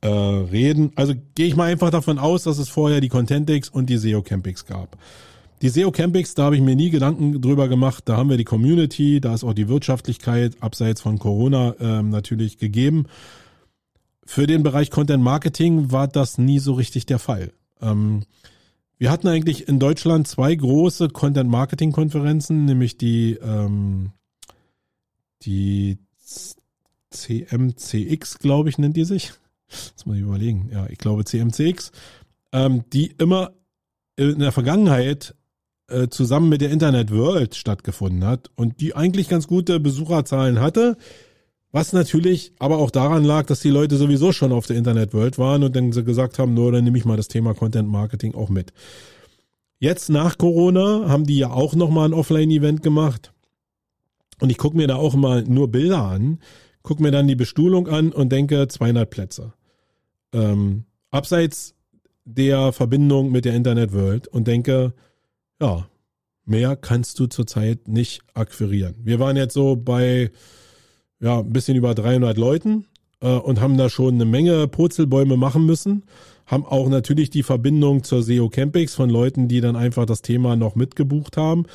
[0.02, 0.92] äh, reden.
[0.96, 4.22] Also gehe ich mal einfach davon aus, dass es vorher die Contentix und die SEO
[4.22, 4.98] Campings gab.
[5.62, 8.04] Die SEO Campings, da habe ich mir nie Gedanken drüber gemacht.
[8.06, 12.58] Da haben wir die Community, da ist auch die Wirtschaftlichkeit abseits von Corona ähm, natürlich
[12.58, 13.06] gegeben.
[14.26, 17.54] Für den Bereich Content Marketing war das nie so richtig der Fall.
[17.82, 18.24] Ähm,
[18.98, 24.12] wir hatten eigentlich in Deutschland zwei große Content Marketing Konferenzen, nämlich die ähm,
[25.44, 25.98] die
[27.10, 29.34] CMCX, glaube ich, nennt die sich.
[29.70, 30.70] Jetzt muss ich überlegen.
[30.72, 31.92] Ja, ich glaube CMCX,
[32.52, 33.52] ähm, die immer
[34.16, 35.36] in der Vergangenheit
[35.88, 40.98] äh, zusammen mit der Internet World stattgefunden hat und die eigentlich ganz gute Besucherzahlen hatte,
[41.74, 45.40] was natürlich aber auch daran lag, dass die Leute sowieso schon auf der Internet World
[45.40, 48.50] waren und dann gesagt haben, nur dann nehme ich mal das Thema Content Marketing auch
[48.50, 48.72] mit.
[49.80, 53.34] Jetzt nach Corona haben die ja auch nochmal ein Offline-Event gemacht
[54.40, 56.40] und ich gucke mir da auch mal nur Bilder an,
[56.84, 59.54] gucke mir dann die Bestuhlung an und denke 200 Plätze.
[60.32, 61.74] Ähm, abseits
[62.24, 64.94] der Verbindung mit der Internet World und denke,
[65.60, 65.88] ja,
[66.46, 68.94] mehr kannst du zurzeit nicht akquirieren.
[69.04, 70.30] Wir waren jetzt so bei
[71.24, 72.86] ja, ein bisschen über 300 Leuten
[73.22, 76.04] äh, und haben da schon eine Menge Purzelbäume machen müssen.
[76.46, 80.58] Haben auch natürlich die Verbindung zur SEO Campings von Leuten, die dann einfach das Thema
[80.58, 81.66] noch mitgebucht haben.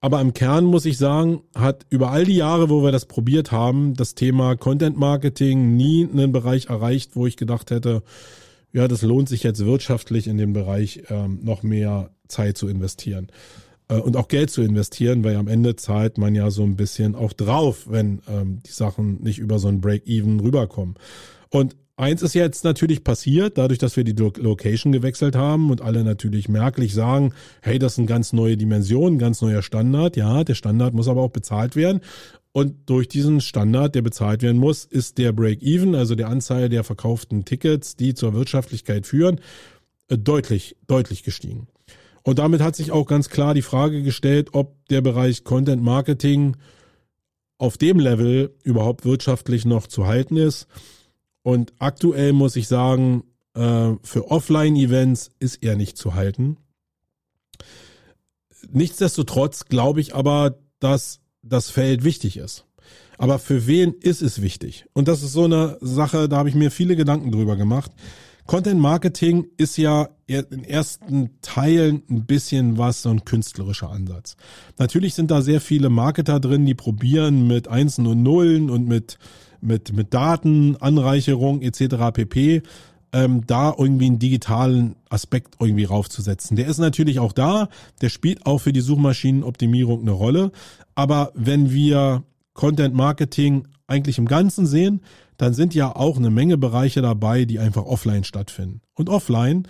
[0.00, 3.50] aber im Kern muss ich sagen, hat über all die Jahre, wo wir das probiert
[3.50, 8.04] haben, das Thema Content Marketing nie einen Bereich erreicht, wo ich gedacht hätte,
[8.72, 13.28] ja, das lohnt sich jetzt wirtschaftlich in den Bereich ähm, noch mehr Zeit zu investieren
[13.94, 17.32] und auch Geld zu investieren, weil am Ende zahlt man ja so ein bisschen auch
[17.32, 20.96] drauf, wenn ähm, die Sachen nicht über so ein Break-Even rüberkommen.
[21.50, 26.04] Und Eins ist jetzt natürlich passiert, dadurch, dass wir die Location gewechselt haben und alle
[26.04, 27.32] natürlich merklich sagen,
[27.62, 30.14] hey, das ist eine ganz neue Dimension, ein ganz neuer Standard.
[30.14, 32.02] Ja, der Standard muss aber auch bezahlt werden.
[32.52, 36.84] Und durch diesen Standard, der bezahlt werden muss, ist der Break-Even, also der Anzahl der
[36.84, 39.40] verkauften Tickets, die zur Wirtschaftlichkeit führen,
[40.08, 41.66] äh, deutlich, deutlich gestiegen.
[42.26, 46.56] Und damit hat sich auch ganz klar die Frage gestellt, ob der Bereich Content Marketing
[47.56, 50.66] auf dem Level überhaupt wirtschaftlich noch zu halten ist.
[51.42, 53.22] Und aktuell muss ich sagen,
[53.54, 56.56] äh, für Offline-Events ist er nicht zu halten.
[58.72, 62.66] Nichtsdestotrotz glaube ich aber, dass das Feld wichtig ist.
[63.18, 64.86] Aber für wen ist es wichtig?
[64.94, 67.92] Und das ist so eine Sache, da habe ich mir viele Gedanken drüber gemacht.
[68.46, 74.36] Content Marketing ist ja in ersten Teilen ein bisschen was so ein künstlerischer Ansatz.
[74.78, 79.18] Natürlich sind da sehr viele Marketer drin, die probieren mit Einsen und Nullen und mit
[79.60, 82.12] mit, mit Daten, Anreicherung etc.
[82.12, 82.62] pp.
[83.12, 86.56] Ähm, da irgendwie einen digitalen Aspekt irgendwie raufzusetzen.
[86.56, 87.68] Der ist natürlich auch da,
[88.00, 90.52] der spielt auch für die Suchmaschinenoptimierung eine Rolle.
[90.94, 95.00] Aber wenn wir Content Marketing eigentlich im Ganzen sehen,
[95.36, 98.80] dann sind ja auch eine Menge Bereiche dabei, die einfach offline stattfinden.
[98.94, 99.68] Und offline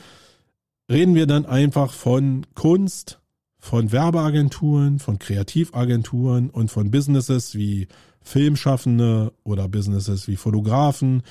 [0.91, 3.21] reden wir dann einfach von Kunst,
[3.59, 7.89] von Werbeagenturen, von Kreativagenturen und von Businesses wie
[8.23, 11.23] Filmschaffende oder Businesses wie Fotografen,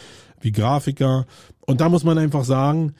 [0.42, 1.26] wie Grafiker.
[1.62, 2.94] Und da muss man einfach sagen,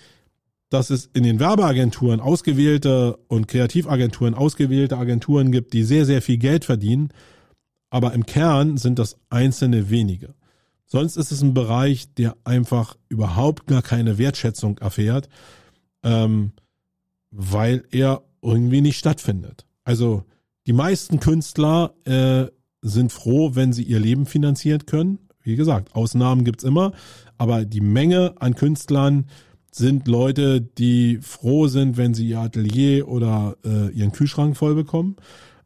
[0.70, 6.38] dass es in den Werbeagenturen ausgewählte und Kreativagenturen ausgewählte Agenturen gibt, die sehr, sehr viel
[6.38, 7.10] Geld verdienen.
[7.90, 10.34] Aber im Kern sind das einzelne wenige.
[10.86, 15.30] Sonst ist es ein Bereich, der einfach überhaupt gar keine Wertschätzung erfährt,
[16.04, 16.52] ähm,
[17.32, 19.66] weil er irgendwie nicht stattfindet.
[19.84, 20.24] Also
[20.68, 22.46] die meisten Künstler äh,
[22.82, 25.20] sind froh, wenn sie ihr Leben finanzieren können.
[25.42, 26.94] Wie gesagt, Ausnahmen gibt's immer,
[27.38, 29.28] aber die Menge an Künstlern
[29.72, 35.18] sind Leute, die froh sind, wenn sie ihr Atelier oder äh, ihren Kühlschrank voll bekommen.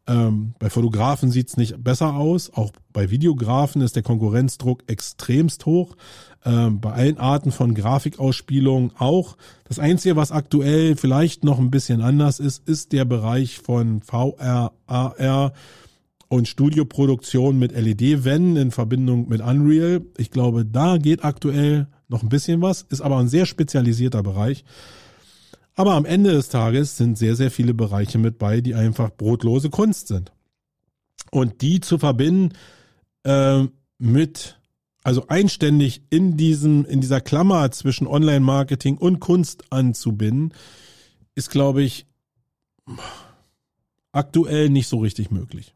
[0.09, 2.51] Ähm, bei Fotografen sieht's nicht besser aus.
[2.51, 5.95] Auch bei Videografen ist der Konkurrenzdruck extremst hoch.
[6.43, 9.37] Ähm, bei allen Arten von Grafikausspielungen auch.
[9.65, 14.71] Das Einzige, was aktuell vielleicht noch ein bisschen anders ist, ist der Bereich von VR,
[14.87, 15.53] AR
[16.27, 20.01] und Studioproduktion mit LED-Wänden in Verbindung mit Unreal.
[20.17, 24.63] Ich glaube, da geht aktuell noch ein bisschen was, ist aber ein sehr spezialisierter Bereich.
[25.79, 29.69] Aber am Ende des Tages sind sehr, sehr viele Bereiche mit bei, die einfach brotlose
[29.69, 30.33] Kunst sind.
[31.31, 32.51] Und die zu verbinden
[33.23, 33.63] äh,
[33.97, 34.59] mit,
[35.05, 40.53] also einständig in diesem, in dieser Klammer zwischen Online-Marketing und Kunst anzubinden,
[41.35, 42.07] ist, glaube ich,
[44.11, 45.75] aktuell nicht so richtig möglich.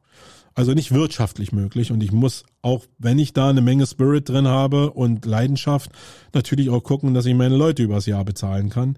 [0.54, 1.94] Also nicht wirtschaftlich möglich.
[1.94, 5.92] Und ich muss auch, wenn ich da eine Menge Spirit drin habe und Leidenschaft,
[6.34, 8.98] natürlich auch gucken, dass ich meine Leute übers Jahr bezahlen kann.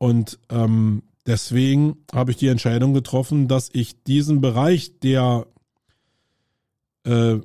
[0.00, 5.46] Und ähm, deswegen habe ich die Entscheidung getroffen, dass ich diesen Bereich der
[7.04, 7.36] äh,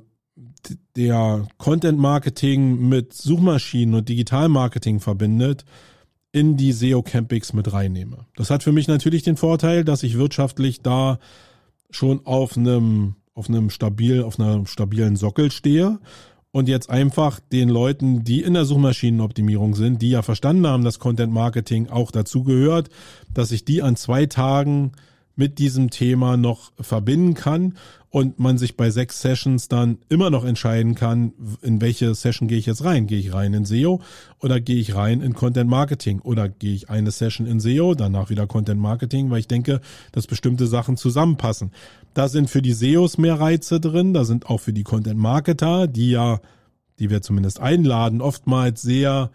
[0.96, 5.66] der Content Marketing mit Suchmaschinen und Digital Marketing verbindet,
[6.32, 8.26] in die SEO Campings mit reinnehme.
[8.36, 11.18] Das hat für mich natürlich den Vorteil, dass ich wirtschaftlich da
[11.90, 15.98] schon auf einem auf einem stabil, auf einer stabilen Sockel stehe
[16.52, 20.98] und jetzt einfach den Leuten, die in der Suchmaschinenoptimierung sind, die ja verstanden haben, dass
[20.98, 22.88] Content Marketing auch dazu gehört,
[23.32, 24.92] dass ich die an zwei Tagen
[25.36, 27.74] mit diesem Thema noch verbinden kann
[28.08, 32.56] und man sich bei sechs Sessions dann immer noch entscheiden kann, in welche Session gehe
[32.56, 33.06] ich jetzt rein.
[33.06, 34.00] Gehe ich rein in SEO
[34.40, 38.30] oder gehe ich rein in Content Marketing oder gehe ich eine Session in SEO, danach
[38.30, 39.82] wieder Content Marketing, weil ich denke,
[40.12, 41.72] dass bestimmte Sachen zusammenpassen.
[42.16, 45.86] Da sind für die SEOs mehr Reize drin, da sind auch für die Content Marketer,
[45.86, 46.40] die ja,
[46.98, 49.30] die wir zumindest einladen, oftmals sehr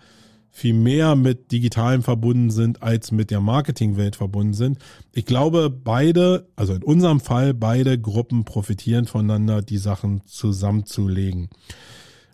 [0.49, 4.79] viel mehr mit Digitalem verbunden sind, als mit der Marketingwelt verbunden sind.
[5.13, 11.49] Ich glaube, beide, also in unserem Fall, beide Gruppen profitieren voneinander, die Sachen zusammenzulegen.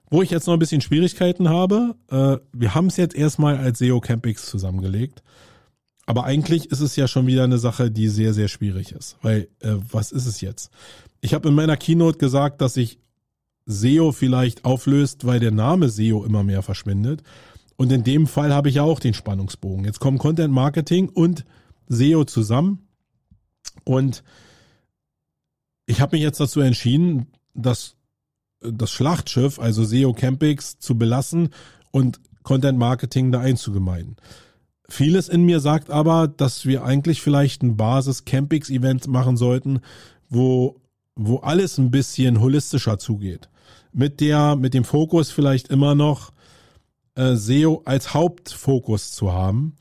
[0.09, 3.79] Wo ich jetzt noch ein bisschen Schwierigkeiten habe, äh, wir haben es jetzt erstmal als
[3.79, 5.23] SEO Campix zusammengelegt.
[6.07, 9.17] Aber eigentlich ist es ja schon wieder eine Sache, die sehr, sehr schwierig ist.
[9.21, 10.71] Weil, äh, was ist es jetzt?
[11.19, 12.97] Ich habe in meiner Keynote gesagt, dass sich
[13.65, 17.23] SEO vielleicht auflöst, weil der Name SEO immer mehr verschwindet.
[17.75, 19.83] Und in dem Fall habe ich ja auch den Spannungsbogen.
[19.83, 21.43] Jetzt kommen Content Marketing und
[21.89, 22.87] SEO zusammen.
[23.83, 24.23] Und
[25.87, 27.97] ich habe mich jetzt dazu entschieden, das,
[28.61, 31.49] das Schlachtschiff, also SEO Campix, zu belassen
[31.91, 34.15] und Content Marketing da einzugemeinen.
[34.89, 39.81] Vieles in mir sagt aber, dass wir eigentlich vielleicht ein Basis Campix Event machen sollten,
[40.29, 40.79] wo,
[41.15, 43.49] wo alles ein bisschen holistischer zugeht.
[43.91, 46.31] Mit der, mit dem Fokus vielleicht immer noch
[47.15, 49.75] äh, SEO als Hauptfokus zu haben.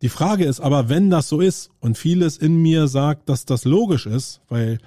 [0.00, 3.64] Die Frage ist aber, wenn das so ist und vieles in mir sagt, dass das
[3.64, 4.78] logisch ist, weil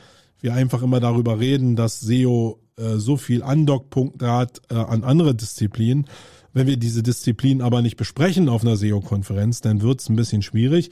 [0.41, 5.33] wir einfach immer darüber reden, dass SEO äh, so viel Andockpunkte hat äh, an andere
[5.33, 6.07] Disziplinen,
[6.55, 10.41] wenn wir diese Disziplin aber nicht besprechen auf einer SEO-Konferenz, dann wird es ein bisschen
[10.41, 10.89] schwierig.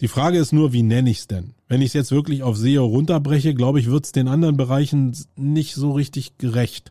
[0.00, 1.52] Die Frage ist nur, wie nenne ich es denn?
[1.68, 5.14] Wenn ich es jetzt wirklich auf SEO runterbreche, glaube ich, wird es den anderen Bereichen
[5.36, 6.90] nicht so richtig gerecht.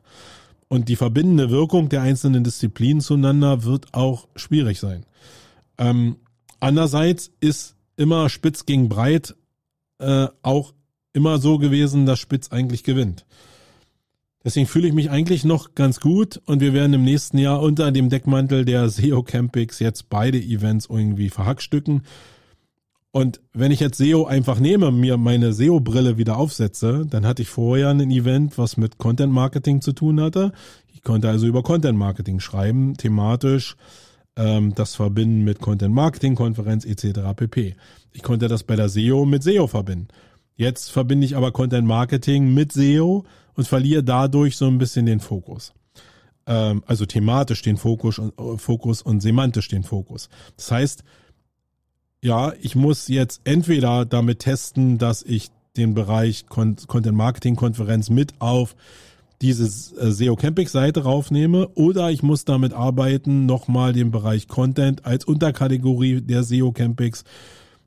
[0.68, 5.08] Und die verbindende Wirkung der einzelnen Disziplinen zueinander wird auch schwierig sein.
[5.80, 6.18] Ähm,
[6.60, 9.36] andererseits ist immer spitz gegen breit
[9.98, 10.74] äh, auch
[11.14, 13.26] immer so gewesen, dass spitz eigentlich gewinnt.
[14.44, 17.92] Deswegen fühle ich mich eigentlich noch ganz gut und wir werden im nächsten Jahr unter
[17.92, 22.02] dem Deckmantel der SEO Campix jetzt beide Events irgendwie verhackstücken.
[23.12, 27.50] Und wenn ich jetzt SEO einfach nehme, mir meine SEO-Brille wieder aufsetze, dann hatte ich
[27.50, 30.52] vorher ein Event, was mit Content Marketing zu tun hatte.
[30.92, 33.78] Ich konnte also über Content Marketing schreiben, thematisch,
[34.36, 37.20] ähm, das verbinden mit Content Marketing, Konferenz etc.
[37.36, 37.76] pp.
[38.14, 40.08] Ich konnte das bei der SEO mit SEO verbinden.
[40.56, 43.26] Jetzt verbinde ich aber Content Marketing mit SEO
[43.56, 45.74] und verliere dadurch so ein bisschen den Fokus.
[46.46, 50.30] Ähm, also thematisch den Fokus und, äh, Fokus und semantisch den Fokus.
[50.58, 51.04] Das heißt,
[52.22, 58.34] ja, ich muss jetzt entweder damit testen, dass ich den Bereich Content Marketing Konferenz mit
[58.40, 58.76] auf
[59.42, 59.66] diese
[60.00, 65.26] äh, SEO Camping Seite raufnehme oder ich muss damit arbeiten, nochmal den Bereich Content als
[65.26, 67.24] Unterkategorie der SEO Campings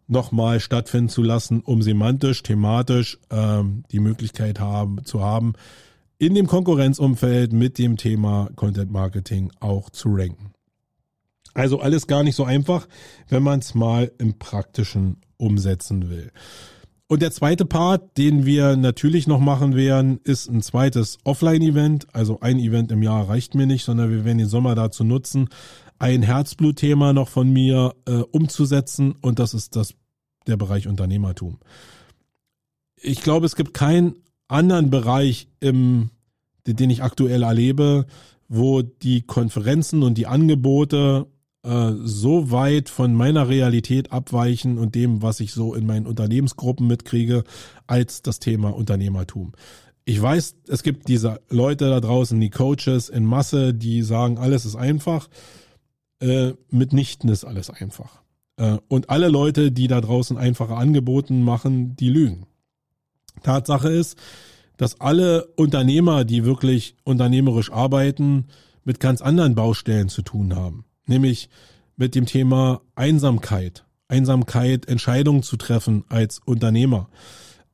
[0.07, 5.55] nochmal stattfinden zu lassen, um semantisch, thematisch ähm, die Möglichkeit haben, zu haben,
[6.19, 10.53] in dem Konkurrenzumfeld mit dem Thema Content Marketing auch zu ranken.
[11.55, 12.87] Also alles gar nicht so einfach,
[13.28, 16.31] wenn man es mal im praktischen umsetzen will.
[17.09, 22.09] Und der zweite Part, den wir natürlich noch machen werden, ist ein zweites Offline-Event.
[22.12, 25.49] Also ein Event im Jahr reicht mir nicht, sondern wir werden den Sommer dazu nutzen,
[25.98, 29.94] ein Herzblutthema noch von mir äh, umzusetzen und das ist das
[30.47, 31.59] der Bereich Unternehmertum.
[32.97, 34.14] Ich glaube, es gibt keinen
[34.48, 36.10] anderen Bereich im
[36.74, 38.06] den ich aktuell erlebe,
[38.48, 41.27] wo die Konferenzen und die Angebote
[41.62, 46.86] äh, so weit von meiner Realität abweichen und dem, was ich so in meinen Unternehmensgruppen
[46.86, 47.44] mitkriege,
[47.86, 49.52] als das Thema Unternehmertum.
[50.05, 54.64] Ich weiß, es gibt diese Leute da draußen, die Coaches in Masse, die sagen, alles
[54.64, 55.28] ist einfach
[56.21, 58.23] äh, mitnichten ist alles einfach.
[58.57, 62.47] Äh, und alle Leute, die da draußen einfache Angebote machen, die lügen.
[63.43, 64.17] Tatsache ist,
[64.77, 68.47] dass alle Unternehmer, die wirklich unternehmerisch arbeiten,
[68.85, 70.85] mit ganz anderen Baustellen zu tun haben.
[71.07, 71.49] Nämlich
[71.97, 73.85] mit dem Thema Einsamkeit.
[74.09, 77.09] Einsamkeit, Entscheidungen zu treffen als Unternehmer.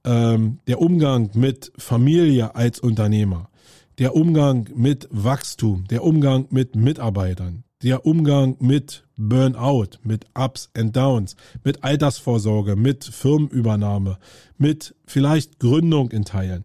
[0.04, 3.50] Ähm, der Umgang mit Familie als Unternehmer.
[3.98, 5.84] Der Umgang mit Wachstum.
[5.88, 13.04] Der Umgang mit Mitarbeitern der Umgang mit Burnout, mit Ups and Downs, mit Altersvorsorge, mit
[13.04, 14.18] Firmenübernahme,
[14.58, 16.64] mit vielleicht Gründung in Teilen.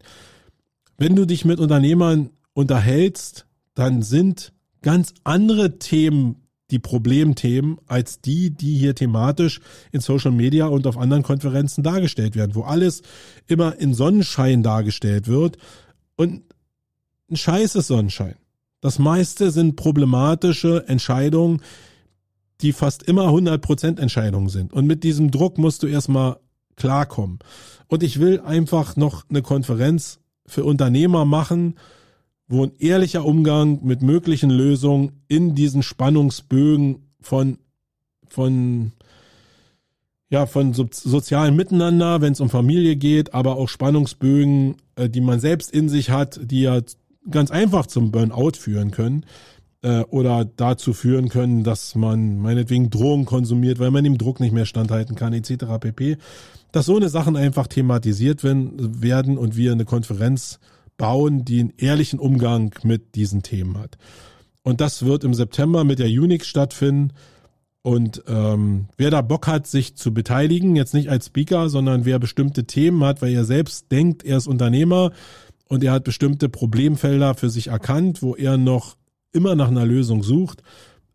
[0.98, 3.46] Wenn du dich mit Unternehmern unterhältst,
[3.76, 9.62] dann sind ganz andere Themen die Problemthemen als die, die hier thematisch
[9.92, 13.04] in Social Media und auf anderen Konferenzen dargestellt werden, wo alles
[13.48, 15.58] immer in Sonnenschein dargestellt wird
[16.16, 16.44] und
[17.30, 18.36] ein scheißes Sonnenschein.
[18.82, 21.62] Das meiste sind problematische Entscheidungen,
[22.62, 24.74] die fast immer 100% Entscheidungen sind.
[24.74, 26.38] Und mit diesem Druck musst du erstmal
[26.76, 27.40] klarkommen.
[27.88, 31.76] Und ich will einfach noch eine Konferenz für Unternehmer machen,
[32.48, 37.58] wo ein ehrlicher Umgang mit möglichen Lösungen in diesen Spannungsbögen von,
[38.30, 38.94] von,
[40.30, 45.22] ja, von so, sozialen Miteinander, wenn es um Familie geht, aber auch Spannungsbögen, äh, die
[45.22, 46.82] man selbst in sich hat, die ja
[47.30, 49.26] ganz einfach zum Burnout führen können
[49.82, 54.54] äh, oder dazu führen können, dass man meinetwegen Drogen konsumiert, weil man dem Druck nicht
[54.54, 55.66] mehr standhalten kann, etc.
[55.80, 56.18] pp.
[56.72, 60.60] Dass so eine Sachen einfach thematisiert werden und wir eine Konferenz
[60.98, 63.98] bauen, die einen ehrlichen Umgang mit diesen Themen hat.
[64.64, 67.14] Und das wird im September mit der Unix stattfinden.
[67.84, 72.20] Und ähm, wer da Bock hat, sich zu beteiligen, jetzt nicht als Speaker, sondern wer
[72.20, 75.12] bestimmte Themen hat, weil er selbst denkt, er ist Unternehmer,
[75.68, 78.96] und er hat bestimmte Problemfelder für sich erkannt, wo er noch
[79.32, 80.64] immer nach einer Lösung sucht,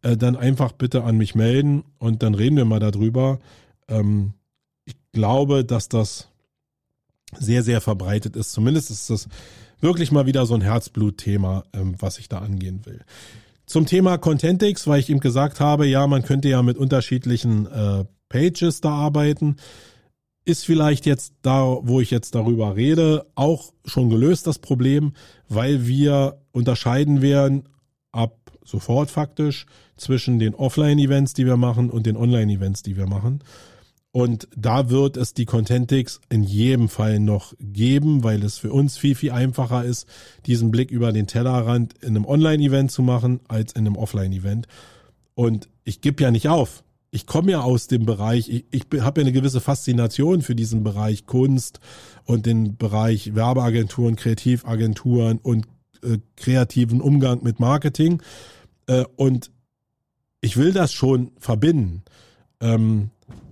[0.03, 3.39] äh, dann einfach bitte an mich melden und dann reden wir mal darüber.
[3.89, 4.35] Ähm,
[4.85, 6.29] ich glaube, dass das
[7.39, 8.53] sehr, sehr verbreitet ist.
[8.53, 9.29] Zumindest ist das
[9.81, 13.01] wirklich mal wieder so ein Herzblutthema, ähm, was ich da angehen will.
[13.67, 18.05] Zum Thema Contentix, weil ich ihm gesagt habe, ja, man könnte ja mit unterschiedlichen äh,
[18.29, 19.57] Pages da arbeiten.
[20.45, 25.13] Ist vielleicht jetzt da, wo ich jetzt darüber rede, auch schon gelöst das Problem,
[25.49, 27.69] weil wir unterscheiden werden
[28.11, 29.67] ab sofort faktisch
[29.97, 33.43] zwischen den Offline-Events, die wir machen und den Online-Events, die wir machen.
[34.13, 38.99] Und da wird es die Contentix in jedem Fall noch geben, weil es für uns
[38.99, 40.07] viel, viel einfacher ist,
[40.45, 44.67] diesen Blick über den Tellerrand in einem Online-Event zu machen, als in einem Offline-Event.
[45.35, 46.85] Und ich gebe ja nicht auf.
[47.15, 50.83] Ich komme ja aus dem Bereich, ich, ich habe ja eine gewisse Faszination für diesen
[50.83, 51.79] Bereich Kunst
[52.25, 55.67] und den Bereich Werbeagenturen, Kreativagenturen und
[56.03, 58.23] äh, kreativen Umgang mit Marketing.
[58.87, 59.51] Äh, und
[60.41, 62.03] ich will das schon verbinden.
[62.61, 63.11] Ähm,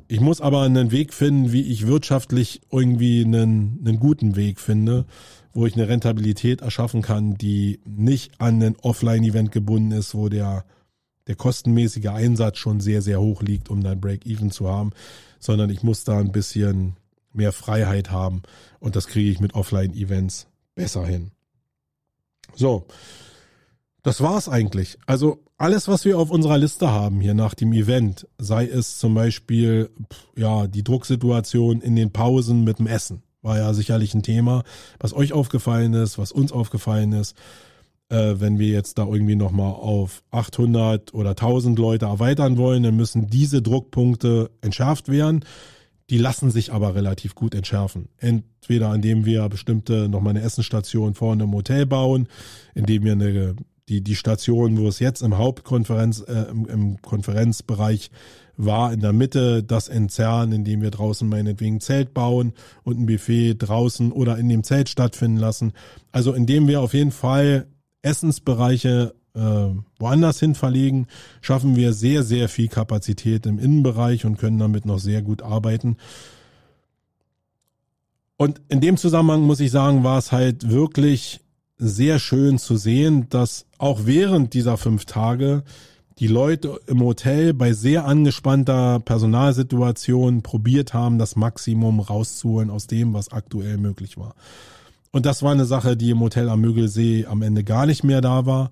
[0.08, 5.04] ich muss aber einen Weg finden, wie ich wirtschaftlich irgendwie einen, einen guten Weg finde,
[5.52, 10.64] wo ich eine Rentabilität erschaffen kann, die nicht an ein Offline-Event gebunden ist, wo der,
[11.30, 14.90] der kostenmäßige Einsatz schon sehr, sehr hoch liegt, um dann Break-Even zu haben,
[15.38, 16.96] sondern ich muss da ein bisschen
[17.32, 18.42] mehr Freiheit haben
[18.80, 21.30] und das kriege ich mit Offline-Events besser hin.
[22.56, 22.88] So,
[24.02, 24.98] das war's eigentlich.
[25.06, 29.14] Also alles, was wir auf unserer Liste haben hier nach dem Event, sei es zum
[29.14, 29.88] Beispiel
[30.34, 34.64] ja die Drucksituation in den Pausen mit dem Essen, war ja sicherlich ein Thema,
[34.98, 37.36] was euch aufgefallen ist, was uns aufgefallen ist.
[38.10, 42.96] Äh, wenn wir jetzt da irgendwie nochmal auf 800 oder 1000 Leute erweitern wollen, dann
[42.96, 45.44] müssen diese Druckpunkte entschärft werden.
[46.10, 48.08] Die lassen sich aber relativ gut entschärfen.
[48.18, 52.26] Entweder indem wir bestimmte nochmal eine Essenstation vorne im Hotel bauen,
[52.74, 53.54] indem wir eine
[53.88, 58.10] die, die Station, wo es jetzt im Hauptkonferenz, äh, im, im Konferenzbereich
[58.56, 62.52] war, in der Mitte das entzerren, indem wir draußen meinetwegen Zelt bauen
[62.84, 65.72] und ein Buffet draußen oder in dem Zelt stattfinden lassen.
[66.12, 67.66] Also indem wir auf jeden Fall
[68.02, 69.40] Essensbereiche äh,
[69.98, 71.06] woanders hin verlegen,
[71.40, 75.96] schaffen wir sehr, sehr viel Kapazität im Innenbereich und können damit noch sehr gut arbeiten.
[78.36, 81.40] Und in dem Zusammenhang muss ich sagen, war es halt wirklich
[81.76, 85.62] sehr schön zu sehen, dass auch während dieser fünf Tage
[86.18, 93.14] die Leute im Hotel bei sehr angespannter Personalsituation probiert haben, das Maximum rauszuholen aus dem,
[93.14, 94.34] was aktuell möglich war.
[95.12, 98.20] Und das war eine Sache, die im Hotel am Mögelsee am Ende gar nicht mehr
[98.20, 98.70] da war.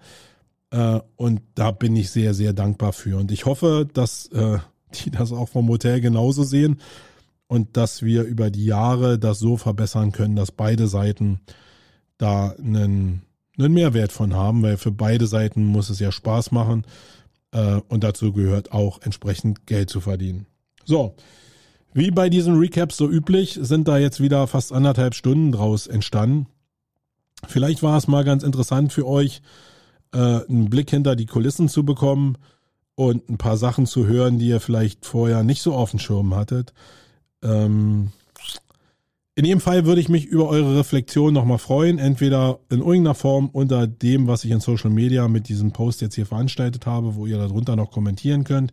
[0.70, 3.18] Äh, und da bin ich sehr, sehr dankbar für.
[3.18, 4.58] Und ich hoffe, dass äh,
[5.04, 6.80] die das auch vom Hotel genauso sehen
[7.46, 11.40] und dass wir über die Jahre das so verbessern können, dass beide Seiten
[12.18, 13.22] da einen,
[13.58, 16.84] einen Mehrwert von haben, weil für beide Seiten muss es ja Spaß machen
[17.52, 20.46] äh, und dazu gehört auch entsprechend Geld zu verdienen.
[20.84, 21.16] So,
[21.92, 26.46] wie bei diesen Recaps so üblich, sind da jetzt wieder fast anderthalb Stunden draus entstanden.
[27.46, 29.42] Vielleicht war es mal ganz interessant für euch,
[30.12, 32.36] äh, einen Blick hinter die Kulissen zu bekommen
[32.94, 36.34] und ein paar Sachen zu hören, die ihr vielleicht vorher nicht so auf dem Schirm
[36.34, 36.72] hattet.
[37.42, 38.10] Ähm,
[39.38, 43.48] in jedem Fall würde ich mich über eure Reflexion nochmal freuen, entweder in irgendeiner Form
[43.52, 47.24] unter dem, was ich in Social Media mit diesem Post jetzt hier veranstaltet habe, wo
[47.24, 48.72] ihr darunter noch kommentieren könnt,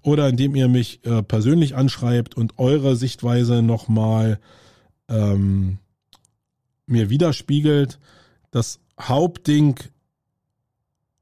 [0.00, 4.40] oder indem ihr mich äh, persönlich anschreibt und eure Sichtweise nochmal
[5.10, 5.80] ähm,
[6.86, 7.98] mir widerspiegelt.
[8.50, 9.74] Das Hauptding,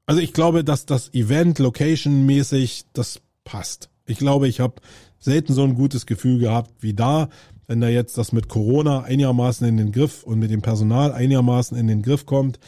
[0.05, 3.89] also ich glaube, dass das Event Location-mäßig, das passt.
[4.05, 4.75] Ich glaube, ich habe
[5.19, 7.27] selten so ein gutes Gefühl gehabt wie da
[7.67, 11.77] wenn da jetzt das mit Corona einigermaßen in den Griff und mit dem Personal einigermaßen
[11.77, 12.59] in den Griff kommt,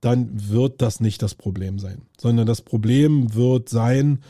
[0.00, 4.20] dann wird das nicht das Problem sein, sondern das Problem wird sein,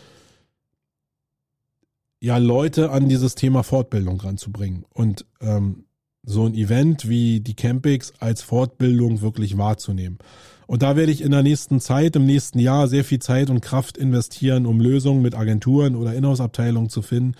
[2.20, 5.84] ja, Leute an dieses Thema Fortbildung ranzubringen und ähm,
[6.22, 10.18] so ein Event wie die Campix als Fortbildung wirklich wahrzunehmen.
[10.66, 13.60] Und da werde ich in der nächsten Zeit, im nächsten Jahr sehr viel Zeit und
[13.60, 17.36] Kraft investieren, um Lösungen mit Agenturen oder Inhouse-Abteilungen zu finden,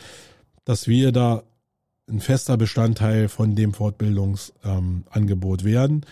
[0.65, 1.43] dass wir da
[2.09, 6.07] ein fester Bestandteil von dem Fortbildungsangebot ähm, werden.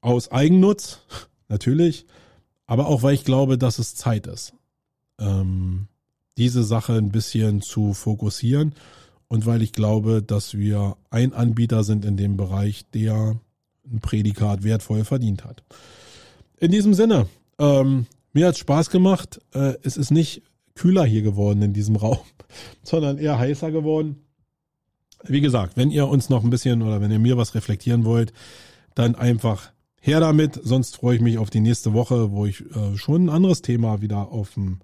[0.00, 1.00] Aus Eigennutz,
[1.48, 2.06] natürlich,
[2.66, 4.52] aber auch weil ich glaube, dass es Zeit ist,
[5.18, 5.88] ähm,
[6.36, 8.74] diese Sache ein bisschen zu fokussieren
[9.28, 13.40] und weil ich glaube, dass wir ein Anbieter sind in dem Bereich, der
[13.90, 15.62] ein Prädikat wertvoll verdient hat.
[16.58, 17.26] In diesem Sinne,
[17.58, 19.40] ähm, mir hat Spaß gemacht.
[19.54, 20.42] Äh, es ist nicht
[20.76, 22.18] kühler hier geworden in diesem Raum,
[22.82, 24.22] sondern eher heißer geworden.
[25.24, 28.32] Wie gesagt, wenn ihr uns noch ein bisschen oder wenn ihr mir was reflektieren wollt,
[28.94, 30.60] dann einfach her damit.
[30.62, 34.00] Sonst freue ich mich auf die nächste Woche, wo ich äh, schon ein anderes Thema
[34.00, 34.78] wieder auf dem,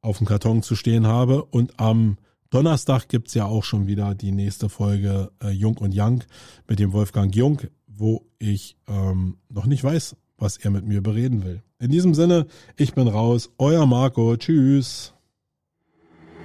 [0.00, 1.44] auf dem Karton zu stehen habe.
[1.44, 2.18] Und am
[2.50, 6.22] Donnerstag gibt's ja auch schon wieder die nächste Folge äh, Jung und Young
[6.68, 11.44] mit dem Wolfgang Jung, wo ich ähm, noch nicht weiß, was er mit mir bereden
[11.44, 11.62] will.
[11.80, 12.46] In diesem Sinne,
[12.76, 15.13] ich bin raus, euer Marco, tschüss.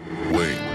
[0.10, 0.69] Wait.